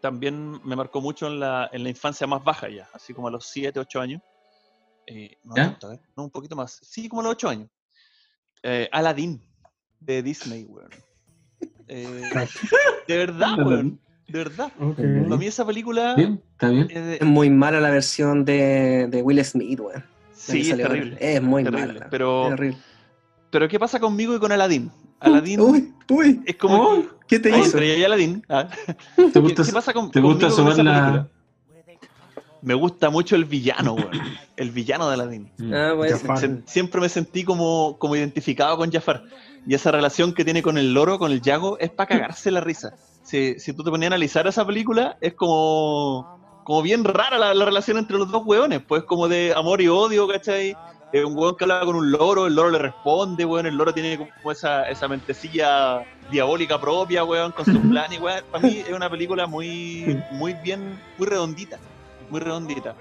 [0.00, 3.30] también me marcó mucho en la, en la infancia más baja ya, así como a
[3.30, 4.22] los 7, 8 años.
[5.06, 6.00] Eh, ¿eh?
[6.16, 6.78] no, un poquito más.
[6.82, 7.68] Sí, como a los 8 años.
[8.62, 9.42] Eh, Aladdin,
[10.00, 10.90] de Disney, weón.
[11.88, 12.30] Eh,
[13.08, 14.00] de verdad, weón.
[14.28, 14.70] De verdad.
[14.78, 14.96] Ok.
[14.96, 16.86] Para mí esa película Bien, está bien.
[16.90, 20.04] es de- Es muy mala la versión de, de Will Smith, weón.
[20.34, 21.16] Sí, es terrible.
[21.20, 22.06] Es muy terrible, mala.
[22.10, 22.76] pero- Es.
[23.50, 24.90] Pero ¿qué pasa conmigo y con Aladdin?
[25.20, 26.76] Aladdin Uy, uy, es como...
[26.76, 27.72] Oh, ¿qué te hizo?
[27.78, 28.44] pero ya Aladdin.
[28.50, 28.68] ah.
[29.16, 31.26] ¿Te ¿Qué, gusta, qué pasa con, te gusta con la.
[32.60, 34.10] Me gusta mucho el villano, weón.
[34.56, 35.50] El villano de Aladdin.
[35.58, 35.72] Mm.
[35.72, 36.20] Ah, pues.
[36.40, 39.22] Se- siempre me sentí como, como identificado con Jafar.
[39.66, 42.60] Y esa relación que tiene con el loro, con el Yago, es para cagarse la
[42.60, 42.94] risa.
[43.28, 47.52] Si, si tú te ponías a analizar esa película, es como, como bien rara la,
[47.54, 50.74] la relación entre los dos weones, pues como de amor y odio, ¿cachai?
[51.12, 53.92] Eh, un weón que habla con un loro, el loro le responde, weón, el loro
[53.92, 58.42] tiene como esa, esa mentecilla diabólica propia, weón, con su plan y weón.
[58.50, 61.78] Para mí es una película muy, muy bien, muy redondita,
[62.30, 62.94] muy redondita.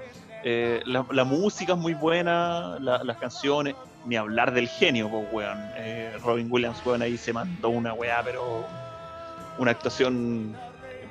[0.43, 3.75] Eh, la, la música es muy buena, la- las canciones,
[4.05, 5.57] ni hablar del genio, pues, weón.
[5.77, 8.65] Eh, Robin Williams, weón, ahí se mandó una weá, pero
[9.59, 10.55] una actuación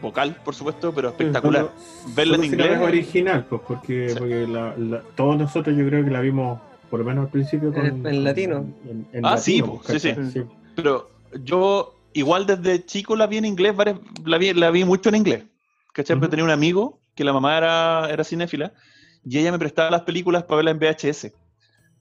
[0.03, 1.71] vocal, por supuesto, pero espectacular.
[2.15, 2.79] Verla en inglés.
[2.81, 6.61] original, pues, porque, porque la- la- todos nosotros yo creo que la vimos,
[6.91, 8.67] por lo menos al principio, con, En- en latino.
[8.89, 10.43] en- en Ah, sí, pues, sí, sí.
[10.75, 11.11] Pero
[11.43, 15.17] yo, igual desde chico la vi en inglés, varias- la, vi, la vi mucho en
[15.17, 15.45] inglés.
[15.93, 16.17] ¿Cachai?
[16.19, 18.75] Pero tenía un amigo que la mamá era, era cinéfila
[19.25, 21.33] y ella me prestaba las películas para verlas en VHS.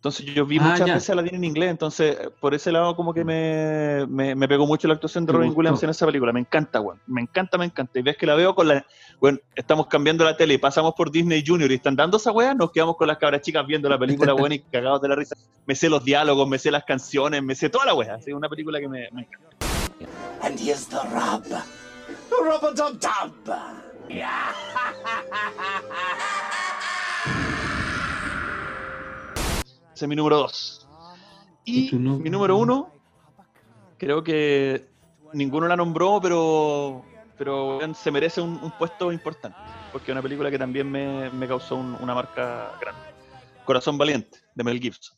[0.05, 0.93] Entonces yo vi Ah, muchas ya.
[0.93, 4.67] veces la vi en inglés, entonces por ese lado como que me, me, me pegó
[4.67, 5.51] mucho la actuación de Robin.
[5.55, 6.31] Williams en esa película.
[6.31, 6.99] Me encanta, weón.
[7.07, 7.97] Me encanta, me encanta.
[7.97, 8.85] Y ves que la veo con la...
[9.19, 12.53] Bueno, estamos cambiando la tele y pasamos por Disney Junior y están dando esa weá,
[12.53, 15.35] nos quedamos con las cabras chicas viendo la película, weón, y cagados de la risa.
[15.65, 18.17] Me sé los diálogos, me sé las canciones, me sé toda la weá.
[18.17, 19.49] Es una película que me, me encanta.
[20.43, 21.45] And here's the rub.
[22.29, 23.55] Rub dub dub.
[29.95, 30.87] Ese es mi número dos.
[31.63, 32.91] Y mi número uno,
[33.97, 34.85] creo que
[35.33, 37.03] ninguno la nombró, pero,
[37.37, 39.57] pero se merece un, un puesto importante.
[39.93, 43.01] Porque es una película que también me, me causó un- una marca grande.
[43.63, 45.17] Corazón Valiente, de Mel Gibson.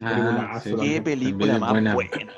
[0.00, 1.94] Ah, sí, Qué película más buena.
[1.94, 2.32] buena.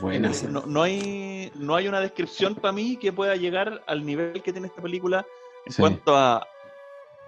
[0.00, 0.30] Buena.
[0.48, 4.52] No, no hay, no hay una descripción para mí que pueda llegar al nivel que
[4.52, 5.26] tiene esta película
[5.66, 5.82] en Sí.
[5.82, 6.46] cuanto a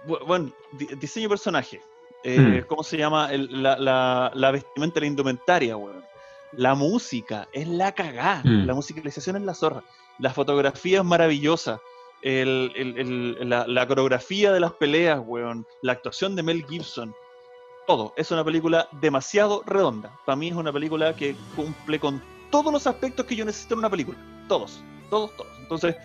[0.07, 1.81] bu- bueno, di- diseño de personaje.
[2.23, 2.67] Eh, Hmm.
[2.67, 3.31] ¿Cómo se llama?
[3.31, 6.03] El- la, la- la vestimenta, la indumentaria, weón.
[6.53, 8.41] La música es la cagá.
[8.43, 8.65] Hmm.
[8.65, 9.83] La musicalización es la zorra.
[10.19, 11.79] La fotografía es maravillosa.
[12.21, 15.65] El- el- el- la, la coreografía de las peleas, weón.
[15.81, 17.13] La actuación de Mel Gibson.
[17.87, 18.13] Todo.
[18.17, 20.11] Es una película demasiado redonda.
[20.25, 22.21] Para mí es una película que cumple con
[22.51, 24.17] todos los aspectos que yo necesito en una película.
[24.47, 24.83] Todos.
[25.09, 25.51] Todos, todos.
[25.59, 25.95] Entonces,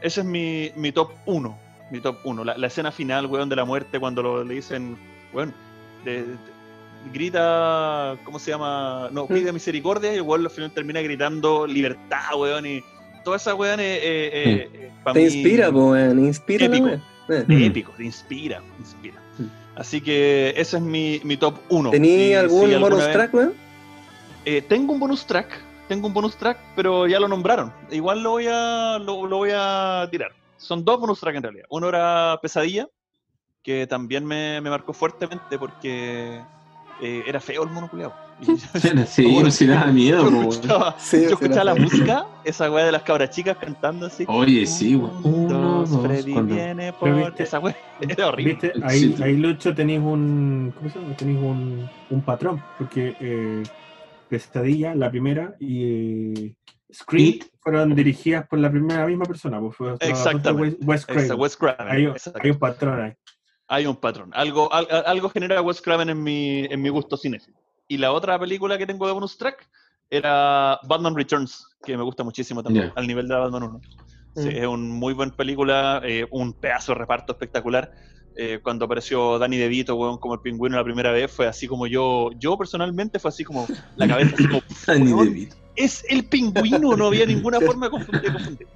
[0.00, 1.58] ese es mi, mi top 1.
[1.90, 2.44] Mi top 1.
[2.44, 4.96] La, la escena final, weón, de la muerte, cuando lo, le dicen,
[5.34, 5.52] weón,
[6.04, 6.54] de- de-
[7.12, 9.08] grita, ¿cómo se llama?
[9.12, 12.82] No, pide misericordia y el weón al final termina gritando libertad, weón, y
[13.24, 16.18] toda esa weón es, eh, eh, eh, pa' Te mí inspira, weón.
[16.24, 16.88] Inspira la épico.
[17.28, 17.94] Eh.
[17.96, 19.16] te inspira, inspira.
[19.76, 21.90] Así que ese es mi, mi top 1.
[21.90, 23.52] ¿Tení algún bonus track, weón?
[24.44, 25.48] Eh, tengo un bonus track,
[25.88, 27.72] tengo un bonus track, pero ya lo nombraron.
[27.90, 30.32] Igual lo voy a, lo, lo voy a tirar.
[30.56, 31.66] Son dos bonus track en realidad.
[31.70, 32.88] Uno era Pesadilla,
[33.64, 36.40] que también me, me marcó fuertemente porque
[37.02, 38.12] eh, era feo el mono culiao.
[38.40, 38.56] Y-
[39.06, 41.84] Sí, no si daba miedo, Yo escuchaba, Sí, yo escuchaba la feo.
[41.84, 44.24] música, esa weá de las cabras chicas cantando así.
[44.28, 45.48] Oye, sí, weón.
[45.48, 47.14] Dos, dos, Freddy cuando- viene por...
[47.14, 48.52] viste- Esa weá era horrible.
[48.60, 48.72] ¿Viste?
[48.84, 49.22] Ahí, Sí.
[49.22, 50.72] ahí Lucho tenéis un.
[50.76, 51.16] ¿Cómo se llama?
[51.16, 52.62] Tenéis un, un patrón.
[52.76, 53.62] Porque eh,
[54.28, 55.84] Pesadilla, la primera, y
[56.48, 56.54] eh,
[56.92, 59.60] Scream fueron dirigidas por la primera misma persona.
[59.60, 60.76] Pues Exactamente.
[60.84, 61.56] Craven.
[61.56, 63.12] Craven, hay un patrón ahí.
[63.68, 64.30] Hay un patrón.
[64.34, 67.56] Algo, al- al- algo genera Wes Craven en mi, en mi gusto cinéfilo.
[67.88, 69.68] Y la otra película que tengo de bonus track
[70.10, 73.80] era Batman Returns, que me gusta muchísimo también, al nivel de Batman 1.
[74.36, 74.48] Sí, Mm.
[74.48, 77.90] es un muy buena película, eh, un pedazo de reparto espectacular.
[78.36, 81.86] Eh, cuando apareció Danny DeVito, weón, como el pingüino la primera vez, fue así como
[81.86, 83.66] yo, yo personalmente fue así como
[83.96, 85.56] la cabeza, así como, Danny DeVito.
[85.76, 88.32] es el pingüino, no había ninguna forma de confundir.
[88.32, 88.66] confundir.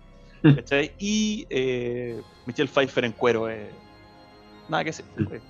[0.42, 0.92] ¿Cachai?
[1.00, 3.68] Y eh, Michelle Pfeiffer en cuero, eh,
[4.68, 5.04] nada que decir.
[5.32, 5.40] eh.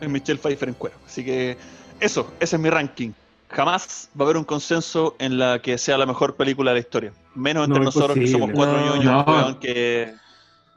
[0.00, 0.96] Es Michelle Pfeiffer en cuero.
[1.06, 1.56] Así que
[2.00, 3.10] eso, ese es mi ranking.
[3.50, 6.80] Jamás va a haber un consenso en la que sea la mejor película de la
[6.80, 7.12] historia.
[7.34, 8.86] Menos entre No, nosotros que somos cuatro No.
[8.96, 9.32] ñoños, No.
[9.32, 10.14] weón, que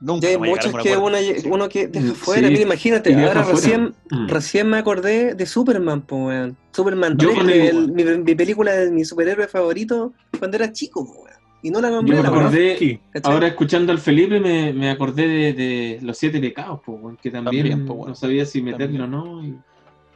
[0.02, 0.41] nunca hay un
[0.84, 2.47] que uno, que deja fuera.
[2.47, 2.52] sí.
[2.52, 4.27] Mira, imagínate, ahora recién, Mm.
[4.27, 6.57] recién me acordé de Superman, po, weón.
[6.73, 10.72] Superman Yo 3, con que el- mi, mi película de mi superhéroe favorito cuando era
[10.72, 11.35] chico, po, weón.
[11.61, 12.44] Y no la Yo nombré, me la weón.
[12.45, 17.32] acordé, ahora escuchando al Felipe, me, me acordé de, de los siete pecados, po, que
[17.32, 18.10] también, También, po, weón.
[18.10, 19.44] no sabía si meterlo o no.
[19.44, 19.56] y-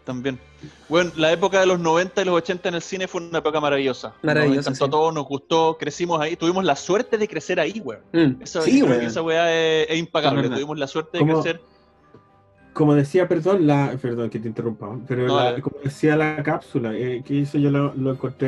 [0.06, 0.40] También.
[0.90, 3.60] Bueno, la época de los 90 y los 80 en el cine fue una época
[3.60, 4.14] maravillosa.
[4.24, 4.92] Maravillosa, Nos encantó sí.
[4.92, 8.02] todo, nos gustó, crecimos ahí, tuvimos la suerte de crecer ahí, weón.
[8.14, 9.02] Mm, Eso, Sí, yo weón.
[9.02, 10.50] esa weá es, es impagable.
[10.50, 11.42] Tuvimos la suerte de ¿Cómo?
[11.42, 11.62] crecer.
[12.80, 15.62] Como decía, perdón, la, perdón que te interrumpa, pero No, la- dale.
[15.62, 18.48] como decía la cápsula, eh, que eso yo lo, lo encontré,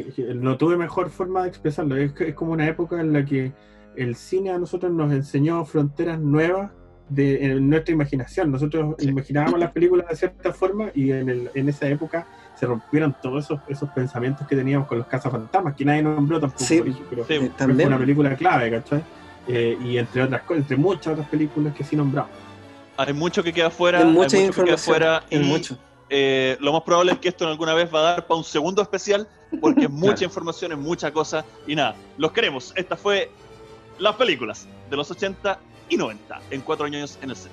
[0.00, 3.52] eh, que no tuve mejor forma de expresarlo, es, como una época en la que
[3.94, 6.70] el cine a nosotros nos enseñó fronteras nuevas
[7.10, 8.50] de en nuestra imaginación.
[8.50, 9.10] Nosotros Sí.
[9.10, 13.44] imaginábamos las películas de cierta forma y en, el- en esa época se rompieron todos
[13.44, 16.80] esos, esos pensamientos que teníamos con los cazafantasmas, que nadie nombró tampoco, Sí.
[17.10, 19.04] pero Sí, Eh, pero fue una película clave, ¿cachai?
[19.46, 22.30] eh, y entre otras cosas, entre muchas otras películas que sí nombramos.
[22.96, 25.78] Hay mucho que queda fuera, Hay mucho que queda información, fuera y mucho.
[26.10, 28.44] eh, lo más probable es que esto en alguna vez va a dar para un
[28.44, 29.26] segundo especial
[29.60, 32.72] porque es mucha información, es mucha cosa y nada, los queremos.
[32.76, 33.30] Esta fue
[33.98, 35.58] las películas de los 80
[35.88, 37.50] y 90 en cuatro años en el set.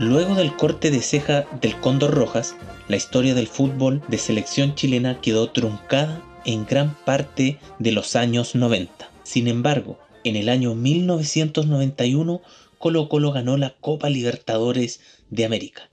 [0.00, 2.56] Luego del corte de ceja del Cóndor Rojas,
[2.88, 8.54] la historia del fútbol de selección chilena quedó truncada en gran parte de los años
[8.54, 9.10] 90.
[9.24, 12.40] Sin embargo, en el año 1991,
[12.78, 15.89] Colo Colo ganó la Copa Libertadores de América.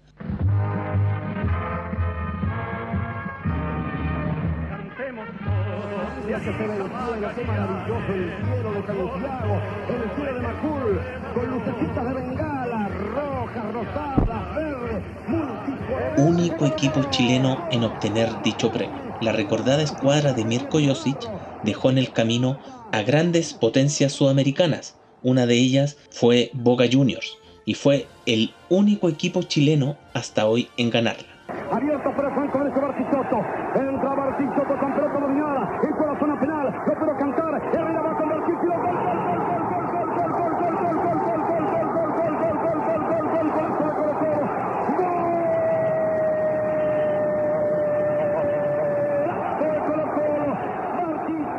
[16.68, 19.02] Equipo chileno en obtener dicho premio.
[19.20, 21.20] La recordada escuadra de Mirko Josic
[21.64, 22.60] dejó en el camino
[22.92, 24.96] a grandes potencias sudamericanas.
[25.22, 27.32] Una de ellas fue Boca Juniors
[27.66, 31.28] y fue el único equipo chileno hasta hoy en ganarla.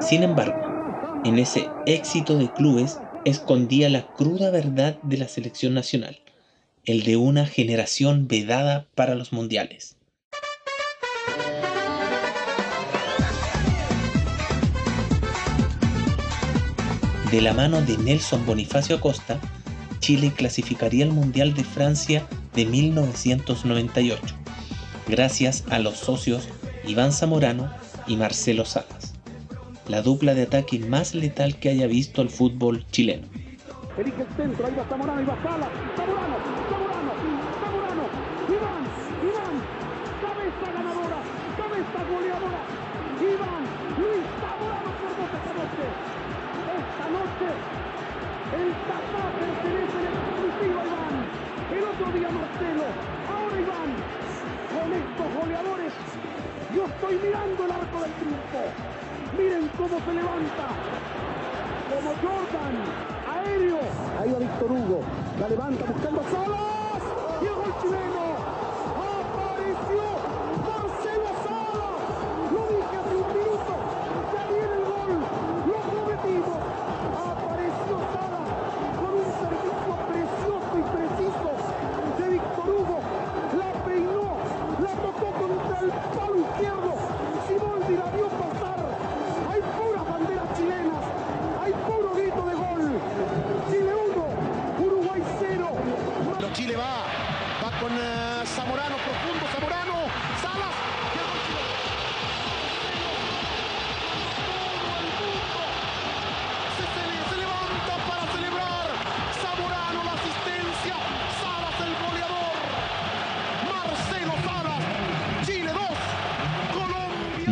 [0.08, 6.18] Sin embargo, en ese éxito de clubes escondía la cruda verdad de la selección nacional,
[6.86, 9.96] el de una generación vedada para los mundiales.
[17.30, 19.38] De la mano de Nelson Bonifacio Acosta,
[20.00, 24.22] Chile clasificaría al Mundial de Francia de 1998,
[25.06, 26.48] gracias a los socios
[26.86, 27.70] Iván Zamorano
[28.06, 29.07] y Marcelo Salas,
[29.88, 33.26] la dupla de ataque más letal que haya visto el fútbol chileno.
[33.96, 35.70] Elige el centro, ahí va Zamorano, ahí va Sala.
[35.96, 36.57] Zamorano,
[65.38, 66.20] La levanta buscando
[67.80, 68.27] chileno.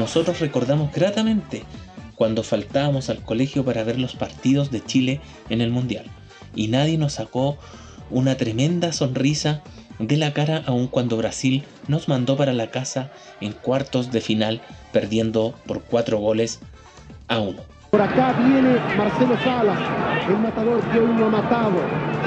[0.06, 1.64] Nosotros recordamos gratamente
[2.14, 6.04] cuando faltábamos al colegio para ver los partidos de Chile en el Mundial.
[6.54, 7.58] Y nadie nos sacó
[8.08, 9.62] una tremenda sonrisa
[9.98, 13.10] de la cara aun cuando Brasil nos mandó para la casa
[13.40, 14.60] en cuartos de final
[14.92, 16.60] perdiendo por cuatro goles
[17.26, 17.62] a uno.
[17.90, 19.80] Por acá viene Marcelo Salas,
[20.28, 21.80] el matador que hoy no ha matado.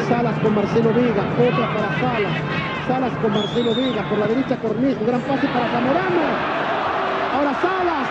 [0.10, 2.42] Salas con Marcelo Vega, otra para Salas.
[2.90, 6.60] Salas con Marcelo Vega, por la derecha Cornejo, gran pase para Zamorano.
[7.40, 8.08] Ahora Salas,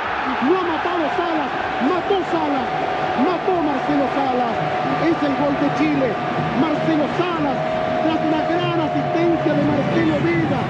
[0.49, 1.51] no ha matado Salas,
[2.09, 2.69] mató Salas,
[3.21, 4.57] mató Marcelo Salas.
[5.05, 6.09] Es el gol de Chile.
[6.61, 7.59] Marcelo Salas,
[8.03, 10.63] tras una gran asistencia de Marcelo Vega.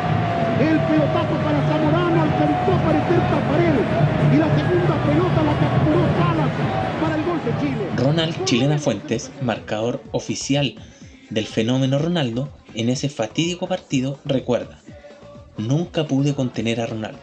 [0.59, 3.79] El pelotazo para Zamorano alcanzó a aparecer Taparel.
[4.33, 6.51] Y la segunda pelota la capturó Salas
[7.01, 7.89] para el gol de Chile.
[7.97, 10.75] Ronald Chilena Fuentes, marcador oficial
[11.31, 14.81] del fenómeno Ronaldo, en ese fatídico partido recuerda,
[15.57, 17.21] nunca pude contener a Ronaldo.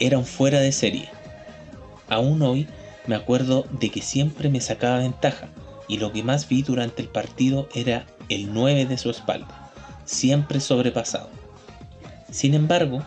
[0.00, 1.08] era un fuera de serie.
[2.08, 2.66] Aún hoy
[3.06, 5.48] me acuerdo de que siempre me sacaba ventaja
[5.88, 9.70] y lo que más vi durante el partido era el 9 de su espalda,
[10.04, 11.28] siempre sobrepasado.
[12.30, 13.02] Sin embargo,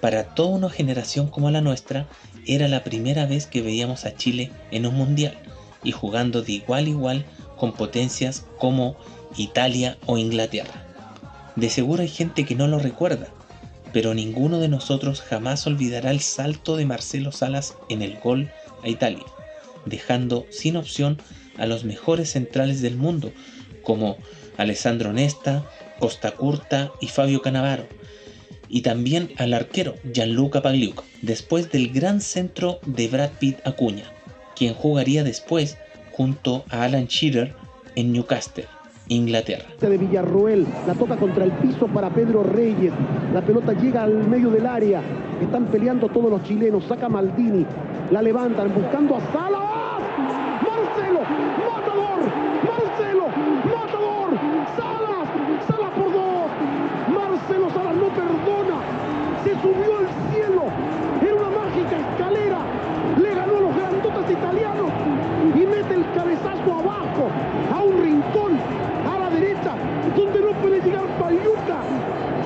[0.00, 2.06] para toda una generación como la nuestra,
[2.46, 5.36] era la primera vez que veíamos a Chile en un mundial
[5.82, 8.96] y jugando de igual a igual con potencias como
[9.36, 10.86] Italia o Inglaterra.
[11.56, 13.28] De seguro hay gente que no lo recuerda,
[13.92, 18.50] pero ninguno de nosotros jamás olvidará el salto de Marcelo Salas en el gol
[18.82, 19.24] a Italia,
[19.86, 21.18] dejando sin opción
[21.56, 23.32] a los mejores centrales del mundo,
[23.82, 24.16] como
[24.56, 25.64] Alessandro Nesta,
[25.98, 27.86] Costa Curta y Fabio Canavaro,
[28.68, 34.04] y también al arquero Gianluca Pagliuca, después del gran centro de Brad Pitt Acuña,
[34.56, 35.76] quien jugaría después
[36.12, 37.54] junto a Alan Shearer
[37.96, 38.66] en Newcastle,
[39.08, 39.66] Inglaterra.
[39.80, 42.92] de Villarroel, la toca contra el piso para Pedro Reyes,
[43.34, 45.02] la pelota llega al medio del área,
[45.42, 47.66] están peleando todos los chilenos, saca Maldini,
[48.10, 50.02] la levantan buscando a Salas,
[50.66, 51.20] Marcelo,
[51.70, 52.20] matador,
[52.66, 53.26] Marcelo,
[53.70, 54.30] matador,
[54.76, 55.28] Salas,
[55.68, 56.50] Salas por dos,
[57.08, 58.78] Marcelo Salas no perdona,
[59.44, 60.62] se subió al cielo,
[61.22, 62.58] en una mágica escalera,
[63.16, 64.90] le ganó a los grandotes italianos
[65.54, 67.30] y mete el cabezazo abajo,
[67.72, 68.58] a un rincón,
[69.08, 69.76] a la derecha,
[70.16, 71.78] donde no puede llegar Payuca.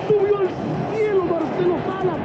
[0.08, 0.48] Subió al
[0.92, 2.18] cielo Marcelo Salas,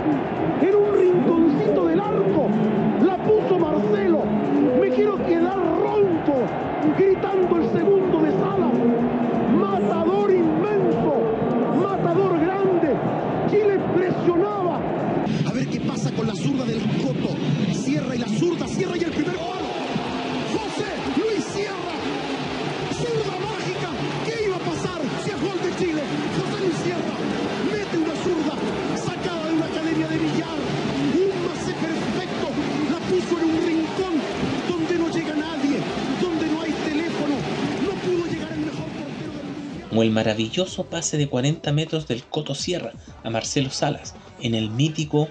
[40.04, 42.94] el maravilloso pase de 40 metros del Coto Sierra
[43.24, 45.28] a Marcelo Salas en el mítico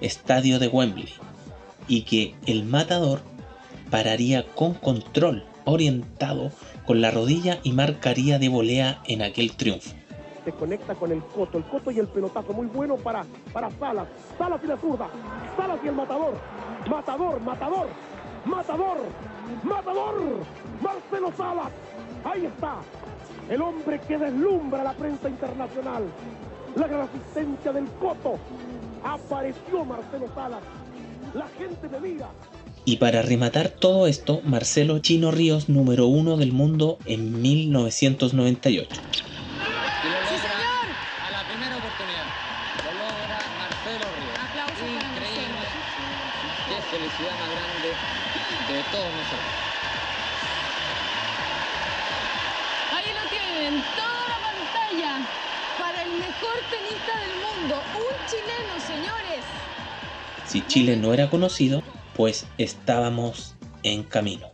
[0.00, 1.12] estadio de Wembley,
[1.88, 3.20] y que el matador
[3.90, 6.52] pararía con control, orientado
[6.84, 9.94] con la rodilla y marcaría de volea en aquel triunfo.
[10.44, 14.06] Se conecta con el Coto, el Coto y el pelotazo, muy bueno para, para Salas.
[14.38, 15.08] Salas y la zurda,
[15.56, 16.34] Salas y el matador.
[16.88, 17.88] Matador, matador,
[18.44, 18.98] matador,
[19.64, 20.46] matador.
[20.80, 21.72] Marcelo Salas,
[22.24, 22.78] ahí está.
[23.48, 26.04] El hombre que deslumbra a la prensa internacional.
[26.74, 28.38] La gran asistencia del Coto.
[29.04, 30.62] Apareció Marcelo Salas.
[31.34, 32.28] La gente me mira.
[32.84, 38.88] Y para rematar todo esto, Marcelo Chino Ríos, número uno del mundo en 1998.
[57.66, 59.44] Mundo, un chileno, señores.
[60.46, 61.82] Si Chile no era conocido,
[62.14, 64.48] pues estábamos en camino.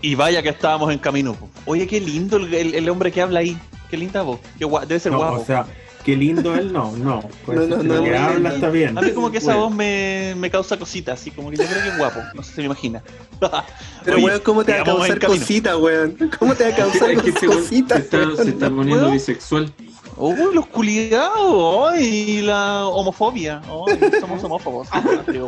[0.00, 1.36] Y vaya que estábamos en camino.
[1.64, 3.56] Oye, qué lindo el, el- el hombre que habla ahí.
[3.88, 4.40] Qué linda voz.
[4.58, 5.40] Qué Debe ser No, guapo.
[5.40, 5.66] o sea,
[6.04, 7.20] qué lindo él, no, no.
[7.46, 8.96] Pues, No, no, lo no, que muy habla está bien.
[8.98, 9.68] A mí como que esa Bueno.
[9.68, 12.20] voz me, me causa cositas, así como que yo creo que es guapo.
[12.34, 13.02] No sé si se me imagina.
[14.04, 16.16] Pero, Oye, weón, ¿cómo te va a causar cositas, weón?
[16.38, 17.98] ¿Cómo te va a causar que cositas?
[17.98, 19.12] se está, se está poniendo ¿Puedo?
[19.12, 19.72] bisexual.
[20.16, 21.92] Uy, los culiados.
[21.92, 23.60] Ay, la homofobia.
[23.64, 24.88] Ay, somos homófobos.
[25.26, 25.46] Digo.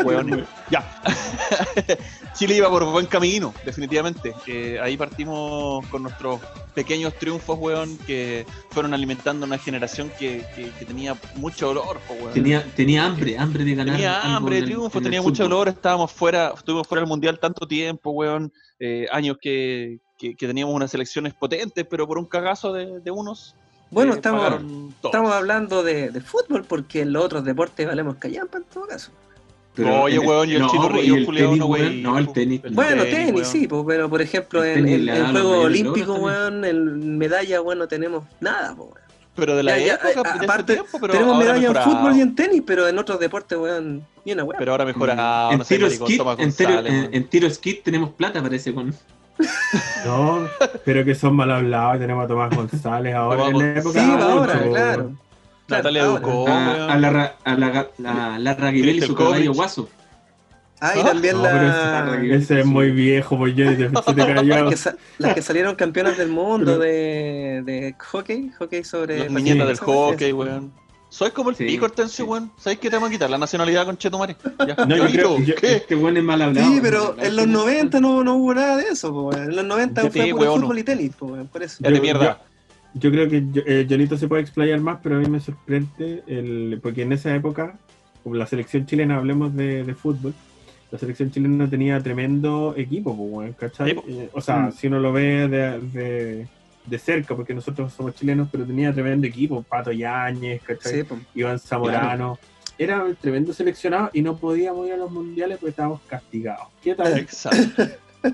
[0.70, 1.02] Ya.
[2.34, 4.34] Chile iba por buen camino, definitivamente.
[4.46, 6.40] Eh, ahí partimos con nuestros
[6.74, 12.14] pequeños triunfos, weón, que fueron alimentando una generación que, que- que tenía mucho dolor, po,
[12.14, 12.32] weón.
[12.32, 13.94] Tenía, tenía hambre, hambre de ganar.
[13.94, 18.10] Tenía hambre de triunfo, tenía mucho dolor, estábamos fuera, estuvimos fuera del mundial tanto tiempo,
[18.10, 22.98] weón, eh, años que, que- que teníamos unas selecciones potentes, pero por un cagazo de,
[23.00, 23.54] de unos.
[23.90, 24.60] Bueno, eh, estamos,
[25.04, 29.10] estamos hablando de, de fútbol porque en los otros deportes valemos callampa en todo caso.
[29.74, 31.86] Pero Oye, el- weón, y el no, chino y Río, el culiao, tenis, no, weón,
[31.88, 32.02] güey.
[32.02, 32.60] No, el tenis.
[32.70, 33.44] Bueno, tenis, tenis, weón.
[33.46, 37.78] sí, pues, pero por ejemplo El en, Juegos mayores Olímpicos, logros weón, en medalla, weón,
[37.80, 39.04] no tenemos nada, pues, weón.
[39.36, 42.20] Pero de la Ya, época, eh, de aparte, tiempo, pero tenemos medalla en fútbol y
[42.20, 44.56] en tenis, pero en otros deportes, weón, ni una weón.
[44.60, 46.70] Pero ahora mejorado, en no sé, tiro maricón, skit,
[47.12, 48.94] en tiro skit tenemos plata, parece, con.
[50.04, 50.46] No,
[50.84, 51.98] pero que son mal hablados.
[51.98, 54.00] Tenemos a Tomás González ahora Tomás en la época.
[54.00, 55.12] Sí, de ahora, claro.
[55.68, 56.04] Natalia.
[56.04, 56.90] Ducó, a, weón.
[56.90, 59.88] a la, a la, la, la y su caballo guaso.
[60.80, 64.26] Ah, y Ah, también No, la- ese, ese es muy viejo, pues yo se te
[64.26, 64.42] cayó.
[64.42, 69.44] las, que sa- las que salieron campeonas del mundo de, de hockey, hockey sobre Las
[69.44, 70.72] del hockey, weón.
[71.14, 71.64] Soy como el Sí.
[71.64, 72.50] pico, Hortensio, weón.
[72.58, 73.30] ¿Sabes qué te vamos a quitar?
[73.30, 74.34] La nacionalidad con Chetumare.
[74.88, 75.76] No, yo creo- yo- ¿Qué?
[75.76, 76.66] Este buen es mal hablado.
[76.68, 79.44] Sí, pero en los 90 no, no hubo nada de eso, po, weón.
[79.50, 80.80] En los 90 Sí, fue puro weón, fútbol no.
[80.80, 81.76] y tenis, po, weón, por eso.
[81.84, 82.42] Ya de mierda.
[82.94, 86.24] Yo creo que yo- eh, Jonito se puede explayar más, pero a mí me sorprende
[86.26, 87.78] el, porque en esa época,
[88.24, 90.34] como la selección chilena, hablemos de, de fútbol,
[90.90, 93.90] la selección chilena tenía tremendo equipo, weón, ¿cachai?
[93.90, 94.02] Sí, po.
[94.08, 94.72] Eh, o sea, Mm.
[94.72, 96.48] si uno lo ve de, de-
[96.84, 101.02] de cerca, porque nosotros somos chilenos, pero tenía tremendo equipo, Pato Yáñez, ¿cachai?
[101.02, 101.06] Sí.
[101.34, 102.38] Iván Zamorano.
[102.76, 106.68] Era un tremendo seleccionado y no podíamos ir a los mundiales porque estábamos castigados.
[106.82, 107.18] ¿Qué tal?
[107.18, 107.84] Exacto.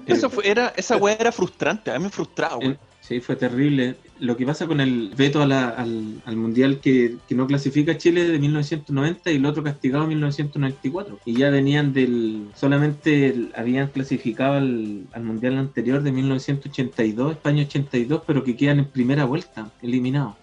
[0.06, 1.90] Eso fue, era, esa weá era frustrante.
[1.90, 2.72] A mí me frustraba, weón.
[2.72, 3.96] Eh, Sí, fue terrible.
[4.20, 7.96] Lo que pasa con el veto a la- al, al mundial que, que no clasifica
[7.96, 11.18] Chile de 1990 y el otro castigado en 1994.
[11.24, 12.44] Y ya venían del.
[12.54, 18.80] Solamente el- habían clasificado al, al mundial anterior de 1982, España 82, pero que quedan
[18.80, 20.34] en primera vuelta, eliminados.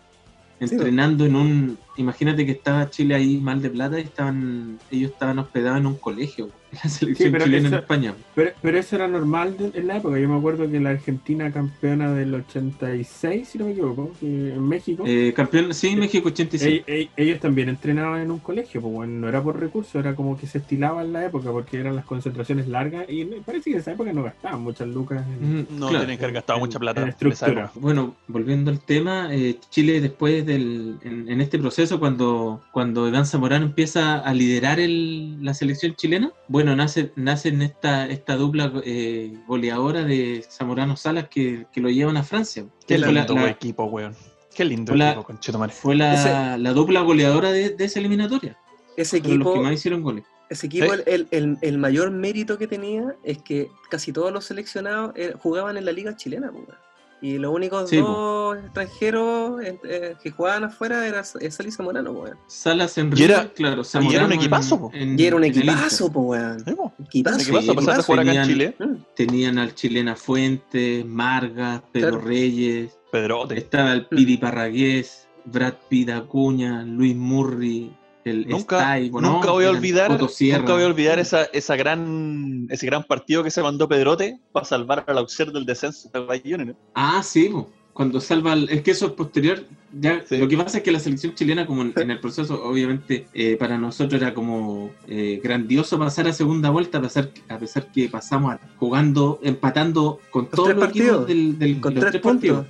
[0.59, 1.77] Entrenando en un.
[1.97, 5.95] Imagínate que estaba Chile ahí mal de plata y estaban ellos estaban hospedados en un
[5.95, 6.49] colegio,
[6.83, 8.13] la selección pero chilena en eso- España.
[8.35, 10.19] Pero, pero eso era normal de- en la época.
[10.19, 15.03] Yo me acuerdo que la Argentina campeona del 86, si no me equivoco, en México,
[15.07, 16.83] Eh, campeón, sí, México 86.
[16.85, 18.81] ell- ell- ellos también entrenaban en un colegio.
[18.81, 21.79] Pues bueno, no era por recursos, era como que se estilaba en la época porque
[21.79, 25.23] eran las concentraciones largas y parece que en esa época no gastaban muchas lucas.
[25.41, 25.99] en- Mm, No claro.
[26.05, 27.01] tienen que haber gastado mucha plata.
[27.01, 27.71] en en estructura.
[27.75, 33.25] Bueno, volviendo al tema, eh, Chile después del, en, en este proceso, cuando, cuando Iván
[33.25, 38.71] Zamorano empieza a liderar el- la selección chilena, bueno, nace, nace en esta, esta dupla
[38.83, 42.65] eh, goleadora de Zamorano Salas que, que lo llevan a Francia.
[42.85, 44.13] Qué la- lindo la- equipo, weón.
[44.53, 45.71] Qué lindo Fue la- equipo, con Chetumare.
[45.73, 48.57] Fue la, Ese- la dupla goleadora de, de esa eliminatoria.
[48.95, 50.23] Ese Fueron los equipo, que más hicieron goles.
[50.49, 51.01] ese equipo Sí.
[51.07, 55.77] el, el- el mayor mérito que tenía es que casi todos los seleccionados eh, jugaban
[55.77, 56.86] en la liga chilena, po, weón.
[57.21, 58.07] Y los únicos Sí, po.
[58.07, 62.37] dos extranjeros eh, eh, que jugaban afuera era es Salís Zamorano, weón.
[62.47, 64.91] Salas en Y era- River, claro, y era un Zamorano en- equipazo, po.
[64.93, 66.63] en- Y era un equipazo, po, weón.
[67.03, 67.39] Equipazo.
[67.39, 68.75] Sí, pues, jugar acá en tenían- Chile.
[68.79, 68.93] Mm.
[69.15, 72.25] Tenían al chilena Fuentes, Margas, Pedro Claro.
[72.27, 73.57] Reyes, Pedrote.
[73.57, 77.91] Estaba el Piri Parragués, Brad Pitt Acuña, Luis Murri,
[78.27, 80.11] el Nunca, voy a olvidar,
[80.59, 84.65] nunca voy a olvidar esa, esa gran, ese gran partido que se mandó Pedrote para
[84.65, 86.75] salvar al Auxerre del descenso de Bayonne, ¿no?
[86.93, 89.63] Ah, sí, po, cuando salva, el- es que eso es posterior.
[89.99, 90.37] Ya, Sí.
[90.37, 93.55] Lo que pasa es que la selección chilena, como en, en el proceso, obviamente, eh,
[93.57, 98.07] para nosotros era como eh, grandioso pasar a segunda vuelta, a pesar, a pesar que
[98.09, 102.21] pasamos a- jugando, empatando con todos tres los equipos partidos, del, del- con los tres
[102.21, 102.65] puntos.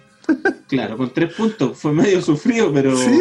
[0.68, 1.78] Claro, con tres puntos.
[1.78, 2.96] Fue medio sufrido, pero.
[2.98, 3.12] Sí.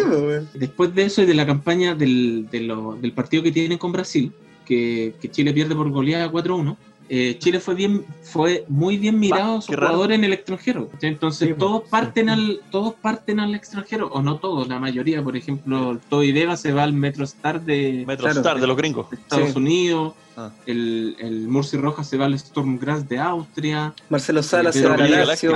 [0.54, 3.92] Después de eso y de la campaña del, de lo- del partido que tienen con
[3.92, 4.32] Brasil,
[4.64, 6.76] que, que Chile pierde por goleada 4-1,
[7.08, 9.88] eh, Chile fue bien fue muy bien mirado a sus qué raro.
[9.94, 10.90] jugadores en el extranjero.
[11.02, 11.88] Entonces Sí, todos sí.
[11.88, 15.22] parten al todos parten al extranjero, o no todos, la mayoría.
[15.22, 18.40] Por ejemplo, Toy Vega se va al Metro Star de Metro Claro.
[18.40, 19.06] Star de los gringos.
[19.12, 19.56] Estados Sí.
[19.56, 20.50] Unidos, Ah.
[20.66, 24.92] el, el Murci Rojas se va al Storm Grass de Austria, Marcelo Salas se va
[24.94, 25.52] a la Villa Lazio,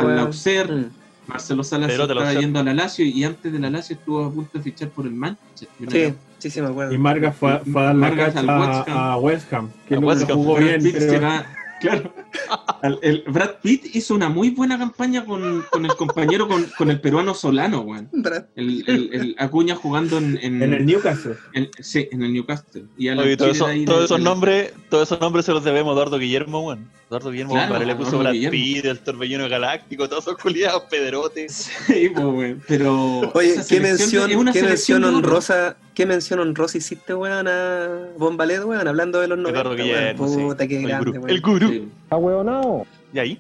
[1.26, 4.32] Marcelo Salas se estaba yendo a la Lazio y antes de la Lazio estuvo a
[4.32, 6.92] punto de fichar por el Manchester Sí, sí, sí, me acuerdo.
[6.92, 8.96] Y Marga fue, a- fue a dar la cacha al West Ham.
[8.98, 10.36] a, a West Ham, que A West Ham.
[10.36, 10.82] jugó Brad bien.
[10.82, 11.46] Pitt pero- se va-
[11.80, 12.14] claro.
[13.02, 16.98] El Brad Pitt hizo una muy buena campaña con, con el compañero, con, con el
[17.00, 18.08] peruano Solano, weón.
[18.12, 18.44] Brad.
[18.56, 21.34] El, el- el Acuña jugando en, en, En el Newcastle.
[21.52, 22.84] en- sí, en el Newcastle.
[22.96, 25.52] Y a la Oye, todo eso- ahí todos de- esos nombres, todos esos nombres se
[25.52, 26.88] los debemos a Eduardo Guillermo, weón.
[27.10, 28.50] Eduardo Guillermo, Claro, le puso Eduardo Brad.
[28.52, 31.48] Pitt, el torbellino galáctico, todos esos culiados, Pedrote.
[31.50, 32.62] Sí, pues, weón.
[32.68, 33.32] Pero.
[33.34, 39.20] Oye, ¿qué mención, qué mención honrosa, qué mención honrosa hiciste, weón, a Bombalet, weón, hablando
[39.20, 39.86] de los 90, Eduardo weón.
[39.88, 40.36] Guillermo, sí.
[40.40, 41.20] Puta, qué El grande, gurú.
[41.20, 41.30] weón.
[41.30, 41.68] El gurú.
[41.68, 42.88] Sí.
[43.12, 43.38] ¿Y ahí?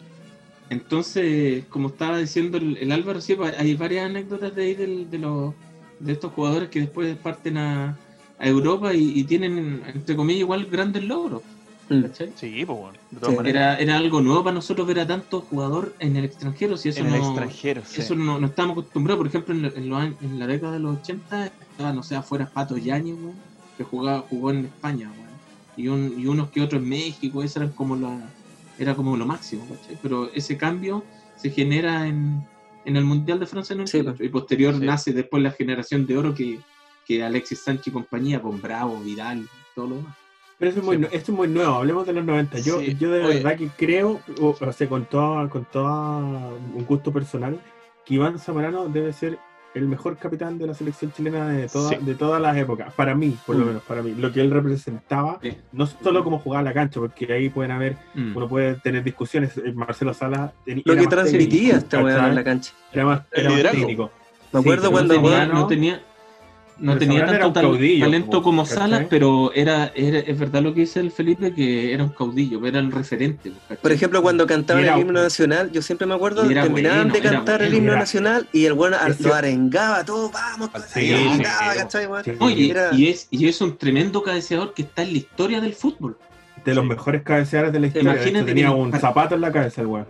[0.68, 5.10] Entonces, como estaba diciendo el, el Álvaro, sí, pues, hay varias anécdotas de ahí del-
[5.10, 5.54] de, los,
[6.00, 7.96] de estos jugadores que después parten a,
[8.38, 11.42] a Europa y, y tienen, entre comillas, igual grandes logros.
[11.98, 12.02] Mm.
[12.02, 12.32] ¿cachai?
[12.36, 12.94] Sí, pues, weón.
[13.10, 13.36] De todas Sí.
[13.36, 13.62] maneras.
[13.62, 16.76] Era, era algo nuevo para nosotros ver a tanto jugador en el extranjero.
[16.76, 18.00] Si eso en el no, extranjero, sí.
[18.00, 19.18] Eso no, no estábamos acostumbrados.
[19.18, 22.02] Por ejemplo, en, la- en los años- en la década de los 80 estaba, no
[22.02, 23.16] sé, afuera Pato Yañez,
[23.76, 25.10] que jugaba, jugó en España.
[25.76, 28.20] Y, un- y unos que otros en México, eso eran como la,
[28.78, 29.98] era como lo máximo, ¿cachai?
[30.02, 31.04] Pero ese cambio
[31.36, 32.44] se genera en,
[32.84, 34.84] en el Mundial de Francia en el Sí, 98, y posterior Sí.
[34.84, 36.60] nace después la generación de oro que,
[37.06, 40.16] que Alexis Sánchez y compañía, con Bravo, Vidal, todo lo demás.
[40.60, 41.04] Pero eso es muy, Sí.
[41.10, 42.58] esto es muy nuevo, hablemos de los 90.
[42.58, 43.34] Yo, Sí, yo de oye.
[43.42, 47.58] verdad que creo, o, o sea, con todo con toda un gusto personal,
[48.04, 49.38] que Iván Zamorano debe ser
[49.72, 51.96] el mejor capitán de la selección chilena de, toda- Sí.
[52.00, 52.92] de todas las épocas.
[52.92, 53.68] Para mí, por lo Mm.
[53.68, 54.14] menos, para mí.
[54.18, 55.56] Lo que él representaba, Sí.
[55.72, 58.36] no solo como jugaba la cancha, porque ahí pueden haber, Mm.
[58.36, 59.56] uno puede tener discusiones.
[59.56, 62.72] eh, Marcelo Salas teni- Lo que transmitía técnico, esta weá en la cancha.
[62.92, 64.10] Era más, El era más técnico.
[64.52, 66.02] Me acuerdo cuando tenía, no tenía,
[66.80, 68.78] no Pero tenía tanto un tal- caudillo, talento como ¿cachai?
[68.78, 72.64] Salas, pero era, era- es verdad lo que dice el Felipe, que era un caudillo,
[72.66, 73.52] era el referente.
[73.68, 73.76] ¿cachai?
[73.82, 77.62] Por ejemplo, cuando cantaban el himno nacional, yo siempre me acuerdo, terminaban bueno, de cantar
[77.62, 81.42] el himno era- nacional y el bueno Ese- lo arengaba todo, vamos, Sí, y sí.
[82.38, 85.74] Oye, Era- y, es, y es un tremendo cabeceador que está en la historia del
[85.74, 86.16] fútbol.
[86.64, 88.10] De los mejores cabeceadores de la historia.
[88.12, 90.06] De hecho, Imagínate tenía un zapato en la cabeza el weón.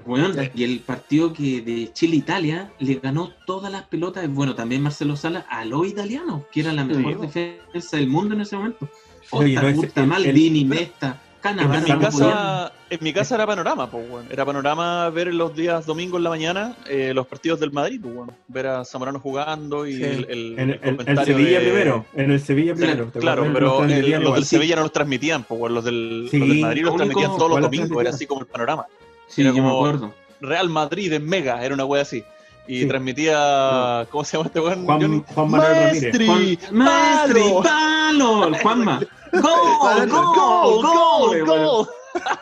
[0.55, 5.47] Y el partido que de Chile-Italia le ganó todas las pelotas, bueno, también Marcelo Sala,
[5.49, 8.89] a los italianos, que era la mejor defensa del mundo en ese momento.
[9.33, 13.35] Oye, Osta, no, ese- Gutta, el- Maldini, Nesta, En mi, no casa, en mi casa
[13.35, 14.27] era panorama, pues, weón.
[14.31, 18.15] Era panorama ver los días domingo en la mañana eh, los partidos del Madrid, pues,
[18.15, 18.31] weón.
[18.49, 20.03] Ver a Zamorano jugando y Sí.
[20.05, 22.05] el, el- En, el en- en comentario Sevilla de- primero.
[22.15, 23.07] En el Sevilla primero.
[23.07, 24.41] ¿te Claro, pero Los el- transmitían los igual.
[24.41, 25.73] del Sevilla no los transmitían, pues.
[25.73, 28.27] Los del, Sí, los del Madrid los transmitían todos los ¿cuál los domingos, era así
[28.27, 28.87] como el panorama.
[29.27, 30.15] Sí, Era yo me como- acuerdo.
[30.43, 32.23] Real Madrid en Mega, era una wea así.
[32.67, 32.89] Y Sí.
[32.89, 34.07] transmitía.
[34.11, 34.85] ¿Cómo se llama este weón?
[34.85, 35.25] Juan?
[35.35, 36.03] Juan Manuel Ramírez.
[36.03, 38.53] Maestri, Juan- Maestri, palo.
[38.63, 39.01] Juanma.
[39.33, 41.89] Gol, gol, Gol, gol, gol, gol.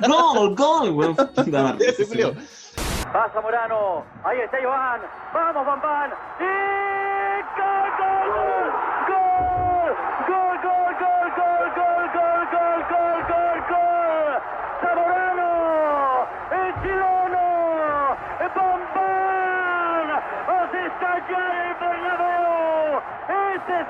[0.08, 1.16] gol, gol, weón.
[3.14, 5.00] Va Zamorano, ahí está Iván,
[5.32, 6.44] vamos Bambán, y
[7.56, 8.67] gol, gol, gol, gol,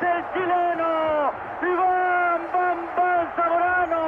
[0.01, 0.91] es el chileno,
[1.63, 4.03] Iván Bambán Zamorano,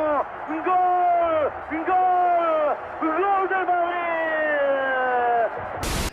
[0.66, 1.42] gol,
[1.86, 5.50] gol, gol del Madrid.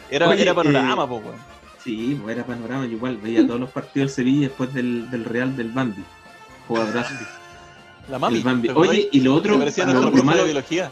[0.09, 1.35] Era, Oye, era panorama, eh, pues, weón.
[1.83, 5.25] Sí, pues era panorama, yo igual veía todos los partidos del Sevilla después del, del
[5.25, 6.03] Real del Bambi.
[6.67, 7.13] Jugadorazo.
[8.09, 8.41] La mami.
[8.73, 10.89] Oye, y lo otro, parecía lo- nuestro lo profe malo- de biología.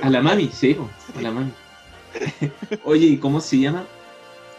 [0.00, 0.88] A la mami, sí, po,
[1.18, 1.50] a la mami.
[2.84, 3.82] Oye, ¿y cómo se llama?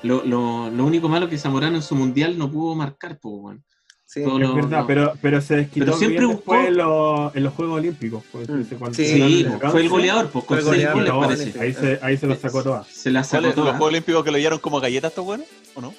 [0.03, 3.63] Lo, lo, lo único malo que Zamorano en su mundial no pudo marcar, pues, weón.
[4.05, 4.23] Sí.
[4.23, 6.77] Todo Es lo- verdad, lo- pero, pero se desquitó Pero siempre bien buscó- después en
[6.77, 8.23] los, en los Juegos Olímpicos.
[8.31, 8.63] pues, Mm.
[8.79, 11.59] cuando- Sí, Sí, fue el goleador, pues, con seis goleador, goles no, parece.
[11.59, 12.87] Ahí se, ahí se lo sacó todas.
[12.87, 13.57] Se la sacó ¿Cuáles?
[13.57, 13.65] ¿Los.
[13.69, 15.47] Juegos Olímpicos que lo llevaron como galletas estos weones?
[15.75, 15.93] ¿O no?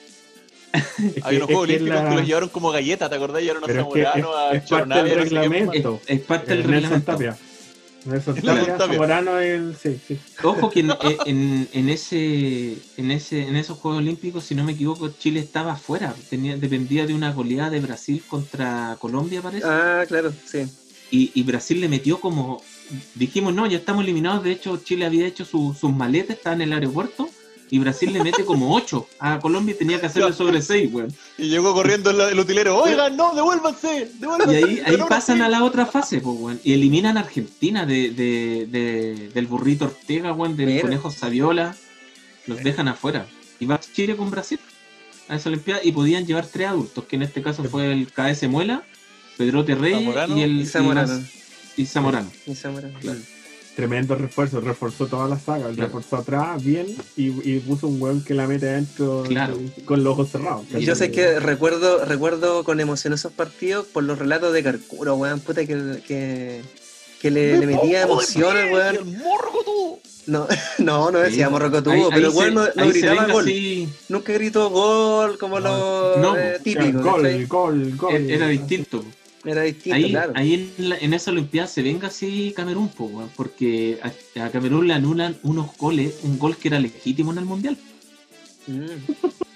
[0.72, 3.42] Es Hay que- unos es Juegos Olímpicos la- que los llevaron como galletas, ¿te acordás?
[3.42, 5.42] Llevaron a es que es, Zamorano, a es parte Chornavia, del no sé qué más.
[5.50, 6.00] reglamento.
[6.06, 7.18] Es parte del Eh, reglamento.
[8.78, 10.18] Zamorano, el, sí, sí.
[10.42, 10.90] Ojo que en,
[11.26, 15.72] en, en ese, en ese en esos Juegos Olímpicos, si no me equivoco, Chile estaba
[15.72, 16.14] afuera.
[16.30, 19.66] Tenía, dependía de una goleada de Brasil contra Colombia, parece.
[19.66, 20.66] Ah, claro, sí.
[21.10, 22.62] Y, y Brasil le metió como.
[23.14, 24.42] Dijimos, no, ya estamos eliminados.
[24.44, 27.28] De hecho, Chile había hecho su- sus maletas, estaba en el aeropuerto.
[27.72, 31.14] Y Brasil le mete como 8 a Colombia y tenía que hacerle sobre 6, weón.
[31.38, 32.76] Y llegó corriendo el, el utilero.
[32.82, 34.56] Oigan, no, devuélvanse, Y devuélvanse.
[34.56, 36.60] ahí, ahí pasan a la otra fase, pues, weón.
[36.64, 40.80] Y eliminan a Argentina de, de- de- del burrito Ortega, weón, del Mira.
[40.82, 41.76] conejo Saviola.
[42.46, 43.26] Los dejan afuera.
[43.60, 44.58] Y va Chile con Brasil
[45.28, 48.48] a esa Olimpiada y podían llevar tres adultos, que en este caso fue el KS
[48.48, 48.82] Muela,
[49.36, 51.22] Pedrote Reyes Zamorano y el y Zamorano.
[51.76, 52.30] y Zamorano.
[52.46, 52.98] Y Zamorano.
[53.76, 55.84] Tremendo refuerzo, reforzó toda la saga, Claro.
[55.84, 56.86] reforzó atrás bien
[57.16, 59.56] y, y puso un weón que la mete adentro Claro.
[59.84, 60.64] con los ojos cerrados.
[60.76, 65.14] Y yo sé que recuerdo, recuerdo con emoción esos partidos por los relatos de Carcuro,
[65.16, 66.62] weón, puta que, que,
[67.22, 69.18] que le, le metía emoción al El weón.
[69.18, 69.98] morro tú.
[70.26, 70.46] No,
[70.78, 71.52] no, no decía Sí.
[71.52, 73.44] Morrocotudo, Ahí- pero el weón no, gritaba venga gol.
[73.44, 77.02] así, Nunca gritó gol como los No, eh, típicos.
[77.02, 78.14] Gol, gol, gol.
[78.14, 79.02] e- era distinto.
[79.44, 80.32] Era distinto, Ahí, claro.
[80.36, 84.86] ahí en, la- en esa Olimpiada se venga así Camerún, po, porque a, a Camerún
[84.88, 87.78] le anulan unos goles, un gol que era legítimo en el Mundial.
[88.66, 88.84] Mm.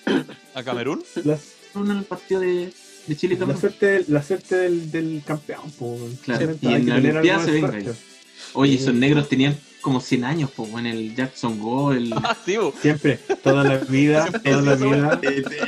[0.55, 1.03] ¿A Camerún?
[1.25, 1.39] La,
[1.77, 2.73] En el partido de,
[3.07, 5.71] de Chile la suerte, la suerte del, del campeón.
[5.79, 7.95] po, Claro, y en la Olimpiada se venga.
[8.55, 12.13] Oye, esos negros tenían como 100 años, pues, en el Jackson Go, el...
[12.15, 12.57] Ah, sí.
[12.81, 15.21] Siempre, toda la vida, toda la vida,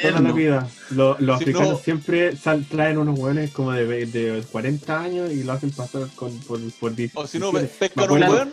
[0.02, 0.68] toda la vida.
[0.90, 5.30] Lo- los Si africanos no- siempre sal- traen unos hueones como de, de 40 años
[5.32, 7.12] y lo hacen pasar con, por, por 10.
[7.14, 8.51] O si no, Me pescan un weón,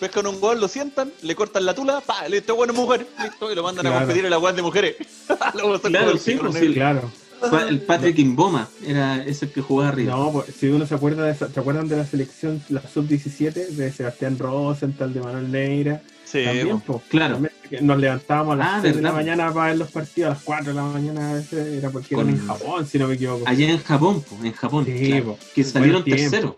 [0.00, 3.54] pescan un weón, lo sientan, le cortan la tula, pa, listo, bueno, mujer, listo, y
[3.54, 4.96] lo mandan a competir en la weón de mujeres.
[5.92, 6.32] Claro, sí.
[6.74, 7.10] Claro.
[7.50, 10.14] Pa- el Patrick Imboma, era ese que jugaba arriba.
[10.16, 13.92] No, pues, si uno se acuerda de ¿se acuerdan de la selección, la sub-17 de
[13.92, 16.02] Sebastián Rosenthal, de Manuel Neira?
[16.24, 16.80] Sí, También, bo.
[16.84, 17.34] pues, Claro.
[17.34, 17.52] también,
[17.86, 20.42] nos levantábamos a las Ah, 6 de la mañana para ver los partidos, a las
[20.42, 23.14] 4 de la mañana a veces era porque Con- eran en Japón, si no me
[23.14, 23.44] equivoco.
[23.46, 25.38] Allá en Japón, pues, en Japón, Sí, claro, po.
[25.54, 26.30] que salieron Buen tiempo.
[26.30, 26.56] tercero.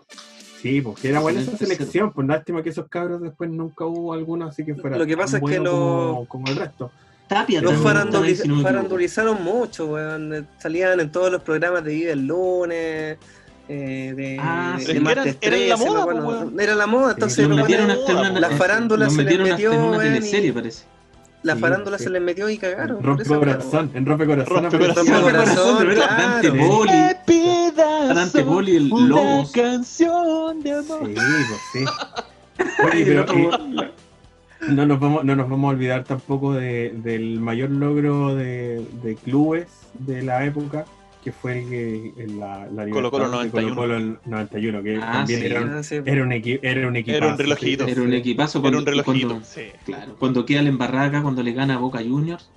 [0.61, 4.45] Sí, porque era buena esa selección, pues lástima que esos cabros después nunca hubo alguno
[4.45, 6.91] así que fuera Lo que pasa tan es que lo- como, como el resto.
[7.31, 8.73] Tapia Los también, faranduli- también, si no me equivoco.
[8.75, 10.33] farandulizaron mucho, weón.
[10.33, 13.17] Eh, Salían en todos los programas de Vive el Lunes.
[13.69, 16.21] eh, de, Ah, de martes la 13, moda, me acuerdo.
[16.23, 16.59] po, weón.
[16.59, 19.99] Era la moda, entonces los metieron hasta una, la farándula se les metió, en una
[19.99, 20.83] teleserie, parece.
[21.43, 22.03] La Sí, farándula sí.
[22.03, 22.97] se les metió y cagaron.
[22.97, 24.63] En por Rompe corazón, en rompe corazón.
[24.63, 25.07] Rompe corazón.
[25.07, 26.31] Rompe corazón, de verdad, claro.
[26.33, 28.13] Dante Poli.
[28.13, 31.07] Dante Poli, el una canción de amor.
[31.07, 31.85] Sí, pues sí.
[32.93, 33.91] Oye, pero y-
[34.69, 39.15] no, nos vamos, no nos vamos a olvidar tampoco de- del mayor logro de, de
[39.15, 39.67] clubes
[39.99, 40.85] de la época,
[41.23, 43.75] que fue el que en la, la Libertadores de 91.
[43.75, 45.45] Colo-Colo el 91, que Ah, también sí.
[45.45, 45.95] era, un, sí.
[46.05, 47.23] era, un equi- era un equipazo.
[47.23, 47.85] Era un relojito.
[47.85, 47.91] sí.
[47.91, 49.27] Era un equipazo Era cuando, un relojito.
[49.27, 49.61] cuando, Sí.
[49.85, 52.49] claro, cuando queda la embarrada acá, cuando le gana a Boca Juniors.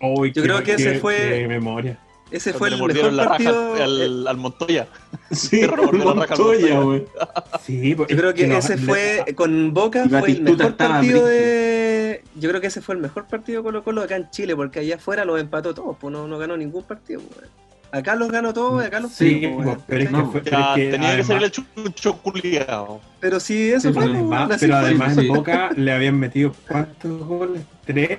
[0.00, 1.98] Yo qué- creo que ese fue- qué memoria.
[2.30, 3.72] Ese Cuando fue el mejor la partido.
[3.72, 4.86] raja eh, al, al Montoya.
[5.30, 7.04] Sí, Montoya, güey.
[7.64, 12.22] Sí, Yo creo que no, ese le- fue, con Boca, fue el mejor partido de.
[12.36, 14.96] Yo creo que ese fue el mejor partido Colo Colo acá en Chile, porque allá
[14.96, 17.20] afuera los empató todos, pues no, no ganó ningún partido.
[17.34, 17.46] pues.
[17.90, 20.40] Acá los ganó todos y acá los Sí, perdió, pues, pues, pero es que, fue-
[20.42, 23.00] pero es que tenía que salir el chuncho culiado.
[23.20, 24.02] Pero sí, eso fue.
[24.02, 24.86] pero pues, además- así pero fue.
[24.86, 25.20] además sí.
[25.20, 27.62] en Boca le habían metido ¿cuántos goles?
[27.86, 28.18] ¿Tres?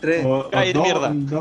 [0.00, 0.24] Tres.
[0.24, 0.86] O, o Ay, dos,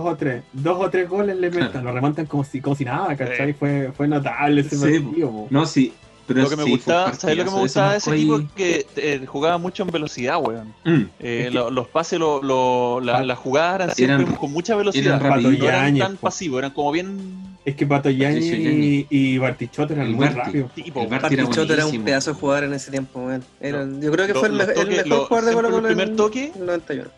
[0.03, 0.43] o tres.
[0.53, 3.53] Dos o tres goles le meten, lo remontan como si, como si nada, ¿cachai?
[3.53, 5.29] Fue, fue notable ese Sí, partido.
[5.31, 5.47] po.
[5.49, 5.93] No, sí.
[6.25, 8.41] Pero Lo que me sí, gustaba, ¿sabes lo que me gustaba de ese equipo?
[8.53, 10.73] Que eh, jugaba mucho en velocidad, weón.
[10.83, 10.89] Mm.
[10.93, 14.51] Eh, Es que- lo- los pases, lo, lo- la- las jugadas eran siempre Eran- con
[14.51, 15.21] mucha velocidad.
[15.25, 17.55] eran no eran tan pasivos, eran como bien.
[17.67, 20.71] Es que Pato Yañez Sí, sí, y, y Bartichotto eran El muy rápidos.
[20.73, 21.01] tipo.
[21.01, 23.29] El Barti era un pedazo de jugador en ese tiempo.
[23.59, 24.01] Era- No.
[24.01, 25.67] Yo creo que Lo- fue el, me- el toques- mejor lo- jugador de siempre Colo
[25.67, 27.09] el Colo primer en toque- el 91.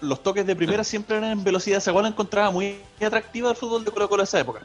[0.00, 1.78] Los toques de primera siempre eran en velocidad.
[1.78, 4.62] Esa la encontraba muy atractiva del fútbol de Colo Colo de esa época.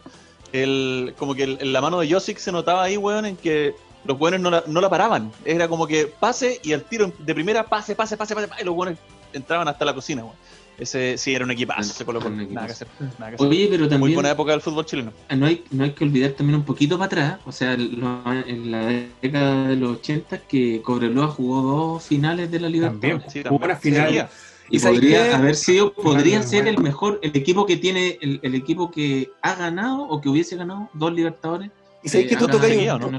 [0.51, 3.75] El, como que el- la mano de Josic se notaba ahí, weón, en que
[4.05, 5.31] los buenos no la, no la paraban.
[5.45, 8.73] Era como que pase y al tiro de primera, pase, pase, pase, pase, y los
[8.73, 8.97] buenos
[9.33, 10.35] entraban hasta la cocina, weón.
[10.77, 12.35] Ese sí era un equipazo, ese Colo Colo.
[12.35, 12.87] Era un Nada que hacer.
[13.17, 13.47] Nada que hacer.
[13.47, 15.13] Oye, pero Muy también buena época del fútbol chileno.
[15.35, 18.71] no hay, no hay que olvidar también un poquito para atrás, o sea, lo- en
[18.71, 18.85] la
[19.21, 23.11] década de los 80 que Cobreloa jugó dos finales de la Libertadores.
[23.21, 23.31] También.
[23.31, 23.95] Sí, Hubo una también.
[23.95, 24.29] final.
[24.29, 24.35] Sí,
[24.71, 28.39] Y ¿Y sabes podría haber sido, podría ser el mejor, el equipo que tiene, el,
[28.41, 31.69] el equipo que ha ganado o que hubiese ganado dos Libertadores.
[32.03, 33.11] Y sabes eh, que tú tocas en seguido, ¿no?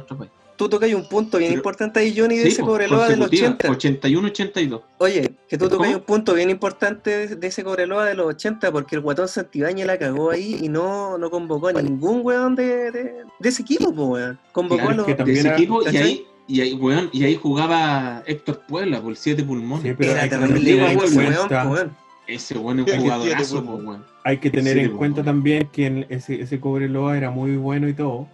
[0.57, 3.29] Tú tocas un punto bien Pero- importante ahí, Johnny, de Sí, ese Cobreloa de los
[3.29, 4.09] consecutiva, 80.
[4.09, 4.81] 81-82.
[4.99, 8.73] Oye, que tú tocas un punto bien importante de- de ese Cobreloa de los 80,
[8.73, 12.91] porque el guatón Santibáñez la cagó ahí y no, no convocó a ningún weón de,
[12.91, 14.39] de, de ese equipo, po, weón.
[14.53, 15.27] Convocó Claro, a los.
[15.27, 16.03] de ese era- equipo y ¿cachai?
[16.03, 19.83] ahí, y ahí, weón, y ahí jugaba Héctor Puebla por siete pulmones.
[19.85, 21.97] Sí, pero Era terrible, weón, ese weón, cuenta- po, weón.
[22.27, 24.05] Ese weón es un jugadorazo, weón.
[24.25, 27.95] Hay que tener Sí, en cuenta también que ese, ese Cobreloa era muy bueno y
[27.95, 28.27] todo,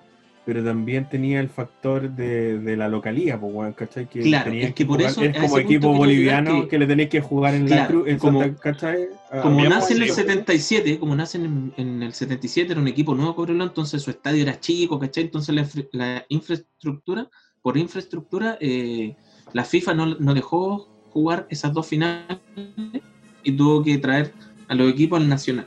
[0.44, 4.08] pero también tenía el factor de, de la localía, pues, ¿cachai?
[4.08, 7.08] Que Claro, es que por jugar- eso es como equipo boliviano que- que, le tenéis
[7.10, 9.06] que jugar en la cruz, en como- Santa- ¿cachai?
[9.40, 13.14] Como nace en el sí, 77, como nace en, en el 77, era un equipo
[13.14, 15.24] nuevo Cobreloa, entonces su estadio era chico, ¿cachai?
[15.24, 17.28] Entonces la, infra- la infraestructura,
[17.62, 19.14] por infraestructura, eh,
[19.52, 22.38] la FIFA no, no dejó jugar esas dos finales
[23.44, 24.32] y tuvo que traer
[24.66, 25.66] a los equipos al Nacional.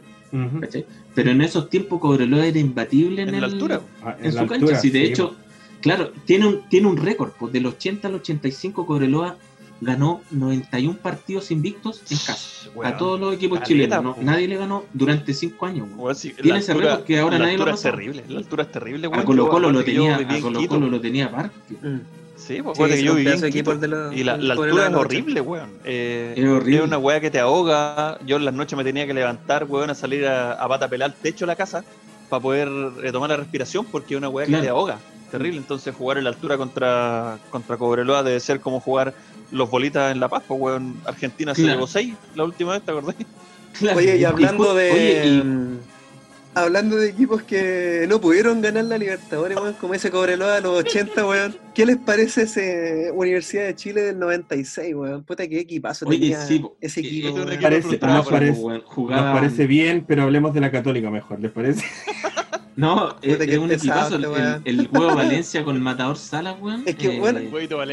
[0.60, 0.86] ¿cachai?
[1.16, 3.82] Pero en esos tiempos Cobreloa era imbatible en, En el- la altura.
[4.04, 4.56] Ah, en, la su cancha.
[4.56, 5.36] altura, Sí, de sí, hecho,
[5.82, 9.38] claro, tiene un, tiene un récord, pues del 80 al 85 Cobreloa
[9.82, 12.70] ganó 91 partidos invictos en casa.
[12.74, 12.94] Weón.
[12.94, 14.18] a todos los equipos Caleta, chilenos.
[14.18, 14.24] ¿no?
[14.24, 15.88] Nadie le ganó durante 5 años.
[15.96, 17.82] Weón, sí, Tiene la ese altura- récord que ahora la nadie lo altura ha es
[17.82, 19.24] terrible, la altura es terrible, A.
[19.26, 20.68] Colo Colo lo tenía, viví a en Colo.
[20.68, 21.76] Colo lo tenía aparte.
[21.82, 22.00] Mm.
[22.46, 23.82] Sí, pues Sí, que yo viví en de equipos Quito.
[23.82, 25.70] de la- Y la, altura es horrible, weón.
[25.84, 26.78] Eh, Es horrible.
[26.78, 28.20] Es una weá que te ahoga.
[28.26, 31.10] Yo en las noches me tenía que levantar, weón, a salir a, a pata pelar
[31.10, 31.84] el techo de la casa
[32.30, 34.62] para poder retomar la respiración porque es una weá Claro.
[34.62, 35.00] que te ahoga.
[35.32, 35.58] Terrible.
[35.58, 39.14] Entonces jugar en la altura contra, contra Cobreloa debe ser como jugar
[39.52, 40.96] los bolitas en La Paz, pues, weón.
[41.06, 41.78] Argentina se Claro.
[41.78, 43.16] llevó 6 la última vez, ¿te acordás?
[43.80, 44.92] Claro, Oye, y hablando de.
[44.92, 45.80] oye, y-
[46.56, 50.80] Hablando de equipos que no pudieron ganar la Libertadores, weón, como ese Cobreloa de los
[50.80, 51.56] 80, weón.
[51.74, 55.24] ¿Qué les parece ese Universidad de Chile del 96, weón?
[55.24, 57.48] Puta, qué equipazo Oye, tenía sí, ese Eh, equipo, weón.
[57.50, 61.52] equipo Parece- nos, pero, parece, nos parece bien, pero hablemos de la Católica mejor, ¿les
[61.52, 61.84] parece?
[62.78, 64.16] No, es, Puta, es un equipazo.
[64.18, 66.84] El, este el, el juego Valencia con Matador Salas, weón.
[66.86, 67.40] Es que, eh, bueno.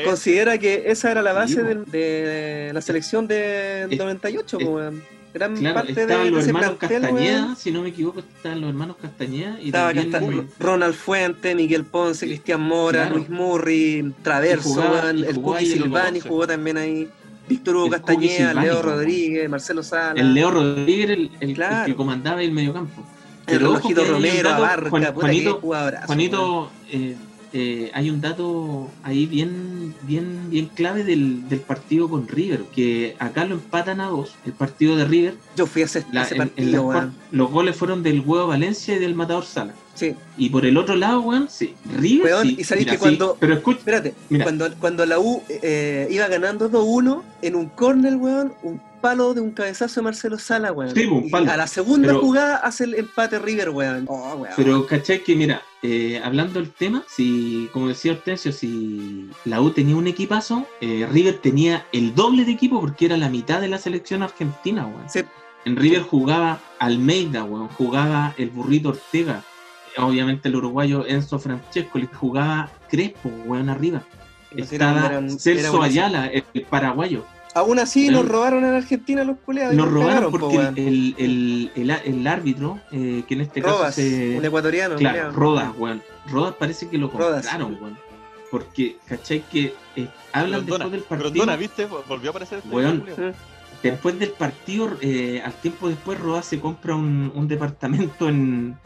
[0.05, 4.64] Considera que esa era la base Sí, del- de, la selección del Es- 98, es-
[4.66, 5.02] po, weón.
[5.34, 7.56] Gran Claro, parte de, estaban de los ese hermanos plantel, Castañeda, weón.
[7.56, 12.26] si no me equivoco, estaban los hermanos Castañeda y Estaba también Ronald Fuente, Miguel Ponce,
[12.26, 13.16] Cristian Mora, Claro.
[13.16, 17.09] Luis Murri, Traverso, Y jugaba- y el el Silvani jugó también ahí.
[17.48, 18.82] Víctor Hugo El Castañeda, Leo.
[18.82, 21.86] Rodríguez, Marcelo Sala, el Leo Rodríguez el, el- el Claro.
[21.86, 23.02] que comandaba el mediocampo.
[23.46, 25.94] el Pero que hay un Romero, Abarca, Juan- Juanito, weón.
[26.06, 27.16] Juanito, eh,
[27.53, 33.15] eh, hay un dato ahí bien, bien, bien clave del, del partido con River, que
[33.19, 35.35] acá lo empatan a dos, el partido de River.
[35.57, 38.97] Yo fui a ese, La- ese en- en partido, los goles fueron del Huevo Valencia
[38.97, 39.74] y del Matador Sala.
[39.95, 40.15] Sí.
[40.39, 41.74] Y por el otro lado, weón, sí.
[41.99, 42.33] River.
[42.33, 43.33] Weón, sí, y sabéis que cuando.
[43.33, 48.16] sí, pero escucha, Espérate, cuando, cuando la U eh, iba ganando 2-1, en un córner,
[48.16, 50.95] weón, un palo de un cabezazo de Marcelo Sala, weón.
[50.95, 54.07] Sí, un Y a la segunda Pero- jugada hace el empate River, weón.
[54.09, 54.55] Oh, weón.
[54.57, 55.23] Pero, ¿cachai?
[55.23, 60.07] Que mira, eh, hablando del tema, si, como decía Hortensio, si la U tenía un
[60.07, 64.23] equipazo, eh, River tenía el doble de equipo porque era la mitad de la selección
[64.23, 65.07] argentina, weón.
[65.65, 69.45] En River jugaba Almeida, weón, jugaba el burrito Ortega,
[69.99, 74.03] obviamente el uruguayo Enzo Francesco, le jugaba Crespo, weón, arriba.
[74.57, 75.83] Estaba eran- eran- era Celso.
[75.83, 77.24] Ayala, el paraguayo.
[77.55, 79.74] Aún así nos robaron en Argentina los culeados.
[79.74, 84.39] Nos robaron porque el, el, el, el árbitro, eh, que en este Robas, caso se...
[84.39, 85.33] un ecuatoriano, Claro.
[85.33, 86.03] Rodas, weón.
[86.31, 87.99] Rodas parece que lo compraron, weón.
[88.51, 89.43] Porque, ¿cachai?
[89.51, 91.31] Que eh, hablan después del partido.
[91.31, 91.87] Grondona, ¿viste?
[91.87, 93.05] Volvió a aparecer este Weón,
[93.83, 98.77] después del partido, eh, al tiempo después, Rodas se compra un, un departamento en,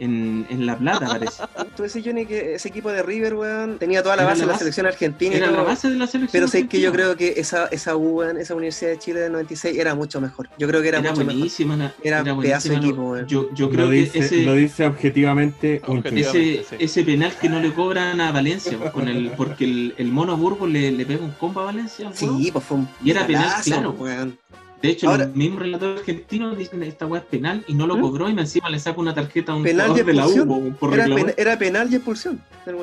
[0.00, 1.42] en, en La Plata, parece.
[1.76, 4.46] Tú decís, Johnny, que ese equipo de River, weón, tenía toda la base la de
[4.46, 5.34] la base- selección argentina.
[5.34, 7.14] y era la base de la selección Pero sé que yo argentina.
[7.14, 10.48] creo que esa, esa U, weón, esa Universidad de Chile del 96 era mucho mejor.
[10.58, 11.94] Yo creo que era, Era mucho buenísima, mejor.
[12.02, 13.26] la- Era, era pedazo de buenísima, equipo, weón.
[13.26, 16.06] Yo, yo creo lo, que dice, ese, lo dice objetivamente tuit.
[16.06, 20.36] ese, ese penal que no le cobran a Valencia, con el, porque el, el mono
[20.36, 22.10] Burgos le, le pega un combo a Valencia.
[22.14, 23.90] Sí, pues fue un Y era penal, claro.
[23.98, 24.38] weón.
[24.82, 27.86] De hecho, Ahora- los mismos relatores argentinos dicen que esta weá es penal y no
[27.86, 28.00] lo ¿Mm?
[28.00, 31.02] cobró y encima le saca una tarjeta a un Penal de la U por, era,
[31.04, 31.26] reclamar.
[31.26, 32.40] pen- era penal y expulsión.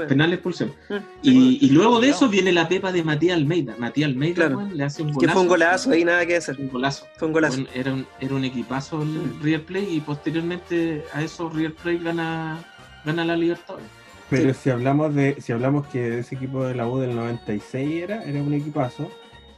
[0.08, 0.74] Penal y expulsión.
[0.90, 0.94] Mm.
[1.24, 3.74] Y, y luego de eso viene la pepa de Matías Almeida.
[3.80, 4.58] Matías Almeida Claro.
[4.58, 5.34] weón, le hace un Que golazo.
[5.34, 6.60] fue un golazo ahí, nada que hacer.
[6.60, 7.08] Un golazo.
[7.18, 7.62] Fue un golazo.
[7.74, 12.64] Era, un, era un equipazo el River Plate y posteriormente a eso River Plate gana,
[13.06, 13.88] gana la Libertadores.
[14.30, 18.24] Pero si hablamos de, si hablamos que ese equipo de la U del 96 era,
[18.24, 19.10] era un equipazo,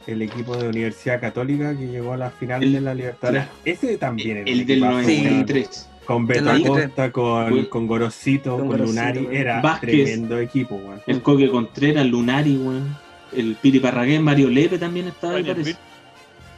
[0.06, 3.96] el equipo de Universidad Católica que llegó a la final El- de la Libertadores, ese
[3.98, 5.24] también era El un del equipazo, weón.
[5.24, 5.86] 93.
[6.04, 6.84] Con Del Beto 93.
[6.84, 9.90] Acosta, con, con Gorosito, Con con, Gorosito, Lunari, era Vázquez.
[9.90, 11.00] tremendo equipo, weón.
[11.06, 12.96] El Coque Contreras, Lunari, weón.
[13.32, 15.76] El Piri Parragués, Mario Lepe también estaba ahí, parece.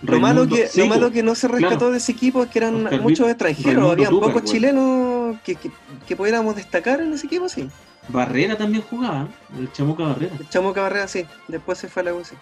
[0.02, 1.92] Lo malo, que, lo malo que no se rescató Claro.
[1.92, 5.70] de ese equipo es que eran Oscar muchos extranjeros, Tupper, pocos chilenos que, que,
[6.08, 7.68] que pudiéramos destacar en ese equipo, sí.
[8.08, 10.34] Barrera también jugaba, el Chamuca Barrera.
[10.40, 11.24] El Chamuca Barrera, sí.
[11.46, 12.34] Después se fue a la U, sí.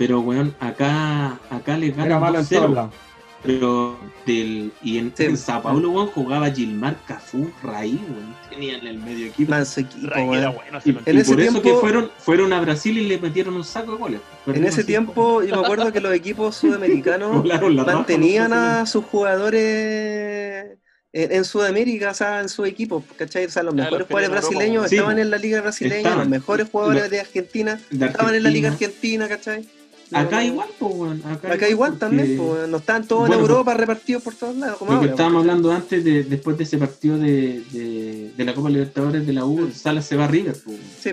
[0.00, 2.48] Pero, weón, acá, acá le ganan Era malo en 2-0.
[2.58, 2.94] todos lados.
[3.42, 5.24] Pero del, y en, Sí.
[5.24, 8.34] en Sao Paulo, weón, jugaba Gilmar Cafú, Raí, weón.
[8.50, 9.54] Tenían el medio equipo.
[9.54, 10.54] Era bueno,
[10.84, 13.54] Y, y En ese por eso que tiempo- fueron, fueron a Brasil y le metieron
[13.54, 14.20] un saco de goles.
[14.46, 14.86] En ese cinco.
[14.86, 17.44] tiempo, yo me acuerdo que los equipos sudamericanos
[17.86, 20.78] mantenían a sus jugadores
[21.12, 23.46] en, en Sudamérica, o sea, en su equipo, ¿cachai?
[23.46, 26.18] O sea, los mejores jugadores brasileños sí, estaban en la liga brasileña, Estaban.
[26.20, 29.24] los mejores jugadores Los- de Argentina de estaban en la liga Argentina.
[29.24, 29.79] argentina, ¿cachai?
[30.12, 31.22] Acá igual, pues, weón.
[31.24, 34.76] Acá, Acá igual también, pues, no estaban todos Bueno, en Europa repartidos por todos lados,
[34.78, 35.10] como Lo que ahora.
[35.12, 35.50] estábamos ¿cachai?
[35.50, 39.44] hablando antes, de, después de ese partido de, de, de la Copa Libertadores de la
[39.44, 40.56] U, Salas se va a River.
[40.64, 40.76] pues.
[41.00, 41.10] Sí.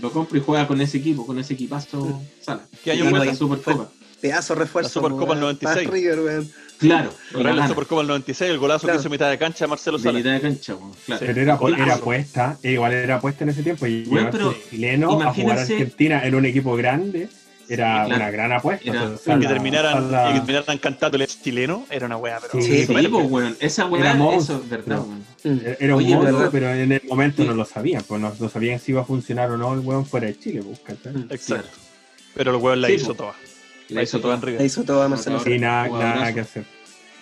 [0.00, 2.66] Lo compra y juega con ese equipo, con ese equipazo Salas.
[2.84, 3.34] ¿Qué año Y fue gana la?
[3.36, 3.90] Supercopa.
[4.20, 5.00] Pedazo de refuerzo.
[5.00, 5.86] La Supercopa del 96.
[5.88, 6.50] para River, weón.
[6.78, 7.68] Claro, Real la.
[7.68, 8.98] Supercopa del 96, el golazo Claro.
[8.98, 10.18] que hizo mitad de cancha Marcelo de Sala.
[10.18, 11.26] mitad de cancha, weón, claro.
[11.26, 11.82] Pero era, Golazo.
[11.82, 13.86] era apuesta, igual era apuesta en ese tiempo.
[13.86, 17.28] Y Bueno, pero chileno a jugar a Argentina en un equipo grande
[17.68, 18.16] era Sí, claro.
[18.16, 18.90] una gran apuesta.
[18.90, 22.16] Era- O sea, Y que Sala- terminaran, y que terminaran cantando el chileno, era una
[22.16, 22.62] wea, pero.
[22.64, 23.56] Sí, Sí, pero- pues, weón.
[23.60, 24.62] Esa weá, Era eso monstruo.
[24.68, 25.24] verdad, weón.
[25.44, 25.60] Mm.
[25.80, 26.48] Era un Oye, monstruo, ¿verdad?
[26.52, 27.48] pero en el momento Sí.
[27.48, 30.06] no lo sabían, pues no, no sabían si iba a funcionar o no el weón
[30.06, 31.24] fuera de Chile, pues, ¿cachai?
[31.30, 31.68] Exacto.
[32.34, 33.14] Pero el weón la Sí, hizo po.
[33.14, 33.34] toda.
[33.88, 34.66] La hizo toda en La River.
[34.66, 35.38] hizo toda Marcelo.
[35.40, 36.64] Sí, nada, nada que hacer.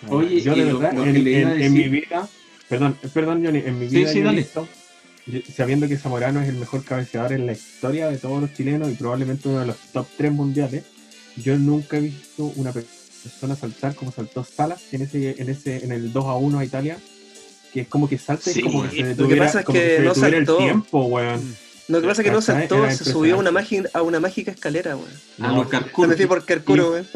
[0.09, 2.27] Oye, yo de verdad, en, mi vida,
[2.69, 4.37] perdón, perdón, Johnny, en mi Sí, vida sí, he dale.
[4.37, 4.67] visto,
[5.55, 8.95] sabiendo que Zamorano es el mejor cabeceador en la historia de todos los chilenos y
[8.95, 10.83] probablemente uno de los top 3 mundiales,
[11.37, 12.85] yo nunca he visto una pe-
[13.23, 16.65] persona saltar como saltó Salas en ese, en ese, en el 2 a 1 a
[16.65, 16.97] Italia,
[17.73, 18.61] que es como que salta y Sí.
[18.61, 21.55] como que se que detuviera, pasa es como que se no detuviera el tiempo, weón.
[21.87, 24.19] Lo que pasa es que no saltó, Era se subió a una, mágica, a una
[24.19, 25.09] mágica escalera, weón.
[25.39, 26.07] Ah, No, por Carcuro.
[26.09, 27.07] me fui por Carcuro, weón.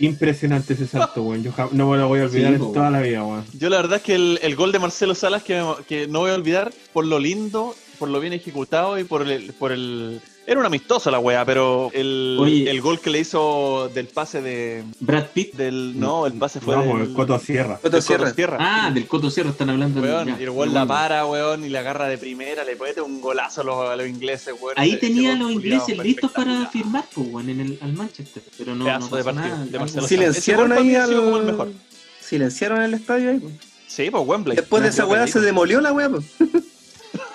[0.00, 1.42] Impresionante ese salto, weón.
[1.42, 3.44] Yo no me lo voy a olvidar Sí, en toda la vida, weón.
[3.52, 6.30] Yo la verdad es que el, el gol de Marcelo Salas que, que no voy
[6.30, 10.20] a olvidar por lo lindo, por lo bien ejecutado y por el, por el...
[10.46, 12.70] Era una amistosa la weá, pero el, Oye.
[12.70, 14.84] el gol que le hizo del pase de...
[15.00, 15.54] Brad Pitt.
[15.54, 17.78] Del, no, el pase fue No, del, el Coto Sierra.
[17.82, 18.30] Coto Sierra.
[18.34, 18.58] Sierra.
[18.60, 20.02] Ah, del Coto Sierra están hablando.
[20.02, 22.76] de- Weón, ya, y el weón la para, weón, y la agarra de primera, le
[22.76, 24.74] mete un golazo a los, a los ingleses, weón.
[24.76, 27.92] Ahí Ese- tenía a ese los ingleses listos para firmar, pues, weón, en el, al
[27.94, 28.42] Manchester.
[28.58, 29.64] Pero no, Pedazo no de partido nada.
[29.64, 31.42] de Marcelo Silenciaron ahí al...
[31.44, 31.72] mejor.
[32.20, 33.58] Silenciaron el estadio ahí, weón.
[33.86, 34.56] Sí, pues Wembley.
[34.56, 36.24] Después de esa weá se de demolió la weá, pues.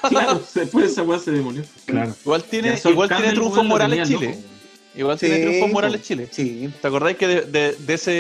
[0.10, 1.64] Claro, después esa weá se demolió.
[1.86, 2.16] Claro.
[2.24, 4.32] Igual tiene, igual tiene triunfos morales tenía Chile.
[4.36, 4.48] loco.
[4.96, 6.28] Igual Sí, tiene triunfos morales Chile.
[6.32, 6.70] Sí.
[6.82, 8.12] ¿Te acordáis que de, de- de ese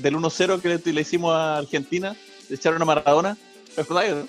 [0.00, 2.16] del 1-0 que le, le hicimos a Argentina,
[2.48, 3.36] le echaron a Maradona?
[3.74, 4.26] ¿Te acordáis, no?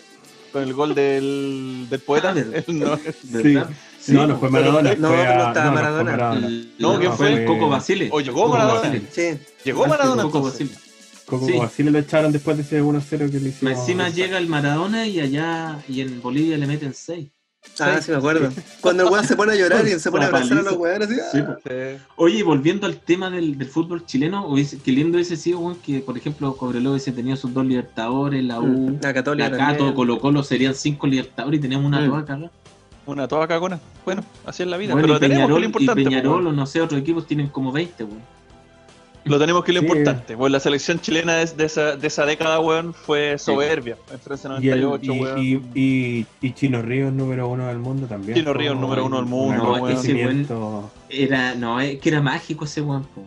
[0.51, 2.33] Con el gol del, del poeta.
[2.35, 2.97] Ah, no-
[3.41, 3.57] Sí.
[3.99, 4.95] Sí, no, no fue Maradona.
[4.95, 6.49] No, fue pero a- estaba no, no fue Maradona.
[6.79, 7.33] No, ¿quién fue?
[7.33, 8.09] el Coco Basile.
[8.11, 8.79] O llegó Coco Maradona.
[8.89, 9.01] Basile.
[9.11, 9.39] Sí.
[9.65, 10.41] Llegó Maradona Coco.
[10.43, 10.69] Basile.
[11.27, 11.57] Coco Sí.
[11.57, 13.77] Basile lo echaron después de ese 1-0 que le hicimos.
[13.77, 17.27] Encima llega el Maradona y allá y en Bolivia le meten 6.
[17.81, 18.49] Ah, sí me acuerdo.
[18.81, 21.09] Cuando el weón se pone a llorar y se pone a abrazar a los weones
[21.09, 21.19] así.
[21.33, 21.97] Sí, ah.
[22.15, 25.75] Oye, y volviendo al tema del, del fútbol chileno, hubiese- qué lindo hubiese sido weón,
[25.85, 29.57] que, por ejemplo, Cobreloa hubiese tenido sus dos libertadores, la U, Mm, La Católica la
[29.57, 29.93] Cato.
[29.93, 32.09] Colo Colo serían cinco libertadores y tenemos una Mm.
[32.09, 32.51] toda cagada.
[33.05, 33.79] Una toda cagona.
[34.05, 34.93] Bueno, así es la vida.
[34.93, 36.01] Bueno, pero y tenemos que Peñarol, lo importante.
[36.01, 38.21] y Peñarol o no sé, otros equipos tienen como 20, weón.
[39.27, 39.85] Lo tenemos que lo Sí.
[39.85, 40.35] importante.
[40.37, 43.97] Pues la selección chilena de esa, de esa década, weón, fue soberbia.
[44.11, 45.19] En Francia Y, el- 98, y,
[45.55, 45.71] weón.
[45.75, 45.79] y,
[46.19, 48.37] y, y Chino Ríos número uno del mundo también.
[48.37, 49.75] Chino Ríos, número uno del un mundo, No, weón.
[49.97, 53.03] ese weón acontecimiento- era, no, es que era mágico ese weón.
[53.03, 53.23] po.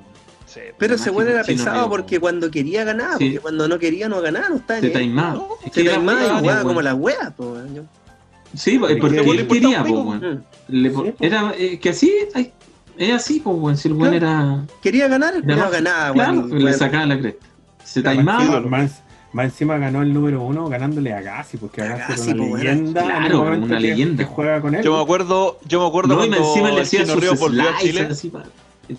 [0.46, 0.60] Sí.
[0.78, 3.24] Pero ese weón era Chino pesado Río, porque cuando quería ganaba, Sí.
[3.26, 4.92] porque cuando no quería no ganaba, no estaba Te ni ahí.
[4.94, 5.44] taimaba.
[5.64, 7.56] Es Se que era taimaba y jugaba como la wea, po,
[8.52, 10.44] Sí, porque Porque él quería, po, weón.
[10.68, 11.12] Mm.
[11.20, 12.52] Era eh, que así, ay,
[13.08, 13.76] es así, pues, weón.
[13.76, 14.64] Si el weón era.
[14.82, 16.64] Quería ganar, el más- ganaba, claro, weón.
[16.64, 17.46] le sacaba la cresta.
[17.84, 18.60] Se Más taimaba.
[18.60, 19.02] más,
[19.32, 22.58] más encima ganó el número uno ganándole a Gassi, porque Gassi Gassi, era una weón.
[22.64, 23.02] leyenda.
[23.02, 24.24] Claro, una leyenda.
[24.24, 24.84] que juega con él.
[24.84, 27.76] Yo me acuerdo, yo me acuerdo No, cuando encima le hacía Chino Ríos volvió a
[27.78, 28.08] Chile.
[28.10, 28.30] así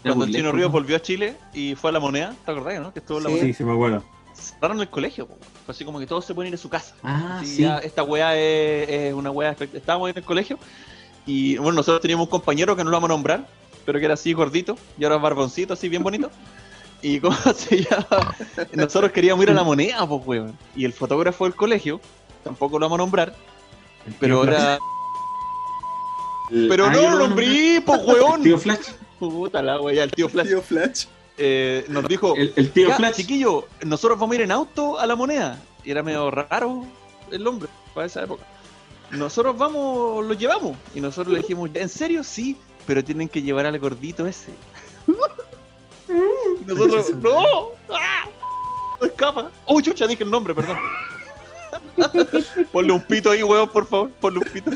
[0.01, 0.71] Cuando el Chino Ríos ¿no?
[0.73, 2.93] volvió a Chile y fue a la moneda, ¿te acordás, no?
[2.93, 3.35] Que estuvo en la Sí.
[3.35, 3.47] moneda.
[3.47, 4.03] Sí, sí, me acuerdo.
[4.33, 5.37] Cerraron el colegio, po.
[5.65, 6.95] Fue así como que todos se pueden ir a su casa.
[7.03, 7.61] Ah, Así, sí.
[7.63, 9.51] ya, esta weá es, es una weá.
[9.73, 10.57] Estábamos en el colegio
[11.25, 13.47] y bueno, nosotros teníamos un compañero que no lo vamos a nombrar,
[13.85, 16.29] pero que era así gordito y ahora barboncito, así bien bonito.
[17.01, 18.35] Y cómo se llama,
[18.73, 20.57] nosotros queríamos ir a la moneda, pues weón.
[20.75, 21.99] Y el fotógrafo del colegio,
[22.43, 23.35] tampoco lo vamos a nombrar,
[24.19, 24.79] pero era.
[26.49, 28.43] Pero no lo nombré, pues weón.
[28.43, 28.89] Tío Flash.
[29.19, 30.47] Puta la weá, el tío Flash.
[30.47, 31.05] Tío Flash.
[31.37, 33.15] Eh, nos dijo, El, el tío ya, Flash.
[33.15, 35.59] chiquillo, nosotros vamos a ir en auto a la moneda.
[35.83, 36.85] Y era medio raro
[37.31, 38.43] el hombre para esa época.
[39.11, 40.77] Nosotros vamos, lo llevamos.
[40.93, 42.23] Y nosotros le dijimos, ¿en serio?
[42.23, 44.51] Sí, pero tienen que llevar al gordito ese.
[46.09, 47.69] Y nosotros, ¡no!
[47.89, 48.25] ¡Ah!
[48.99, 49.49] ¡No escapa!
[49.65, 50.05] ¡Oh, chucha!
[50.07, 50.77] Dije el nombre, perdón.
[52.71, 54.09] Ponle un pito ahí, weón, por favor.
[54.19, 54.71] Ponle un pito.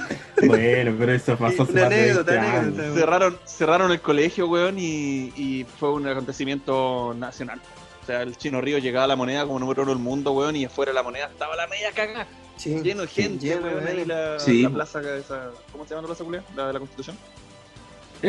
[0.46, 2.64] Bueno, pero eso pasó hace Una más anécdota, 20 años.
[2.80, 3.00] anécdota.
[3.00, 7.62] Cerraron, cerraron el colegio, weón, y, y fue un acontecimiento nacional.
[8.02, 10.56] O sea, el Chino Río llegaba a la moneda como número uno del mundo, weón,
[10.56, 12.28] y afuera de la moneda estaba la media cagada.
[12.58, 12.80] Sí.
[12.82, 14.08] Lleno de gente, lleno, weón, ahí weón.
[14.08, 14.62] la, Sí.
[14.64, 16.44] la plaza, esa, ¿cómo se llama la plaza, Julián?
[16.56, 17.18] La de la Constitución.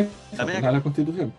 [0.01, 0.09] ¿Eh?
[0.63, 1.33] La constitución.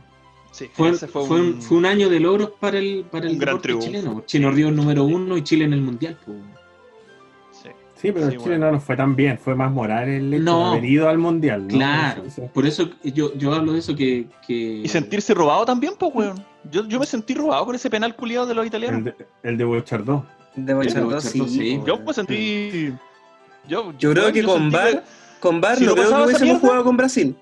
[0.52, 1.62] Sí, Fue, ese fue, fue un, un...
[1.62, 3.86] fue un año de logros para el, para el gran triunfo.
[3.86, 4.24] chileno.
[4.26, 6.18] Chino Río número uno y Chile en el mundial.
[6.26, 6.32] po.
[7.52, 7.70] sí.
[7.96, 8.66] Sí, pero Sí, Chile bueno.
[8.68, 9.38] no nos fue tan bien.
[9.38, 10.72] Fue más moral el hecho No.
[10.72, 11.64] de haber ido al mundial.
[11.64, 11.68] ¿no?
[11.68, 14.28] Claro, Eso- eso- por eso yo, yo hablo de eso que.
[14.48, 14.54] que...
[14.84, 16.44] Y sentirse robado también, pues, weón.
[16.72, 19.00] Yo, yo me sentí robado con ese penal culiado de los italianos.
[19.00, 20.26] El de, el de Bochardó.
[20.56, 21.80] De Bochardó, Sí, sí.
[21.86, 22.94] Yo me sentí...
[23.68, 25.02] Yo, Yo creo que yo con sentí VAR, que
[25.40, 27.36] con VAR Si no creo que hubiésemos jugado con Brasil.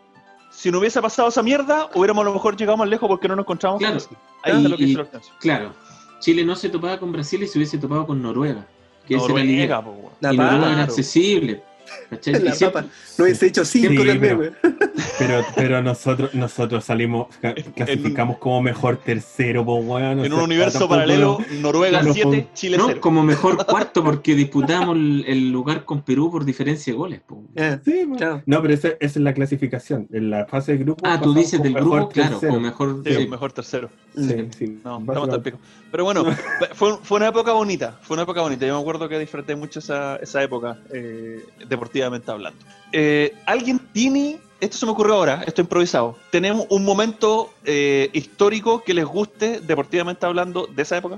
[0.55, 3.35] Si no hubiese pasado esa mierda, hubiéramos a lo mejor llegado más lejos porque no
[3.35, 3.97] nos encontramos Claro.
[3.99, 4.17] con Brasil.
[4.43, 4.97] Ahí está lo que Y-.
[5.39, 5.73] Claro,
[6.19, 8.65] Chile no se topaba con Brasil y se hubiese topado con Noruega.
[9.05, 10.71] Que ese era el Noruega, po, y Noruega papa.
[10.73, 11.63] era accesible.
[12.09, 12.41] ¿Cachai?
[12.41, 12.93] La siempre- papa.
[13.17, 14.19] No hubiese hecho cinco Sí, también,
[14.61, 14.75] pero-.
[15.17, 20.19] Pero, pero nosotros, nosotros salimos, ca- clasificamos como mejor tercero, po, weón.
[20.19, 22.99] o En sea, un universo paralelo, no- Noruega no 7, fue- Chile No, 0.
[23.01, 27.21] como mejor cuarto porque disputamos el, el lugar con Perú por diferencia de goles.
[27.25, 27.43] po.
[27.55, 28.05] Eh, Sí.
[28.17, 28.43] Claro.
[28.45, 30.07] No, pero esa, esa es la clasificación.
[30.11, 31.03] En la fase de grupo.
[31.07, 32.53] Ah, tú dices del mejor grupo, claro, tercero.
[32.53, 33.01] como mejor.
[33.05, 33.27] Sí, sí.
[33.27, 33.89] mejor tercero.
[34.15, 34.79] Sí, sí.
[34.83, 35.59] No, estamos al pico.
[35.95, 36.25] Pero bueno,
[36.73, 37.97] fue, fue una época bonita.
[38.01, 38.65] Fue una época bonita.
[38.67, 42.59] Yo me acuerdo que disfruté mucho esa, esa época, eh, deportivamente hablando.
[42.91, 44.39] Eh, ¿Alguien tiene.?
[44.59, 46.17] Esto se me ocurrió ahora, esto improvisado.
[46.31, 51.17] ¿Tenemos un momento eh, histórico que les guste, deportivamente hablando, de esa época?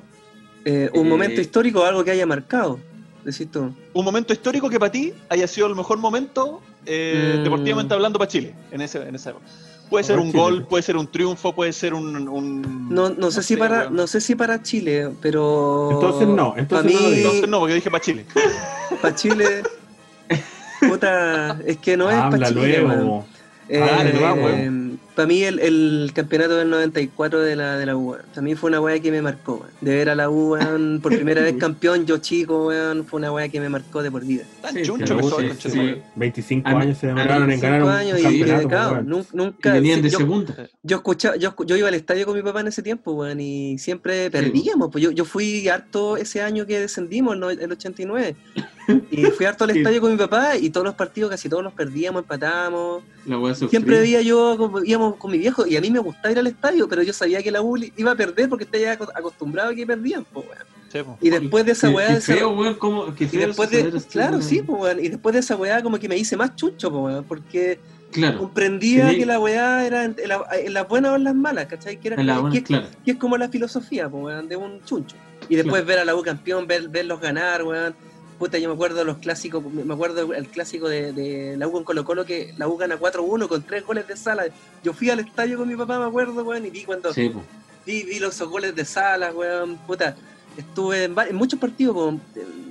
[0.64, 2.80] Eh, un Eh, momento histórico, algo que haya marcado.
[3.24, 3.74] Decís tú.
[3.94, 7.44] Un momento histórico que para ti haya sido el mejor momento, eh, Mm.
[7.44, 9.46] deportivamente hablando, para Chile, en, ese, en esa época.
[9.90, 10.40] Puede ser un Chile.
[10.44, 12.28] gol, puede ser un triunfo, puede ser un.
[12.28, 16.92] un- No, no sé si para, no sé si para Chile, pero Entonces no, entonces
[16.94, 17.14] para no.
[17.14, 18.26] Entonces no, porque dije para Chile.
[19.02, 19.64] para Chile,
[20.88, 23.26] puta, es que no es para Chile, luego.
[23.70, 24.72] Dale.
[25.18, 28.22] Para mí el, el campeonato del 94 de la, de la U, weón.
[28.36, 29.72] a mí fue una weá que me marcó, weón.
[29.82, 33.32] de ver a la U weón, por primera vez campeón, yo chico, weón, fue una
[33.32, 34.44] weá que me marcó de por vida.
[34.62, 35.78] Tan Sí, chuncho que soy, sí, concha sí.
[35.80, 36.04] de madre.
[36.16, 38.62] 25 A mí- años se demoraron en ganar un años y campeonato.
[38.62, 40.56] que, claro, Y nunca, venían sí, de yo, segunda.
[40.84, 43.78] yo escuchaba, yo, yo iba al estadio con mi papá en ese tiempo, weón, y
[43.80, 44.90] siempre perdíamos.
[44.92, 48.36] Pues yo, yo fui harto ese año que descendimos, el 89.
[49.12, 49.80] Y fui harto al Sí.
[49.80, 53.04] estadio con mi papá y todos los partidos, casi todos los perdíamos, empatábamos.
[53.26, 53.54] La.
[53.54, 56.48] Siempre veía yo, como- íbamos con mi viejo y a mí me gustaba ir al
[56.48, 59.86] estadio, pero yo sabía que la U iba a perder porque estaba acostumbrado a que
[59.86, 61.18] perdían, po, weón.
[61.22, 62.18] Y después de esa weá,
[64.10, 65.00] claro, sí, pues, weón.
[65.04, 67.80] Y después de esa weá, como que me hice más chucho, pues, weón, porque
[68.12, 68.38] Claro.
[68.40, 71.66] comprendía que la weá era en, en la- en las buenas o en las malas,
[71.66, 72.00] ¿cachai?
[72.00, 72.88] Que, era, En las que- claro.
[73.04, 75.16] que es como la filosofía, pues, weón, de un chuncho.
[75.50, 77.94] Y después ver a la U campeón, ver, verlos ganar, weón.
[78.40, 81.84] Puta, yo me acuerdo los clásicos, me acuerdo el clásico de, de la U con
[81.84, 84.46] Colo Colo que la U gana 4-1 con tres goles de sala.
[84.84, 87.32] Yo fui al estadio con mi papá, me acuerdo, weón, y vi cuando Sí,
[87.86, 90.16] vi, vi los goles de sala, weón, puta.
[90.56, 92.22] Estuve en, muchos partidos, weón,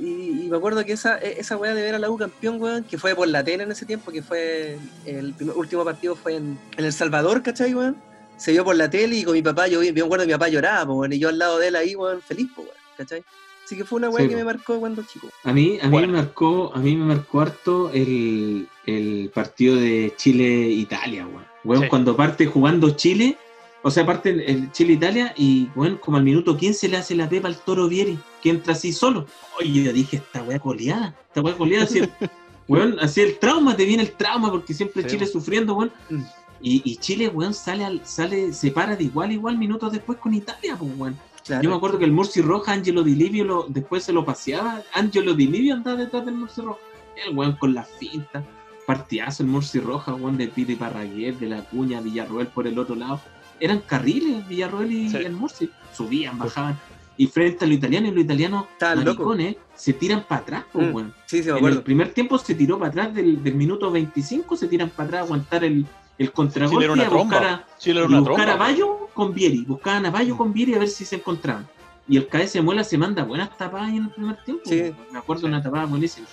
[0.00, 2.60] y, y me acuerdo que esa, e- esa weá de ver a la U campeón,
[2.62, 6.14] weón, que fue por la tele en ese tiempo, que fue el primer- último partido
[6.16, 7.96] fue en, en El Salvador, ¿cachai, weón?
[8.36, 10.34] Se vio por la tele y con mi papá, yo vi, me acuerdo que mi
[10.34, 13.24] papá lloraba, weón, y yo al lado de él ahí, weón, feliz, weón, ¿cachai?
[13.66, 14.38] Así que fue una weá Sí, que po.
[14.38, 15.28] me marcó cuando chico.
[15.42, 20.14] A mí, a mí me marcó, a mí me marcó harto el, el partido de
[20.16, 21.44] Chile-Italia, weón.
[21.64, 21.88] Weón, Sí.
[21.88, 23.36] cuando parte jugando Chile,
[23.82, 27.28] o sea, parte el, el Chile-Italia y, weón, como al minuto 15 le hace la
[27.28, 29.26] pepa al Toro Vieri, que entra así solo.
[29.58, 32.10] Oye, yo dije, esta weá goleada, esta weá goleada, así el,
[32.68, 35.90] weón, así el trauma, te viene el trauma, porque siempre Sí, Chile sufriendo, weón.
[36.60, 40.18] Y, y Chile, weón, sale, al, sale, se para de igual a igual minutos después
[40.18, 41.18] con Italia, pues, weón.
[41.46, 41.62] Claro.
[41.62, 44.82] Yo me acuerdo que el Murci Roja, Angelo Di Livio, lo, después se lo paseaba.
[44.94, 46.80] Angelo Di Livio andaba detrás del Murci Roja.
[47.26, 48.44] El weón con la finta.
[48.86, 52.94] Partidazo el Murci Roja, weón de Piti Parraguer, de la Cuña, Villarroel por el otro
[52.94, 53.20] lado.
[53.58, 55.16] Eran carriles, Villarroel y Sí.
[55.16, 55.70] el Murci.
[55.92, 56.78] Subían, bajaban.
[57.18, 60.94] Y frente a los italianos, y los italianos maricones se tiran para atrás, pues, Mm,
[60.94, 61.14] weón.
[61.24, 61.78] Sí, sí, me En acuerdo.
[61.78, 65.20] el primer tiempo se tiró para atrás del, del minuto 25, se tiran para atrás
[65.22, 65.86] a aguantar el,
[66.18, 69.62] el contragolpe Chile era una buscar a, era una buscar a Bayo con Vieri.
[69.64, 71.66] Buscaban a Bayo con Vieri a ver si se encontraban.
[72.08, 74.62] Y el KS Muela se manda buenas tapadas ahí en el primer tiempo.
[74.64, 74.92] Sí.
[75.12, 76.26] Me acuerdo de una tapada buenísima.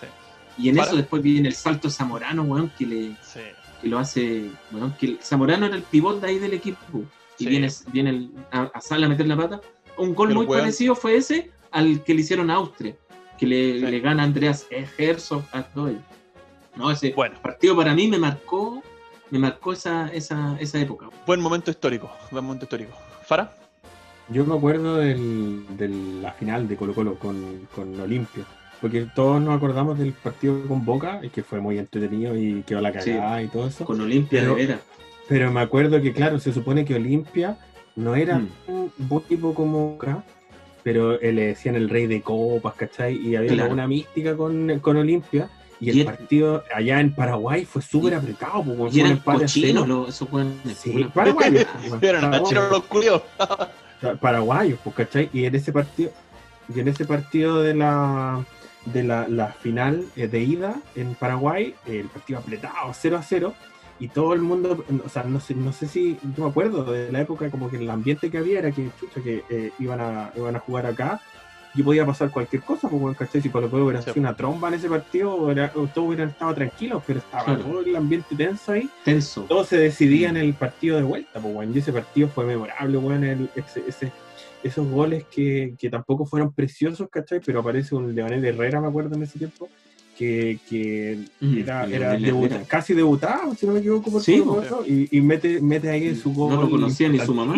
[0.57, 0.88] Y en Para.
[0.88, 3.39] eso después viene el salto Zamorano, weón, que, le, Sí.
[3.81, 4.51] que lo hace.
[4.72, 7.03] Weón, que el Zamorano era el pivot de ahí del equipo.
[7.39, 7.49] Y Sí.
[7.49, 9.61] viene, viene el- a, a Sala a meter la pata.
[9.97, 10.61] Un gol muy weón.
[10.61, 12.95] parecido fue ese al que le hicieron a Austria.
[13.39, 13.85] Que le, Sí.
[13.88, 16.01] le gana Andreas Herzog a todo ello.
[16.76, 17.35] No, ese Bueno.
[17.41, 18.84] partido para mí me marcó.
[19.34, 21.07] Me marcó esa, esa, esa época.
[21.26, 22.11] Buen momento histórico.
[22.30, 22.93] Buen momento histórico.
[23.26, 23.51] ¿Fara?
[24.30, 25.89] Yo me acuerdo del- de
[26.22, 28.43] la final de Colo Colo con, con Olimpia.
[28.80, 32.80] Porque todos nos acordamos del partido con Boca, y que fue muy entretenido y quedó
[32.80, 33.85] la cagada y todo eso.
[33.85, 34.81] Con Olimpia Pero- de veras.
[35.27, 37.57] Pero me acuerdo que, claro, se supone que Olimpia
[37.95, 38.49] no era Mm.
[38.68, 40.23] un buen tipo como Boca,
[40.84, 43.15] pero le decían el rey de copas, ¿cachai?
[43.15, 43.73] Y había Claro.
[43.73, 45.49] una mística con, con Olimpia.
[45.84, 48.64] Y el Y el- partido allá en Paraguay fue súper apretado.
[48.64, 49.64] Pues, Y fue eran empate a cero.
[49.64, 50.77] cochinos los- esos weones.
[50.77, 51.65] Sí, Una- paraguayos.
[51.89, 53.22] pues, paraguayos.
[54.22, 55.30] paraguayos, pues, ¿cachai?
[55.34, 56.11] Y en ese partido,
[56.73, 58.43] y en ese partido de la
[58.85, 63.23] de la, la final eh, de ida en Paraguay, eh, el partido apretado, 0 a
[63.23, 63.53] 0,
[63.97, 67.10] y todo el mundo, o sea, no sé, no sé si, yo me acuerdo de
[67.10, 70.31] la época como que el ambiente que había era que, chucha, que eh, iban, a,
[70.35, 71.22] iban a jugar acá,
[71.75, 73.41] y podía pasar cualquier cosa, pues, bueno, ¿cachai?
[73.41, 74.11] Si Colo Colo hubiera Sí.
[74.11, 77.63] sido una tromba en ese partido, era- todos hubieran estado tranquilos, pero estaba Claro.
[77.63, 79.41] todo el ambiente tenso ahí Tenso.
[79.43, 81.73] todo se decidía en el partido de vuelta, pues, weón.
[81.75, 83.23] Y ese partido fue memorable, weón.
[83.23, 84.11] el- ese- ese-
[84.63, 87.41] esos goles que, que tampoco fueron preciosos, ¿cachai?
[87.45, 89.67] Pero aparece un Leonel Herrera, me acuerdo en ese tiempo,
[90.17, 94.39] que, que Mm, era, era debuta- casi debutado, si no me equivoco, por Sí.
[94.39, 96.53] Colo, y, y mete, mete ahí su gol.
[96.53, 97.55] No lo conocía ni su mamá.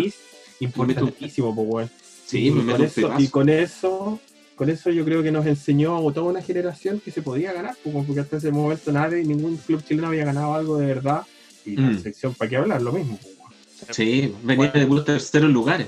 [0.61, 1.89] importantísimo- pues, weón.
[2.37, 4.19] Sí, y, me con eso, y con eso,
[4.55, 7.75] con eso yo creo que nos enseñó a toda una generación que se podía ganar,
[7.83, 11.21] porque hasta ese momento nadie, ningún club chileno había ganado algo de verdad.
[11.65, 11.97] Y la Mm.
[11.97, 12.81] selección, ¿para qué hablar?
[12.81, 13.19] Lo mismo.
[13.91, 15.87] Sí, venía de puros terceros lugares.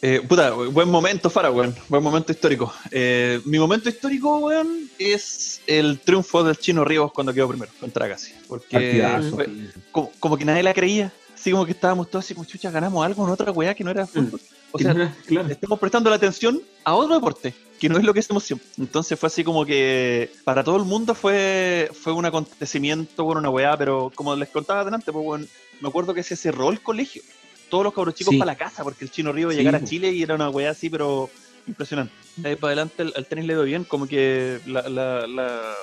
[0.00, 1.74] Eh, puta, buen momento, Fara, weón.
[1.88, 2.72] Buen momento histórico.
[2.90, 8.04] Eh, mi momento histórico, weón, es el triunfo del Chino Ríos cuando quedó primero contra
[8.06, 8.32] Agassi.
[8.46, 9.30] Porque Partidazo.
[9.36, 9.48] fue
[9.90, 11.12] como, como que nadie la creía.
[11.38, 13.90] Así como que estábamos todos así como, chucha, ganamos algo en otra weá que no
[13.90, 14.40] era fútbol.
[14.72, 15.48] O sea, no claro.
[15.48, 18.66] estamos prestando la atención a otro deporte, que no es lo que hacemos siempre.
[18.76, 23.50] Entonces fue así como que para todo el mundo fue, fue un acontecimiento, bueno, una
[23.50, 25.46] weá, pero como les contaba adelante, pues bueno,
[25.80, 27.22] me acuerdo que se cerró el colegio.
[27.70, 28.38] Todos los cabros chicos Sí.
[28.38, 29.86] para la casa, porque el chino Río Sí, llegar a po.
[29.86, 31.30] Chile y era una weá así, pero
[31.66, 32.12] impresionante.
[32.36, 35.74] De ahí para adelante el, el tenis le dio bien, como que la- la- la-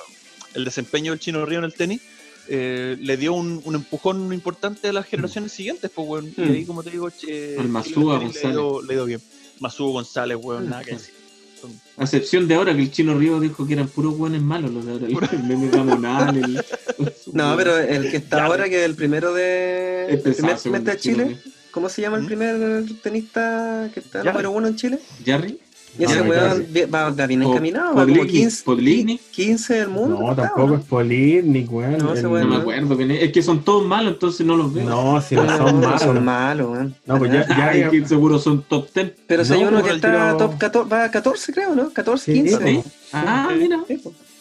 [0.54, 2.02] el desempeño del chino Río en el tenis
[2.48, 6.32] eh, le dio un, un empujón importante a las generaciones siguientes, pues weón.
[6.36, 6.52] Y Mm.
[6.52, 9.20] ahí, como te digo, che, Al Masúa tenis le dio, le dio bien.
[9.60, 11.14] Masúa González, weón, nada que decir.
[11.60, 14.70] Son- A excepción de ahora que el chino Río dijo que eran puros buenos malos
[14.72, 15.30] los de ahora.
[15.32, 16.64] El meme gamonal, el-
[17.32, 20.06] No, pero el que está Ya, ahora, que es el primero de.
[20.08, 21.38] Es El primer de Chile.
[21.70, 22.26] ¿Cómo se llama el ¿Mm?
[22.26, 24.98] primer tenista que está número uno en Chile?
[25.26, 25.58] Jarry,
[25.98, 29.20] Y ese No, weón va, va bien encaminado, va como Podlitnik, 15, Podlitnik.
[29.30, 30.18] 15 del mundo.
[30.20, 31.98] No, tampoco es Politnik, weón.
[31.98, 32.96] No, ese El- weón No me acuerdo.
[32.96, 33.22] quién es.
[33.22, 34.88] Es que son todos malos, entonces no los veo.
[34.88, 36.02] No, si no No, son malos.
[36.02, 36.94] son malos, weón.
[37.06, 39.12] No, pues ya, ya, seguro son top 10.
[39.26, 41.74] Pero si hay No, uno por que está tiro- top 14, va a 14 creo,
[41.74, 41.90] ¿no?
[41.90, 42.58] 14, Sí, 15.
[42.66, 42.82] sí.
[43.12, 43.80] Ah, mira.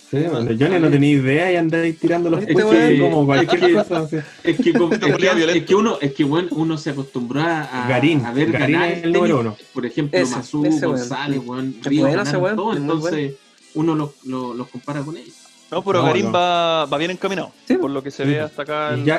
[0.09, 3.63] Sí, bueno, Johnny no tenía idea y andáis tirando los Este puestos weón- como cualquier
[3.63, 4.07] es que- cosa.
[4.43, 7.87] Es que, como- es que, es que uno, es que bueno, uno se acostumbró a,
[7.89, 9.57] Garín, a ver Garín ganar es el número uno.
[9.73, 10.85] Por ejemplo, Ese, Mazú, ese.
[10.85, 13.33] González, weón, Es Río, bueno todo, entonces
[13.73, 15.33] uno los lo, los compara con ellos.
[15.71, 16.31] No, pero No, Garín no.
[16.31, 17.51] Va, va bien encaminado.
[17.67, 17.73] Sí.
[17.75, 18.91] Por lo que se ve hasta acá.
[18.95, 19.17] Y el y ya,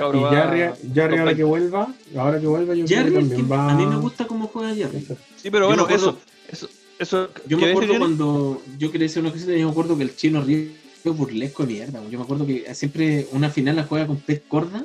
[0.50, 1.36] Ria- ya top ahora 20.
[1.36, 3.72] que vuelva, ahora que vuelva yo creo que también va...
[3.72, 5.04] a mí me gusta cómo juega Jerry.
[5.36, 6.16] Sí, pero Yo bueno, eso,
[6.48, 6.68] eso,
[6.98, 7.28] eso.
[7.46, 10.16] Yo ¿qué me acuerdo cuando yo quería decir una cosita, yo me acuerdo que el
[10.16, 10.68] chino Río
[11.04, 12.02] es burlesco de mierda.
[12.10, 14.84] Yo me acuerdo que siempre una final la juega con Pet Corda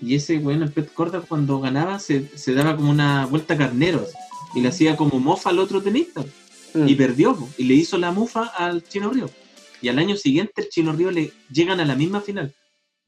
[0.00, 3.56] y ese weón, el Pet Corda, cuando ganaba se, se daba como una vuelta a
[3.56, 4.10] carneros
[4.54, 6.24] y le hacía como mofa al otro tenista
[6.74, 6.88] Mm.
[6.88, 9.30] y perdió y le hizo la mufa al chino Río.
[9.80, 12.52] Y al año siguiente el chino Río le llegan a la misma final.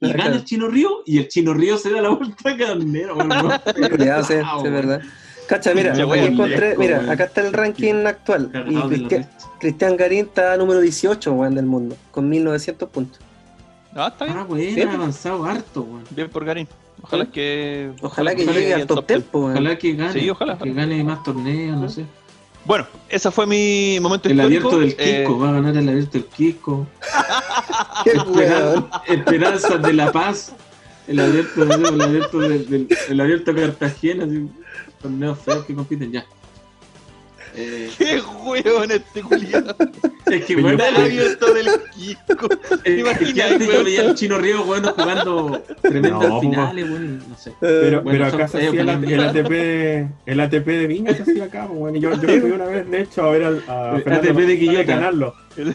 [0.00, 3.16] Y gana el chino Río y el chino Río se da la vuelta a carnero.
[3.18, 3.82] sí,
[4.26, 4.62] sí, es weón.
[4.72, 5.02] verdad.
[5.48, 8.50] Cacha, mira, weón, encontré, mira, acá está el ranking actual.
[8.90, 9.08] Y
[9.58, 13.18] Cristian, Garín está número 18, weón, del mundo, con 1900 puntos.
[13.94, 14.36] Ah, está bien.
[14.38, 14.94] Ah, bueno, pues.
[14.94, 16.04] avanzado harto, weón.
[16.10, 16.68] Bien por Garín.
[17.00, 17.30] Ojalá Sí.
[17.32, 17.90] que.
[18.02, 19.30] Ojalá que llegue al top 10, 10.
[19.30, 19.52] po, weón.
[19.52, 20.12] Ojalá que gane.
[20.12, 20.58] Sí, ojalá.
[20.58, 22.04] Que gane más torneos, no sé.
[22.64, 24.68] Bueno, ese fue mi momento El histórico.
[24.68, 26.86] abierto del Eh, Kiko, va a ganar el abierto del Kiko.
[28.04, 28.88] Qué Esperan- weón.
[29.06, 30.52] Esperanzas de la Paz.
[31.06, 34.46] El abierto, el abierto del, del- el abierto de Cartagena, así,
[35.00, 36.26] torneos feos que compiten ya.
[37.54, 39.74] Eh, Qué hueón este culiado.
[40.26, 41.66] es que Pero bueno, El abierto del
[41.96, 42.48] Kiko.
[42.52, 43.50] es que imaginas,
[44.00, 47.52] al chino Río bueno, jugando tremendas No, finales, bueno, no sé.
[47.58, 49.20] Pero, Bueno, pero son- acá se hacía el, el.
[49.20, 52.50] ATP, el ATP de Viña se hacía acá, pues, bueno, y yo, yo me fui
[52.50, 54.82] una vez, de hecho, a ver al, a El ATP de Quillota.
[54.84, 55.34] ganarlo.
[55.56, 55.74] El-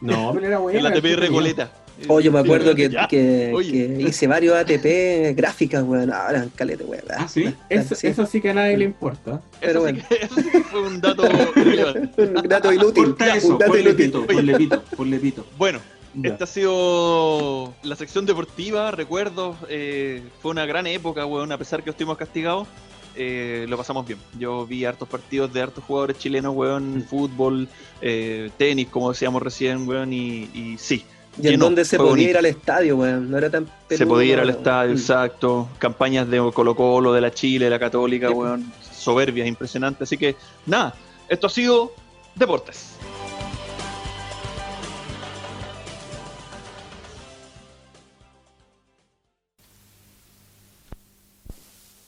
[0.00, 0.78] No, pero era bueno.
[0.78, 1.72] El ATP de Recoleta.
[2.08, 6.12] Oh, yo me acuerdo que, que, hice varios ATP gráficas, weón.
[6.12, 7.04] Ahora, calete, weón.
[7.16, 7.54] Ah, ¿sí?
[7.68, 8.06] Eso sí.
[8.08, 9.40] eso sí que a nadie le importa.
[9.60, 9.98] Pero Eso, bueno.
[10.00, 11.22] sí que, eso sí que fue un dato.
[12.18, 13.14] Un dato inútil.
[13.34, 14.06] Eso, un dato inútil.
[14.06, 15.46] pito, ponle pito, ponle pito.
[15.58, 15.80] Bueno,
[16.14, 16.30] Ya.
[16.30, 19.56] esta ha sido la sección deportiva, recuerdos.
[19.68, 22.68] eh, fue una gran época, weón, a pesar que estuvimos castigados.
[23.14, 24.18] eh, lo pasamos bien.
[24.38, 27.68] Yo vi hartos partidos de hartos jugadores chilenos, weón, fútbol,
[28.00, 31.04] eh, tenis, como decíamos recién, weón, y, y sí.
[31.40, 32.30] Y en donde se podía bonito.
[32.30, 33.30] ir al estadio, weón.
[33.30, 34.96] No era tan Se peludo, podía ir al estadio, Mm.
[34.98, 35.68] exacto.
[35.78, 38.34] Campañas de Colo Colo, de la Chile, de la Católica, Sí.
[38.34, 38.72] weón.
[38.92, 40.04] Soberbias, impresionante.
[40.04, 40.36] Así que,
[40.66, 40.94] nada,
[41.28, 41.92] esto ha sido
[42.34, 42.96] Deportes.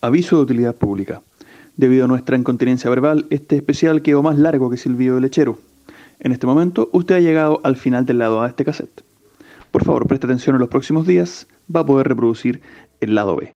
[0.00, 1.22] Aviso de utilidad pública.
[1.76, 5.58] Debido a nuestra incontinencia verbal, este especial quedó más largo que Silvio Lechero.
[6.20, 9.02] En este momento, usted ha llegado al final del lado A de este cassette.
[9.74, 12.62] Por favor, preste atención en los próximos días, va a poder reproducir
[13.00, 13.54] el lado B.